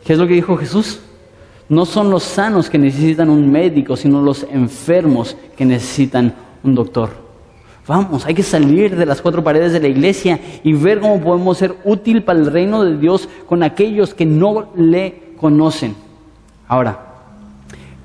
¿Qué 0.05 0.13
es 0.13 0.19
lo 0.19 0.27
que 0.27 0.35
dijo 0.35 0.59
Jesús? 0.59 1.01
No 1.71 1.87
son 1.87 2.11
los 2.11 2.25
sanos 2.25 2.69
que 2.69 2.79
necesitan 2.79 3.31
un 3.31 3.49
médico, 3.51 3.97
sino 3.97 4.21
los 4.21 4.45
enfermos 4.51 5.37
que 5.57 5.65
necesitan 5.65 6.35
un 6.65 6.75
doctor. 6.75 7.11
Vamos, 7.87 8.27
hay 8.27 8.35
que 8.35 8.43
salir 8.43 8.97
de 8.97 9.07
las 9.07 9.23
cuatro 9.23 9.43
paredes 9.43 9.73
de 9.73 9.79
la 9.79 9.87
iglesia 9.87 10.41
y 10.65 10.73
ver 10.73 10.99
cómo 10.99 11.21
podemos 11.21 11.57
ser 11.59 11.77
útil 11.85 12.25
para 12.25 12.41
el 12.41 12.53
reino 12.53 12.83
de 12.83 12.99
Dios 12.99 13.29
con 13.47 13.63
aquellos 13.63 14.15
que 14.15 14.27
no 14.27 14.73
le 14.75 15.35
conocen. 15.37 15.95
Ahora, 16.67 17.07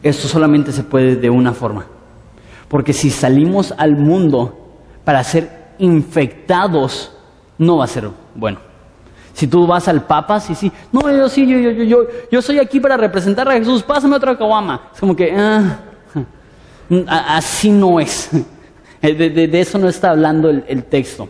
esto 0.04 0.28
solamente 0.28 0.72
se 0.72 0.84
puede 0.84 1.16
de 1.16 1.32
una 1.32 1.54
forma. 1.54 1.88
Porque 2.68 2.94
si 2.94 3.10
salimos 3.10 3.74
al 3.78 3.96
mundo 3.96 4.60
para 5.04 5.24
ser 5.24 5.74
infectados, 5.80 7.12
no 7.58 7.78
va 7.78 7.86
a 7.86 7.88
ser 7.88 8.10
bueno. 8.36 8.60
Si 9.36 9.48
tú 9.48 9.68
vas 9.68 9.86
al 9.90 10.02
Papa, 10.02 10.40
sí, 10.40 10.56
sí, 10.56 10.72
no, 10.94 11.02
yo 11.12 11.28
sí, 11.28 11.46
yo, 11.46 11.60
yo, 11.60 11.84
yo, 11.84 12.08
yo, 12.32 12.42
soy 12.42 12.58
aquí 12.58 12.80
para 12.80 12.96
representar 12.96 13.50
a 13.50 13.52
Jesús, 13.52 13.84
pásame 13.84 14.16
otra 14.16 14.38
caguama. 14.38 14.90
Es 14.94 15.00
como 15.02 15.14
que, 15.14 15.30
ah, 15.38 15.78
así 17.36 17.70
no 17.70 18.00
es. 18.00 18.30
De, 19.02 19.50
eso 19.60 19.78
no 19.78 19.90
está 19.90 20.12
hablando 20.12 20.50
el, 20.50 20.64
el 20.70 20.86
texto. 20.86 21.28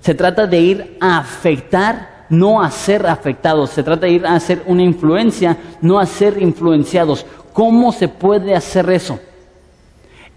Se 0.00 0.14
trata 0.14 0.46
de 0.46 0.60
ir 0.60 0.96
a 1.00 1.16
afectar, 1.16 2.26
no 2.28 2.62
a 2.62 2.70
ser 2.70 3.06
afectados. 3.06 3.70
Se 3.70 3.82
trata 3.82 4.04
de 4.04 4.12
ir 4.12 4.26
a 4.26 4.34
hacer 4.34 4.62
una 4.66 4.82
influencia, 4.82 5.56
no 5.80 5.98
a 5.98 6.04
ser 6.04 6.40
influenciados. 6.40 7.24
¿Cómo 7.54 7.90
se 7.90 8.06
puede 8.08 8.54
hacer 8.54 8.90
eso? 8.90 9.18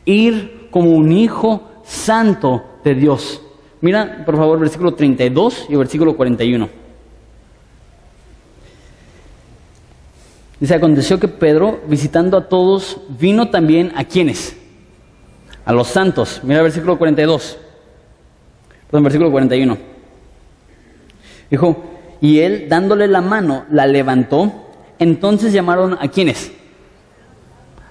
Ir 0.05 0.69
como 0.71 0.91
un 0.91 1.11
hijo 1.11 1.69
santo 1.83 2.63
de 2.81 2.95
Dios. 2.95 3.41
Mira, 3.81 4.23
por 4.25 4.37
favor, 4.37 4.57
versículo 4.57 4.93
32 4.93 5.65
y 5.67 5.75
versículo 5.75 6.15
41. 6.15 6.78
Dice, 10.59 10.75
aconteció 10.75 11.19
que 11.19 11.27
Pedro, 11.27 11.81
visitando 11.87 12.37
a 12.37 12.49
todos, 12.49 12.97
vino 13.09 13.49
también 13.49 13.93
a 13.95 14.03
quienes? 14.03 14.57
A 15.65 15.71
los 15.71 15.87
santos. 15.87 16.41
Mira 16.43 16.57
el 16.59 16.63
versículo 16.63 16.97
42. 16.97 17.57
Perdón, 18.87 19.03
versículo 19.03 19.31
41. 19.31 19.77
Dijo, 21.49 21.83
y 22.21 22.39
él 22.39 22.67
dándole 22.67 23.07
la 23.07 23.21
mano, 23.21 23.65
la 23.71 23.87
levantó. 23.87 24.51
Entonces 24.99 25.53
llamaron 25.53 25.97
a 25.99 26.09
quienes? 26.09 26.51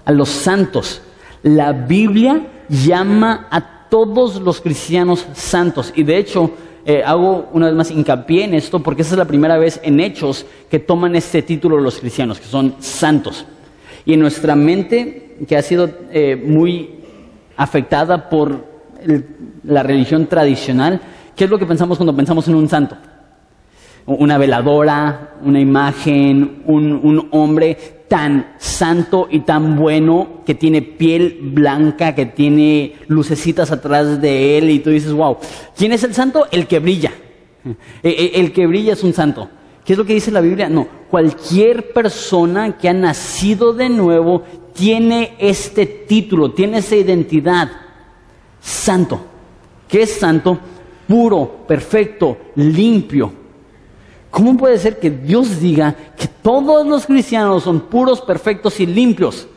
a 0.09 0.13
los 0.13 0.31
santos. 0.31 1.03
La 1.43 1.73
Biblia 1.73 2.47
llama 2.71 3.47
a 3.51 3.89
todos 3.91 4.41
los 4.41 4.63
cristianos 4.63 5.27
santos. 5.35 5.93
Y 5.95 6.03
de 6.03 6.17
hecho, 6.17 6.51
eh, 6.91 7.03
hago 7.05 7.51
una 7.53 7.67
vez 7.67 7.75
más 7.75 7.91
hincapié 7.91 8.45
en 8.45 8.55
esto 8.55 8.81
porque 8.81 9.03
esa 9.03 9.13
es 9.13 9.19
la 9.19 9.27
primera 9.27 9.59
vez 9.59 9.79
en 9.83 10.01
Hechos 10.01 10.47
que 10.71 10.79
toman 10.79 11.15
este 11.17 11.43
título 11.43 11.77
los 11.77 11.99
cristianos, 11.99 12.41
que 12.41 12.47
son 12.47 12.77
santos. 12.79 13.45
Y 14.07 14.15
en 14.15 14.21
nuestra 14.21 14.57
mente, 14.57 15.37
que 15.47 15.59
ha 15.59 15.61
sido 15.61 15.91
eh, 16.11 16.35
muy 16.43 17.01
afectada 17.59 18.31
por 18.31 18.65
la 19.65 19.83
religión 19.83 20.29
tradicional, 20.29 21.03
¿qué 21.37 21.45
es 21.45 21.51
lo 21.51 21.59
que 21.59 21.67
pensamos 21.67 21.99
cuando 21.99 22.17
pensamos 22.17 22.49
en 22.49 22.55
un 22.55 22.71
santo? 22.71 22.97
Una 24.07 24.39
veladora, 24.39 25.35
una 25.43 25.61
imagen, 25.61 26.63
un, 26.65 26.93
un 26.95 27.29
hombre 27.33 27.98
tan 28.09 28.55
santo 28.59 29.29
y 29.31 29.41
tan 29.41 29.77
bueno, 29.77 30.43
que 30.47 30.55
tiene 30.55 30.83
piel 30.83 31.39
blanca, 31.43 32.15
que 32.15 32.27
tiene 32.27 32.95
lucecitas 33.07 33.71
atrás 33.71 34.21
de 34.21 34.59
él, 34.59 34.71
y 34.71 34.79
tú 34.79 34.91
dices, 34.91 35.13
wow, 35.13 35.37
¿quién 35.77 35.93
es 35.93 36.03
el 36.03 36.15
santo? 36.15 36.47
El 36.51 36.67
que 36.67 36.79
brilla. 36.79 37.13
E, 38.03 38.09
e, 38.09 38.41
el 38.41 38.53
que 38.53 38.67
brilla 38.67 38.95
es 38.95 39.05
un 39.05 39.13
santo. 39.13 39.49
¿Qué 39.85 39.93
es 39.93 39.99
lo 39.99 40.05
que 40.05 40.15
dice 40.15 40.31
la 40.31 40.41
Biblia? 40.41 40.69
No, 40.69 40.87
cualquier 41.11 41.93
persona 41.93 42.77
que 42.77 42.89
ha 42.89 42.93
nacido 42.93 43.73
de 43.73 43.89
nuevo 43.89 44.43
tiene 44.75 45.35
este 45.39 45.87
título, 45.87 46.53
tiene 46.53 46.79
esa 46.79 46.97
identidad. 46.97 47.71
Santo. 48.61 49.21
¿Qué 49.89 50.03
es 50.03 50.13
santo? 50.13 50.59
Puro, 51.07 51.65
perfecto, 51.67 52.37
limpio. 52.57 53.33
¿Cómo 54.39 54.57
puede 54.57 54.79
ser 54.79 55.01
que 55.01 55.11
Dios 55.11 55.59
diga 55.59 55.97
que 56.17 56.29
todos 56.29 56.87
los 56.87 57.07
cristianos 57.07 57.65
son 57.65 57.81
puros, 57.81 58.21
perfectos 58.21 58.79
y 58.79 58.87
limpios? 58.87 59.49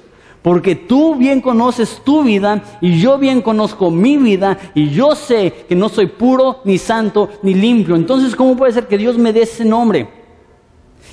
Porque 0.41 0.75
tú 0.75 1.13
bien 1.13 1.39
conoces 1.39 2.01
tu 2.03 2.23
vida 2.23 2.63
y 2.81 2.99
yo 2.99 3.19
bien 3.19 3.43
conozco 3.43 3.91
mi 3.91 4.17
vida 4.17 4.57
y 4.73 4.89
yo 4.89 5.13
sé 5.13 5.53
que 5.69 5.75
no 5.75 5.87
soy 5.87 6.07
puro, 6.07 6.61
ni 6.63 6.79
santo, 6.79 7.29
ni 7.43 7.53
limpio. 7.53 7.95
Entonces, 7.95 8.35
¿cómo 8.35 8.57
puede 8.57 8.73
ser 8.73 8.87
que 8.87 8.97
Dios 8.97 9.19
me 9.19 9.31
dé 9.31 9.43
ese 9.43 9.63
nombre? 9.63 10.09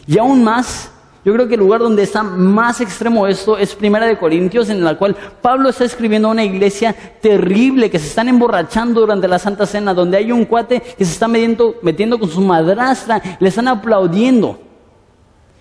Y 0.06 0.16
aún 0.16 0.42
más, 0.42 0.90
yo 1.28 1.34
creo 1.34 1.46
que 1.46 1.56
el 1.56 1.60
lugar 1.60 1.82
donde 1.82 2.04
está 2.04 2.22
más 2.22 2.80
extremo 2.80 3.26
esto 3.26 3.58
es 3.58 3.74
Primera 3.74 4.06
de 4.06 4.16
Corintios, 4.16 4.70
en 4.70 4.82
la 4.82 4.96
cual 4.96 5.14
Pablo 5.42 5.68
está 5.68 5.84
escribiendo 5.84 6.28
a 6.28 6.30
una 6.30 6.42
iglesia 6.42 6.96
terrible 7.20 7.90
que 7.90 7.98
se 7.98 8.06
están 8.06 8.30
emborrachando 8.30 9.02
durante 9.02 9.28
la 9.28 9.38
Santa 9.38 9.66
Cena, 9.66 9.92
donde 9.92 10.16
hay 10.16 10.32
un 10.32 10.46
cuate 10.46 10.80
que 10.80 11.04
se 11.04 11.12
está 11.12 11.28
metiendo, 11.28 11.74
metiendo 11.82 12.18
con 12.18 12.30
su 12.30 12.40
madrastra, 12.40 13.20
le 13.40 13.46
están 13.46 13.68
aplaudiendo. 13.68 14.58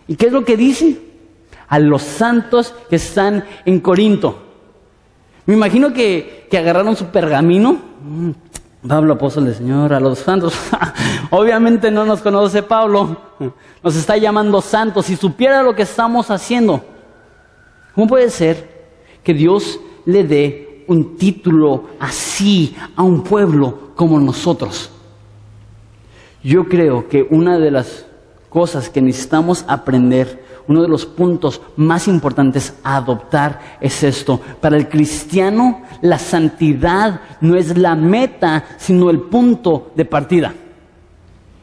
¿Y 0.07 0.15
qué 0.15 0.27
es 0.27 0.31
lo 0.31 0.45
que 0.45 0.55
dice? 0.55 1.01
A 1.67 1.79
los 1.79 2.01
santos 2.01 2.73
que 2.89 2.95
están 2.95 3.43
en 3.65 3.81
Corinto. 3.81 4.41
Me 5.47 5.53
imagino 5.53 5.91
que, 5.91 6.47
que 6.49 6.57
agarraron 6.57 6.95
su 6.95 7.07
pergamino. 7.07 7.77
Pablo, 8.87 9.13
apóstol 9.13 9.45
del 9.45 9.55
Señor, 9.55 9.93
a 9.93 9.99
los 9.99 10.19
santos. 10.19 10.53
Obviamente 11.29 11.91
no 11.91 12.05
nos 12.05 12.21
conoce 12.21 12.63
Pablo. 12.63 13.17
Nos 13.83 13.95
está 13.95 14.17
llamando 14.17 14.61
santos. 14.61 15.05
Si 15.05 15.15
supiera 15.15 15.63
lo 15.63 15.75
que 15.75 15.83
estamos 15.83 16.31
haciendo, 16.31 16.83
¿cómo 17.93 18.07
puede 18.07 18.29
ser 18.29 18.87
que 19.23 19.33
Dios 19.33 19.79
le 20.05 20.23
dé 20.23 20.85
un 20.87 21.17
título 21.17 21.85
así 21.99 22.75
a 22.95 23.03
un 23.03 23.23
pueblo 23.23 23.91
como 23.95 24.19
nosotros? 24.19 24.91
Yo 26.43 26.67
creo 26.67 27.09
que 27.09 27.27
una 27.29 27.59
de 27.59 27.71
las 27.71 28.05
cosas 28.49 28.89
que 28.89 29.01
necesitamos 29.01 29.65
aprender 29.67 30.46
uno 30.67 30.81
de 30.81 30.87
los 30.87 31.05
puntos 31.05 31.61
más 31.77 32.07
importantes 32.07 32.73
a 32.83 32.97
adoptar 32.97 33.77
es 33.79 34.03
esto. 34.03 34.39
Para 34.59 34.77
el 34.77 34.89
cristiano, 34.89 35.83
la 36.01 36.19
santidad 36.19 37.21
no 37.41 37.55
es 37.55 37.77
la 37.77 37.95
meta, 37.95 38.65
sino 38.77 39.09
el 39.09 39.21
punto 39.21 39.91
de 39.95 40.05
partida. 40.05 40.53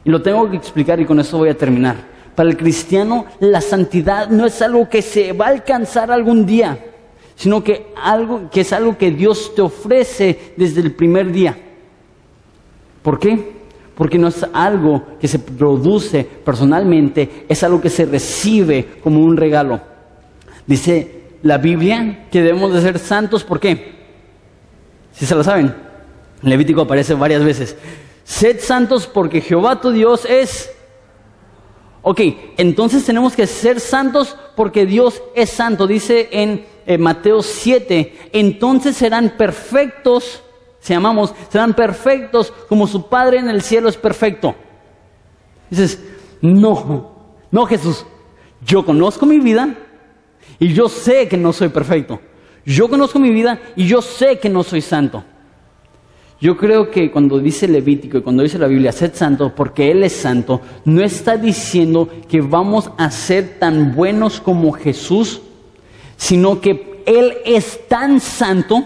Y 0.03 0.09
lo 0.09 0.21
tengo 0.21 0.49
que 0.49 0.57
explicar 0.57 0.99
y 0.99 1.05
con 1.05 1.19
eso 1.19 1.37
voy 1.37 1.49
a 1.49 1.57
terminar. 1.57 1.95
Para 2.35 2.49
el 2.49 2.57
cristiano, 2.57 3.25
la 3.39 3.61
santidad 3.61 4.29
no 4.29 4.45
es 4.45 4.61
algo 4.61 4.89
que 4.89 5.01
se 5.01 5.33
va 5.33 5.45
a 5.45 5.49
alcanzar 5.49 6.11
algún 6.11 6.45
día, 6.45 6.77
sino 7.35 7.63
que, 7.63 7.93
algo, 8.01 8.49
que 8.49 8.61
es 8.61 8.73
algo 8.73 8.97
que 8.97 9.11
Dios 9.11 9.53
te 9.55 9.61
ofrece 9.61 10.53
desde 10.57 10.81
el 10.81 10.93
primer 10.93 11.31
día. 11.31 11.57
¿Por 13.01 13.19
qué? 13.19 13.54
Porque 13.95 14.17
no 14.17 14.27
es 14.27 14.45
algo 14.53 15.03
que 15.19 15.27
se 15.27 15.39
produce 15.39 16.23
personalmente, 16.23 17.45
es 17.47 17.63
algo 17.63 17.81
que 17.81 17.89
se 17.89 18.05
recibe 18.05 18.97
como 19.01 19.21
un 19.21 19.37
regalo. 19.37 19.79
Dice 20.67 21.23
la 21.43 21.57
Biblia 21.57 22.27
que 22.31 22.41
debemos 22.41 22.73
de 22.73 22.81
ser 22.81 22.99
santos, 22.99 23.43
¿por 23.43 23.59
qué? 23.59 23.95
Si 25.13 25.25
se 25.25 25.35
lo 25.35 25.43
saben, 25.43 25.73
Levítico 26.41 26.81
aparece 26.81 27.13
varias 27.13 27.43
veces. 27.43 27.75
Sed 28.23 28.59
santos 28.59 29.07
porque 29.07 29.41
Jehová 29.41 29.79
tu 29.79 29.91
Dios 29.91 30.25
es... 30.25 30.71
Ok, 32.01 32.21
entonces 32.57 33.03
tenemos 33.03 33.33
que 33.33 33.47
ser 33.47 33.79
santos 33.79 34.35
porque 34.55 34.85
Dios 34.85 35.23
es 35.33 35.49
santo. 35.49 35.87
Dice 35.87 36.29
en 36.31 36.65
eh, 36.85 36.97
Mateo 36.97 37.41
7, 37.41 38.29
entonces 38.31 38.95
serán 38.95 39.33
perfectos 39.37 40.43
si 40.85 40.93
amamos, 40.93 41.33
serán 41.49 41.73
perfectos 41.73 42.53
como 42.69 42.85
su 42.85 43.07
Padre 43.07 43.39
en 43.39 43.49
el 43.49 43.63
cielo 43.63 43.89
es 43.89 43.97
perfecto. 43.97 44.53
Dices, 45.67 45.99
no, 46.41 47.11
no 47.49 47.65
Jesús, 47.65 48.05
yo 48.63 48.85
conozco 48.85 49.25
mi 49.25 49.39
vida 49.39 49.73
y 50.59 50.73
yo 50.73 50.87
sé 50.87 51.27
que 51.27 51.37
no 51.37 51.53
soy 51.53 51.69
perfecto. 51.69 52.21
Yo 52.67 52.87
conozco 52.87 53.17
mi 53.17 53.31
vida 53.31 53.59
y 53.75 53.87
yo 53.87 53.99
sé 54.03 54.37
que 54.37 54.47
no 54.47 54.61
soy 54.61 54.81
santo. 54.81 55.23
Yo 56.39 56.55
creo 56.55 56.91
que 56.91 57.09
cuando 57.09 57.39
dice 57.39 57.67
Levítico 57.67 58.19
y 58.19 58.21
cuando 58.21 58.43
dice 58.43 58.59
la 58.59 58.67
Biblia, 58.67 58.91
sed 58.91 59.15
santo 59.15 59.55
porque 59.55 59.89
Él 59.89 60.03
es 60.03 60.13
santo, 60.13 60.61
no 60.83 61.01
está 61.01 61.35
diciendo 61.35 62.07
que 62.29 62.41
vamos 62.41 62.91
a 62.99 63.09
ser 63.09 63.57
tan 63.57 63.95
buenos 63.95 64.39
como 64.39 64.71
Jesús, 64.71 65.41
sino 66.15 66.61
que 66.61 67.01
Él 67.07 67.39
es 67.43 67.87
tan 67.87 68.19
santo 68.19 68.85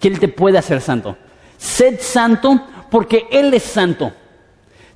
que 0.00 0.08
Él 0.08 0.18
te 0.18 0.28
puede 0.28 0.58
hacer 0.58 0.80
santo. 0.80 1.16
Sed 1.58 2.00
santo 2.00 2.60
porque 2.90 3.26
Él 3.30 3.52
es 3.54 3.62
santo. 3.62 4.12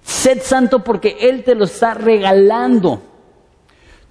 Sed 0.03 0.41
santo 0.43 0.83
porque 0.83 1.17
Él 1.21 1.45
te 1.45 1.55
lo 1.55 1.65
está 1.65 1.95
regalando. 1.95 3.01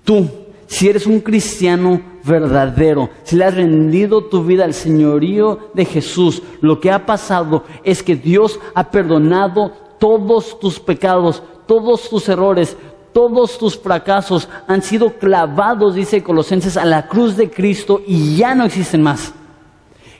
Tú, 0.04 0.30
si 0.68 0.89
eres 0.89 1.06
un 1.06 1.20
cristiano 1.20 2.02
verdadero, 2.24 3.10
si 3.24 3.36
le 3.36 3.46
has 3.46 3.56
rendido 3.56 4.26
tu 4.26 4.44
vida 4.44 4.66
al 4.66 4.74
señorío 4.74 5.72
de 5.74 5.86
Jesús, 5.86 6.41
lo 6.62 6.80
que 6.80 6.91
ha 6.91 7.06
pasado 7.06 7.64
es 7.84 8.02
que 8.04 8.16
Dios 8.16 8.60
ha 8.74 8.89
perdonado 8.89 9.72
todos 10.00 10.60
tus 10.60 10.80
pecados, 10.80 11.41
todos 11.66 12.10
tus 12.10 12.28
errores, 12.30 12.76
todos 13.14 13.58
tus 13.58 13.78
fracasos 13.78 14.50
han 14.68 14.82
sido 14.82 15.14
clavados, 15.14 15.96
dice 15.96 16.24
Colosenses, 16.24 16.78
a 16.78 16.86
la 16.86 17.08
cruz 17.08 17.38
de 17.38 17.50
Cristo 17.50 18.02
y 18.06 18.36
ya 18.36 18.56
no 18.56 18.66
existen 18.66 19.02
más. 19.02 19.34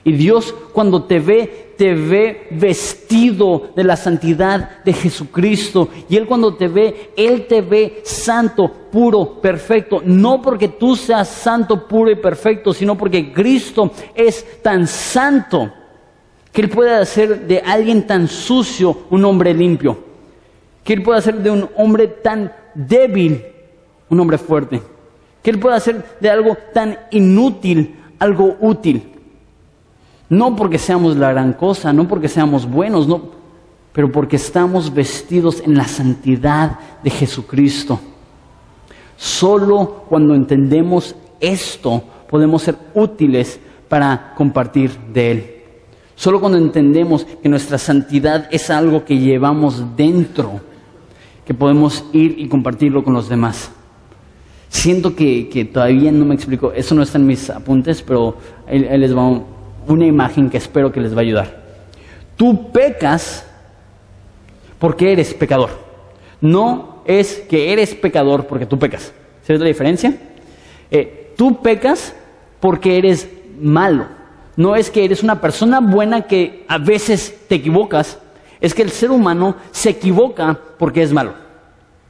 Y 0.04 0.12
Dios 0.12 0.54
cuando 0.72 1.04
te 1.04 1.18
ve, 1.18 1.72
te 1.78 1.94
ve 1.94 2.46
vestido 2.50 3.70
de 3.74 3.84
la 3.84 3.96
santidad 3.96 4.82
de 4.84 4.92
Jesucristo. 4.92 5.88
Y 6.08 6.16
Él 6.16 6.26
cuando 6.26 6.54
te 6.54 6.68
ve, 6.68 7.10
Él 7.16 7.46
te 7.46 7.62
ve 7.62 8.02
santo, 8.04 8.70
puro, 8.92 9.40
perfecto. 9.40 10.02
No 10.04 10.42
porque 10.42 10.68
tú 10.68 10.94
seas 10.94 11.28
santo, 11.28 11.88
puro 11.88 12.10
y 12.10 12.16
perfecto, 12.16 12.74
sino 12.74 12.96
porque 12.96 13.32
Cristo 13.32 13.90
es 14.14 14.62
tan 14.62 14.86
santo 14.86 15.72
que 16.52 16.60
Él 16.60 16.68
puede 16.68 16.94
hacer 16.94 17.46
de 17.46 17.60
alguien 17.60 18.06
tan 18.06 18.28
sucio 18.28 19.06
un 19.10 19.24
hombre 19.24 19.54
limpio. 19.54 19.98
Que 20.84 20.92
Él 20.92 21.02
puede 21.02 21.18
hacer 21.18 21.36
de 21.36 21.50
un 21.50 21.68
hombre 21.76 22.08
tan 22.08 22.52
débil 22.74 23.42
un 24.10 24.20
hombre 24.20 24.36
fuerte. 24.36 24.82
Que 25.42 25.50
Él 25.50 25.58
puede 25.58 25.76
hacer 25.76 26.04
de 26.20 26.28
algo 26.28 26.56
tan 26.74 26.98
inútil 27.10 27.96
algo 28.18 28.56
útil. 28.60 29.02
No 30.28 30.56
porque 30.56 30.78
seamos 30.78 31.16
la 31.16 31.30
gran 31.32 31.52
cosa, 31.52 31.92
no 31.92 32.08
porque 32.08 32.28
seamos 32.28 32.68
buenos, 32.68 33.06
no, 33.06 33.22
pero 33.92 34.10
porque 34.10 34.36
estamos 34.36 34.92
vestidos 34.92 35.62
en 35.64 35.76
la 35.76 35.86
santidad 35.86 36.78
de 37.02 37.10
Jesucristo. 37.10 38.00
Solo 39.16 40.04
cuando 40.08 40.34
entendemos 40.34 41.14
esto 41.40 42.02
podemos 42.28 42.62
ser 42.62 42.76
útiles 42.94 43.60
para 43.88 44.34
compartir 44.34 44.90
de 45.12 45.30
Él. 45.30 45.50
Solo 46.16 46.40
cuando 46.40 46.58
entendemos 46.58 47.24
que 47.24 47.48
nuestra 47.48 47.78
santidad 47.78 48.48
es 48.50 48.70
algo 48.70 49.04
que 49.04 49.18
llevamos 49.18 49.96
dentro, 49.96 50.60
que 51.44 51.54
podemos 51.54 52.04
ir 52.12 52.36
y 52.38 52.48
compartirlo 52.48 53.04
con 53.04 53.14
los 53.14 53.28
demás. 53.28 53.70
Siento 54.68 55.14
que, 55.14 55.70
todavía 55.72 56.10
no 56.10 56.24
me 56.24 56.34
explico, 56.34 56.72
eso 56.72 56.94
no 56.94 57.02
está 57.02 57.18
en 57.18 57.26
mis 57.26 57.48
apuntes, 57.50 58.02
pero 58.02 58.36
ahí, 58.66 58.80
les 58.98 59.16
va 59.16 59.40
una 59.86 60.06
imagen 60.06 60.50
que 60.50 60.58
espero 60.58 60.92
que 60.92 61.00
les 61.00 61.14
va 61.14 61.18
a 61.18 61.22
ayudar. 61.22 61.62
Tú 62.36 62.72
pecas 62.72 63.46
porque 64.78 65.12
eres 65.12 65.34
pecador. 65.34 65.70
No 66.40 67.02
es 67.04 67.44
que 67.48 67.72
eres 67.72 67.94
pecador 67.94 68.46
porque 68.46 68.66
tú 68.66 68.78
pecas. 68.78 69.12
¿Sabes 69.42 69.60
la 69.60 69.68
diferencia? 69.68 70.16
Eh, 70.90 71.32
tú 71.36 71.60
pecas 71.62 72.14
porque 72.60 72.98
eres 72.98 73.28
malo 73.60 74.06
no 74.56 74.76
es 74.76 74.90
que 74.90 75.04
eres 75.04 75.22
una 75.22 75.40
persona 75.40 75.80
buena 75.80 76.22
que 76.22 76.64
a 76.68 76.78
veces 76.78 77.34
te 77.48 77.56
equivocas, 77.56 78.18
es 78.60 78.74
que 78.74 78.82
el 78.82 78.90
ser 78.90 79.10
humano 79.10 79.56
se 79.72 79.90
equivoca 79.90 80.58
porque 80.78 81.02
es 81.02 81.12
malo. 81.12 81.34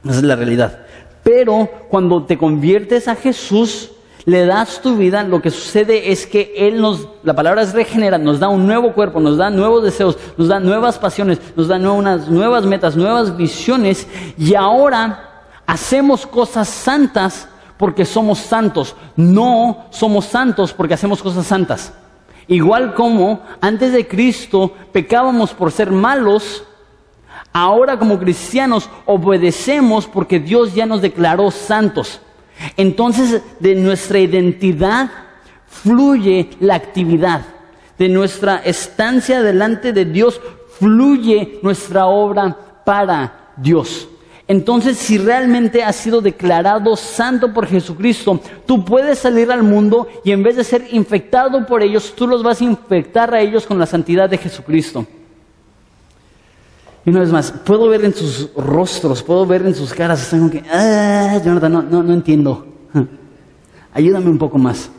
Esa 0.03 0.17
es 0.17 0.23
la 0.23 0.35
realidad. 0.35 0.85
Pero 1.23 1.67
cuando 1.89 2.23
te 2.23 2.37
conviertes 2.37 3.07
a 3.07 3.15
Jesús, 3.15 3.91
le 4.25 4.45
das 4.45 4.81
tu 4.81 4.95
vida, 4.95 5.23
lo 5.23 5.41
que 5.41 5.51
sucede 5.51 6.11
es 6.11 6.25
que 6.25 6.53
Él 6.57 6.81
nos, 6.81 7.07
la 7.23 7.35
palabra 7.35 7.61
es 7.61 7.73
regenera, 7.73 8.17
nos 8.17 8.39
da 8.39 8.49
un 8.49 8.65
nuevo 8.65 8.93
cuerpo, 8.93 9.19
nos 9.19 9.37
da 9.37 9.51
nuevos 9.51 9.83
deseos, 9.83 10.17
nos 10.35 10.47
da 10.47 10.59
nuevas 10.59 10.97
pasiones, 10.97 11.39
nos 11.55 11.67
da 11.67 11.77
nuevas 11.77 12.65
metas, 12.65 12.95
nuevas 12.95 13.37
visiones, 13.37 14.07
y 14.37 14.55
ahora 14.55 15.45
hacemos 15.67 16.25
cosas 16.25 16.67
santas 16.67 17.47
porque 17.77 18.03
somos 18.03 18.39
santos, 18.39 18.95
no 19.15 19.85
somos 19.91 20.25
santos 20.25 20.73
porque 20.73 20.95
hacemos 20.95 21.21
cosas 21.21 21.45
santas. 21.45 21.93
Igual 22.47 22.93
como 22.95 23.41
antes 23.61 23.91
de 23.93 24.07
Cristo 24.07 24.73
pecábamos 24.91 25.53
por 25.53 25.71
ser 25.71 25.91
malos, 25.91 26.63
ahora 27.53 27.99
como 27.99 28.17
cristianos 28.17 28.89
obedecemos 29.05 30.07
porque 30.07 30.39
Dios 30.39 30.73
ya 30.73 30.85
nos 30.85 31.01
declaró 31.01 31.51
santos. 31.51 32.21
Entonces 32.77 33.41
de 33.59 33.75
nuestra 33.75 34.19
identidad 34.19 35.09
fluye 35.67 36.49
la 36.59 36.75
actividad. 36.75 37.41
De 37.97 38.09
nuestra 38.09 38.57
estancia 38.57 39.41
delante 39.41 39.93
de 39.93 40.05
Dios 40.05 40.41
fluye 40.79 41.59
nuestra 41.61 42.07
obra 42.07 42.57
para 42.83 43.51
Dios. 43.57 44.09
Entonces, 44.47 44.97
si 44.97 45.17
realmente 45.17 45.83
has 45.83 45.95
sido 45.95 46.21
declarado 46.21 46.95
santo 46.95 47.51
por 47.51 47.65
Jesucristo, 47.65 48.39
tú 48.67 48.85
puedes 48.85 49.17
salir 49.17 49.51
al 49.51 49.63
mundo 49.63 50.07
y 50.23 50.31
en 50.31 50.43
vez 50.43 50.55
de 50.55 50.63
ser 50.63 50.85
infectado 50.91 51.65
por 51.65 51.81
ellos, 51.81 52.13
tú 52.15 52.27
los 52.27 52.43
vas 52.43 52.61
a 52.61 52.65
infectar 52.65 53.33
a 53.33 53.41
ellos 53.41 53.65
con 53.65 53.79
la 53.79 53.87
santidad 53.87 54.29
de 54.29 54.37
Jesucristo. 54.37 55.07
Y 57.05 57.11
una 57.11 57.19
vez 57.19 57.31
más, 57.31 57.51
puedo 57.51 57.87
ver 57.87 58.03
en 58.03 58.15
sus 58.15 58.49
rostros, 58.55 59.21
puedo 59.21 59.45
ver 59.45 59.63
en 59.65 59.75
sus 59.75 59.93
caras, 59.93 60.23
están 60.23 60.39
como 60.39 60.51
que, 60.51 60.63
ah, 60.71 61.39
Jonathan, 61.43 61.71
no, 61.71 61.81
no, 61.83 62.01
no 62.01 62.13
entiendo. 62.13 62.65
Ayúdame 63.93 64.29
un 64.29 64.39
poco 64.39 64.57
más. 64.57 64.89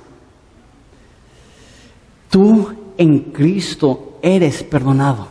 Tú 2.30 2.72
en 2.96 3.18
Cristo 3.32 4.18
eres 4.22 4.62
perdonado. 4.62 5.26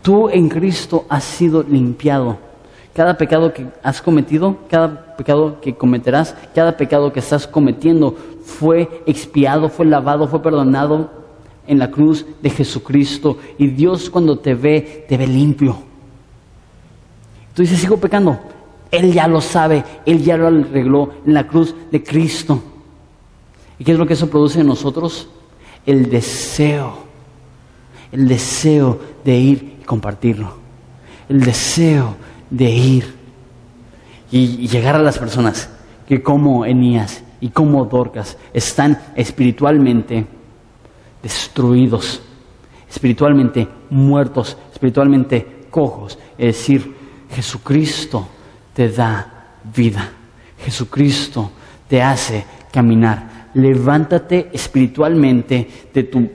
Tú 0.00 0.30
en 0.30 0.48
Cristo 0.48 1.04
has 1.10 1.24
sido 1.24 1.62
limpiado. 1.62 2.38
Cada 2.94 3.16
pecado 3.18 3.52
que 3.52 3.66
has 3.82 4.00
cometido, 4.00 4.56
cada 4.68 5.16
pecado 5.16 5.60
que 5.60 5.74
cometerás, 5.74 6.34
cada 6.54 6.76
pecado 6.76 7.12
que 7.12 7.20
estás 7.20 7.46
cometiendo 7.46 8.16
fue 8.44 9.02
expiado, 9.06 9.68
fue 9.68 9.86
lavado, 9.86 10.26
fue 10.26 10.42
perdonado 10.42 11.21
en 11.66 11.78
la 11.78 11.90
cruz 11.90 12.24
de 12.42 12.50
Jesucristo. 12.50 13.38
Y 13.58 13.68
Dios 13.68 14.10
cuando 14.10 14.38
te 14.38 14.54
ve, 14.54 15.06
te 15.08 15.16
ve 15.16 15.26
limpio. 15.26 15.76
Tú 17.54 17.62
dices, 17.62 17.80
sigo 17.80 17.98
pecando. 17.98 18.38
Él 18.90 19.12
ya 19.12 19.26
lo 19.26 19.40
sabe, 19.40 19.84
Él 20.04 20.22
ya 20.22 20.36
lo 20.36 20.48
arregló 20.48 21.10
en 21.26 21.34
la 21.34 21.46
cruz 21.46 21.74
de 21.90 22.02
Cristo. 22.02 22.62
¿Y 23.78 23.84
qué 23.84 23.92
es 23.92 23.98
lo 23.98 24.06
que 24.06 24.12
eso 24.12 24.28
produce 24.28 24.60
en 24.60 24.66
nosotros? 24.66 25.28
El 25.86 26.10
deseo, 26.10 26.98
el 28.12 28.28
deseo 28.28 29.00
de 29.24 29.36
ir 29.36 29.78
y 29.80 29.84
compartirlo. 29.84 30.54
El 31.28 31.40
deseo 31.40 32.16
de 32.50 32.70
ir 32.70 33.22
y, 34.30 34.66
llegar 34.66 34.96
a 34.96 35.02
las 35.02 35.18
personas 35.18 35.70
que 36.08 36.22
como 36.22 36.64
Enías 36.64 37.22
y 37.40 37.50
como 37.50 37.84
Dorcas 37.84 38.36
están 38.52 39.00
espiritualmente 39.14 40.26
destruidos, 41.22 42.20
espiritualmente 42.90 43.68
muertos, 43.90 44.56
espiritualmente 44.72 45.66
cojos. 45.70 46.18
Es 46.36 46.56
decir, 46.56 46.94
Jesucristo 47.30 48.28
te 48.74 48.88
da 48.88 49.54
vida. 49.74 50.10
Jesucristo 50.58 51.50
te 51.88 52.02
hace 52.02 52.44
caminar. 52.70 53.50
Levántate 53.54 54.50
espiritualmente 54.52 55.68
de 55.92 56.02
tu, 56.04 56.30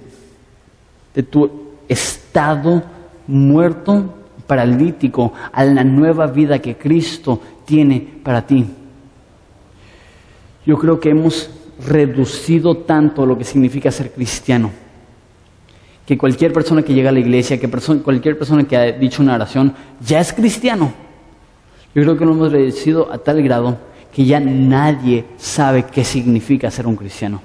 de 1.14 1.24
tu 1.24 1.52
estado 1.88 2.84
muerto 3.28 4.14
paralítico 4.46 5.34
a 5.52 5.66
la 5.66 5.84
nueva 5.84 6.28
vida 6.28 6.60
que 6.60 6.78
Cristo 6.78 7.42
tiene 7.66 8.00
para 8.24 8.46
ti. 8.46 8.66
Yo 10.66 10.78
creo 10.78 11.00
que 11.00 11.10
hemos 11.10 11.50
reducido 11.86 12.78
tanto 12.78 13.26
lo 13.26 13.38
que 13.38 13.44
significa 13.44 13.92
ser 13.92 14.12
cristiano, 14.12 14.72
que 16.06 16.18
cualquier 16.18 16.54
persona 16.54 16.82
que 16.82 16.94
llega 16.94 17.10
a 17.10 17.14
la 17.14 17.20
iglesia, 17.20 17.60
que 17.60 17.70
cualquier 17.70 18.38
persona 18.38 18.64
que 18.64 18.78
ha 18.78 18.92
dicho 18.92 19.22
una 19.22 19.36
oración, 19.36 19.74
ya 20.06 20.20
es 20.20 20.34
cristiano. 20.34 20.94
Yo 21.94 22.04
creo 22.04 22.18
que 22.18 22.26
lo 22.26 22.32
hemos 22.32 22.52
reducido 22.52 23.12
a 23.12 23.18
tal 23.18 23.42
grado 23.42 23.78
que 24.14 24.26
ya 24.26 24.40
nadie 24.40 25.26
sabe 25.38 25.86
qué 25.92 26.04
significa 26.04 26.72
ser 26.72 26.88
un 26.88 26.96
cristiano. 26.96 27.42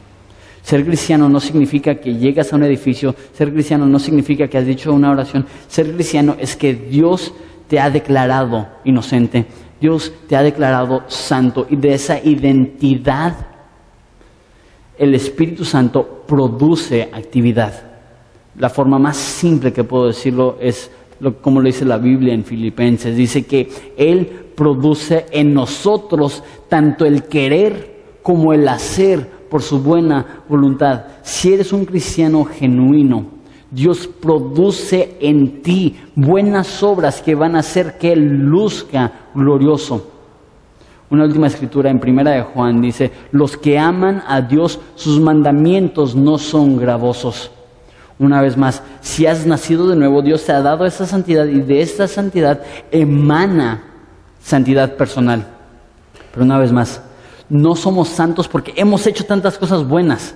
Ser 0.62 0.84
cristiano 0.84 1.28
no 1.28 1.40
significa 1.40 1.96
que 1.96 2.14
llegas 2.14 2.52
a 2.52 2.56
un 2.56 2.62
edificio, 2.62 3.14
ser 3.34 3.52
cristiano 3.52 3.86
no 3.86 3.98
significa 3.98 4.46
que 4.46 4.58
has 4.58 4.66
dicho 4.66 4.92
una 4.92 5.10
oración, 5.10 5.44
ser 5.66 5.92
cristiano 5.92 6.36
es 6.38 6.56
que 6.56 6.72
Dios 6.72 7.34
te 7.66 7.80
ha 7.80 7.90
declarado 7.90 8.68
inocente, 8.84 9.44
Dios 9.80 10.12
te 10.28 10.36
ha 10.36 10.42
declarado 10.42 11.02
santo 11.08 11.66
y 11.68 11.76
de 11.76 11.94
esa 11.94 12.22
identidad 12.22 13.51
el 14.98 15.14
Espíritu 15.14 15.64
Santo 15.64 16.24
produce 16.26 17.08
actividad. 17.12 17.72
La 18.58 18.70
forma 18.70 18.98
más 18.98 19.16
simple 19.16 19.72
que 19.72 19.84
puedo 19.84 20.06
decirlo 20.06 20.56
es 20.60 20.90
como 21.40 21.60
lo 21.60 21.66
dice 21.66 21.84
la 21.84 21.98
Biblia 21.98 22.34
en 22.34 22.44
Filipenses. 22.44 23.16
Dice 23.16 23.44
que 23.44 23.68
Él 23.96 24.26
produce 24.54 25.26
en 25.30 25.54
nosotros 25.54 26.42
tanto 26.68 27.06
el 27.06 27.24
querer 27.24 27.92
como 28.22 28.52
el 28.52 28.66
hacer 28.68 29.26
por 29.48 29.62
su 29.62 29.80
buena 29.80 30.42
voluntad. 30.48 31.04
Si 31.22 31.52
eres 31.52 31.72
un 31.72 31.84
cristiano 31.84 32.44
genuino, 32.44 33.26
Dios 33.70 34.06
produce 34.06 35.16
en 35.20 35.62
ti 35.62 35.96
buenas 36.14 36.82
obras 36.82 37.22
que 37.22 37.34
van 37.34 37.56
a 37.56 37.60
hacer 37.60 37.96
que 37.98 38.12
Él 38.12 38.38
luzca 38.38 39.30
glorioso. 39.34 40.10
Una 41.12 41.24
última 41.24 41.46
escritura 41.46 41.90
en 41.90 42.00
primera 42.00 42.30
de 42.30 42.40
Juan 42.40 42.80
dice, 42.80 43.12
los 43.32 43.58
que 43.58 43.78
aman 43.78 44.22
a 44.26 44.40
Dios, 44.40 44.80
sus 44.94 45.20
mandamientos 45.20 46.14
no 46.14 46.38
son 46.38 46.78
gravosos. 46.78 47.50
Una 48.18 48.40
vez 48.40 48.56
más, 48.56 48.82
si 49.02 49.26
has 49.26 49.44
nacido 49.44 49.86
de 49.88 49.96
nuevo, 49.96 50.22
Dios 50.22 50.42
te 50.46 50.52
ha 50.52 50.62
dado 50.62 50.86
esa 50.86 51.04
santidad 51.04 51.44
y 51.44 51.60
de 51.60 51.82
esta 51.82 52.08
santidad 52.08 52.62
emana 52.90 53.82
santidad 54.42 54.96
personal. 54.96 55.48
Pero 56.32 56.46
una 56.46 56.56
vez 56.56 56.72
más, 56.72 57.02
no 57.50 57.76
somos 57.76 58.08
santos 58.08 58.48
porque 58.48 58.72
hemos 58.74 59.06
hecho 59.06 59.26
tantas 59.26 59.58
cosas 59.58 59.86
buenas, 59.86 60.34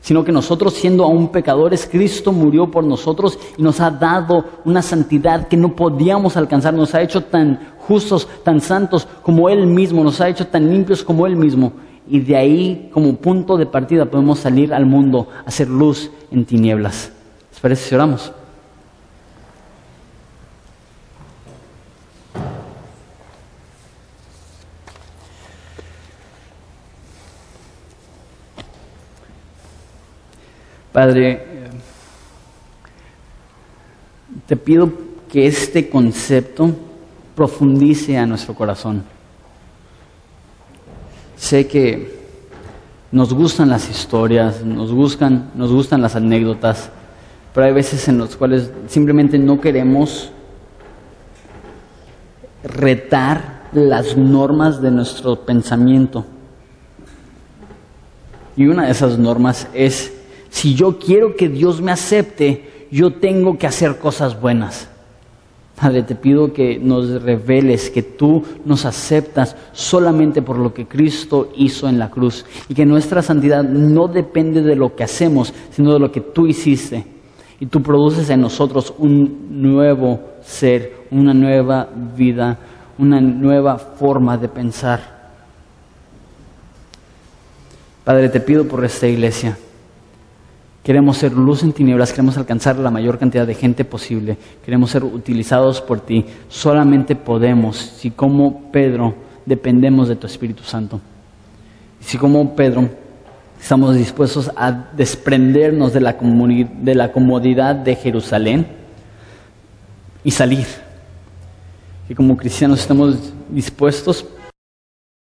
sino 0.00 0.24
que 0.24 0.32
nosotros 0.32 0.74
siendo 0.74 1.04
aún 1.04 1.28
pecadores, 1.28 1.88
Cristo 1.90 2.32
murió 2.32 2.70
por 2.70 2.84
nosotros 2.84 3.38
y 3.56 3.62
nos 3.62 3.80
ha 3.80 3.90
dado 3.90 4.44
una 4.64 4.82
santidad 4.82 5.48
que 5.48 5.56
no 5.56 5.76
podíamos 5.76 6.36
alcanzar, 6.36 6.74
nos 6.74 6.94
ha 6.94 7.02
hecho 7.02 7.24
tan 7.24 7.60
justos, 7.78 8.26
tan 8.42 8.60
santos 8.60 9.06
como 9.22 9.48
Él 9.48 9.66
mismo, 9.66 10.02
nos 10.02 10.20
ha 10.20 10.28
hecho 10.28 10.46
tan 10.46 10.70
limpios 10.70 11.04
como 11.04 11.26
Él 11.26 11.36
mismo. 11.36 11.72
Y 12.08 12.20
de 12.20 12.36
ahí, 12.36 12.90
como 12.92 13.14
punto 13.16 13.56
de 13.56 13.66
partida, 13.66 14.06
podemos 14.06 14.40
salir 14.40 14.74
al 14.74 14.86
mundo, 14.86 15.28
hacer 15.44 15.68
luz 15.68 16.10
en 16.30 16.44
tinieblas. 16.44 17.12
¿Les 17.50 17.60
parece 17.60 17.88
si 17.88 17.94
oramos? 17.94 18.32
Padre, 30.92 31.46
te 34.46 34.56
pido 34.56 34.92
que 35.30 35.46
este 35.46 35.88
concepto 35.88 36.72
profundice 37.36 38.18
a 38.18 38.26
nuestro 38.26 38.54
corazón. 38.54 39.04
Sé 41.36 41.68
que 41.68 42.18
nos 43.12 43.32
gustan 43.32 43.68
las 43.68 43.88
historias, 43.88 44.64
nos 44.64 44.92
gustan, 44.92 45.50
nos 45.54 45.72
gustan 45.72 46.02
las 46.02 46.16
anécdotas, 46.16 46.90
pero 47.54 47.66
hay 47.66 47.72
veces 47.72 48.08
en 48.08 48.18
las 48.18 48.36
cuales 48.36 48.70
simplemente 48.88 49.38
no 49.38 49.60
queremos 49.60 50.32
retar 52.64 53.68
las 53.72 54.16
normas 54.16 54.82
de 54.82 54.90
nuestro 54.90 55.46
pensamiento. 55.46 56.26
Y 58.56 58.66
una 58.66 58.86
de 58.86 58.90
esas 58.90 59.18
normas 59.18 59.68
es 59.72 60.12
si 60.50 60.74
yo 60.74 60.98
quiero 60.98 61.36
que 61.36 61.48
Dios 61.48 61.80
me 61.80 61.92
acepte, 61.92 62.86
yo 62.90 63.12
tengo 63.14 63.56
que 63.56 63.66
hacer 63.66 63.98
cosas 63.98 64.38
buenas. 64.40 64.88
Padre, 65.80 66.02
te 66.02 66.14
pido 66.14 66.52
que 66.52 66.78
nos 66.78 67.22
reveles 67.22 67.88
que 67.88 68.02
tú 68.02 68.44
nos 68.66 68.84
aceptas 68.84 69.56
solamente 69.72 70.42
por 70.42 70.58
lo 70.58 70.74
que 70.74 70.86
Cristo 70.86 71.52
hizo 71.56 71.88
en 71.88 71.98
la 71.98 72.10
cruz 72.10 72.44
y 72.68 72.74
que 72.74 72.84
nuestra 72.84 73.22
santidad 73.22 73.62
no 73.64 74.06
depende 74.08 74.60
de 74.60 74.76
lo 74.76 74.94
que 74.94 75.04
hacemos, 75.04 75.54
sino 75.70 75.94
de 75.94 76.00
lo 76.00 76.12
que 76.12 76.20
tú 76.20 76.46
hiciste. 76.46 77.06
Y 77.60 77.66
tú 77.66 77.82
produces 77.82 78.28
en 78.28 78.42
nosotros 78.42 78.92
un 78.98 79.62
nuevo 79.62 80.20
ser, 80.42 81.06
una 81.10 81.32
nueva 81.32 81.88
vida, 82.14 82.58
una 82.98 83.20
nueva 83.20 83.78
forma 83.78 84.36
de 84.36 84.48
pensar. 84.48 85.20
Padre, 88.04 88.28
te 88.28 88.40
pido 88.40 88.66
por 88.66 88.84
esta 88.84 89.06
iglesia 89.06 89.56
Queremos 90.82 91.18
ser 91.18 91.32
luz 91.32 91.62
en 91.62 91.72
tinieblas, 91.72 92.10
queremos 92.10 92.38
alcanzar 92.38 92.76
la 92.78 92.90
mayor 92.90 93.18
cantidad 93.18 93.46
de 93.46 93.54
gente 93.54 93.84
posible, 93.84 94.38
queremos 94.64 94.90
ser 94.90 95.04
utilizados 95.04 95.80
por 95.82 96.00
ti. 96.00 96.24
Solamente 96.48 97.16
podemos 97.16 97.76
si 97.76 98.10
como 98.10 98.70
Pedro 98.72 99.14
dependemos 99.44 100.08
de 100.08 100.16
tu 100.16 100.26
Espíritu 100.26 100.62
Santo. 100.62 101.00
Si 102.00 102.16
como 102.16 102.56
Pedro 102.56 102.88
estamos 103.60 103.94
dispuestos 103.94 104.50
a 104.56 104.72
desprendernos 104.72 105.92
de 105.92 106.00
la, 106.00 106.16
de 106.18 106.94
la 106.94 107.12
comodidad 107.12 107.74
de 107.74 107.94
Jerusalén 107.96 108.66
y 110.24 110.30
salir. 110.30 110.66
Y 112.08 112.14
como 112.14 112.38
cristianos 112.38 112.80
estamos 112.80 113.32
dispuestos 113.50 114.24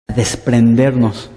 a 0.07 0.14
desprendernos 0.14 1.30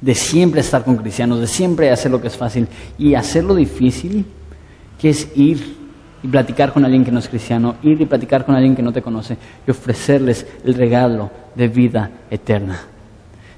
de 0.00 0.14
siempre 0.14 0.60
estar 0.60 0.84
con 0.84 0.96
cristianos, 0.96 1.40
de 1.40 1.46
siempre 1.46 1.90
hacer 1.90 2.10
lo 2.10 2.20
que 2.20 2.28
es 2.28 2.36
fácil 2.36 2.68
y 2.98 3.14
hacer 3.14 3.44
lo 3.44 3.54
difícil, 3.54 4.24
que 4.98 5.10
es 5.10 5.28
ir 5.34 5.76
y 6.22 6.28
platicar 6.28 6.72
con 6.72 6.84
alguien 6.84 7.04
que 7.04 7.12
no 7.12 7.18
es 7.18 7.28
cristiano, 7.28 7.76
ir 7.82 8.00
y 8.00 8.06
platicar 8.06 8.44
con 8.44 8.54
alguien 8.54 8.74
que 8.74 8.82
no 8.82 8.92
te 8.92 9.02
conoce 9.02 9.36
y 9.66 9.70
ofrecerles 9.70 10.46
el 10.64 10.74
regalo 10.74 11.30
de 11.54 11.68
vida 11.68 12.10
eterna. 12.30 12.80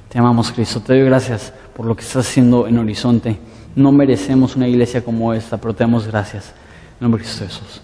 Te 0.09 0.19
amamos 0.19 0.51
Cristo, 0.51 0.81
te 0.81 0.95
doy 0.95 1.05
gracias 1.05 1.53
por 1.77 1.87
lo 1.87 1.95
que 1.95 2.03
estás 2.03 2.27
haciendo 2.27 2.67
en 2.67 2.79
Horizonte. 2.79 3.39
No 3.77 3.93
merecemos 3.93 4.57
una 4.57 4.67
iglesia 4.67 5.05
como 5.05 5.33
esta, 5.33 5.59
pero 5.59 5.75
te 5.75 5.85
damos 5.85 6.07
gracias. 6.07 6.53
En 6.99 7.05
nombre 7.05 7.23
de 7.23 7.27
Cristo 7.27 7.45
Jesús. 7.45 7.81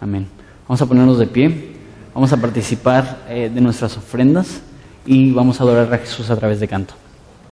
Amén. 0.00 0.26
Vamos 0.66 0.80
a 0.80 0.86
ponernos 0.86 1.18
de 1.18 1.26
pie, 1.26 1.72
vamos 2.14 2.32
a 2.32 2.36
participar 2.36 3.24
eh, 3.28 3.50
de 3.52 3.60
nuestras 3.60 3.96
ofrendas 3.96 4.60
y 5.04 5.32
vamos 5.32 5.60
a 5.60 5.64
adorar 5.64 5.92
a 5.92 5.98
Jesús 5.98 6.30
a 6.30 6.36
través 6.36 6.60
de 6.60 6.68
canto. 6.68 6.94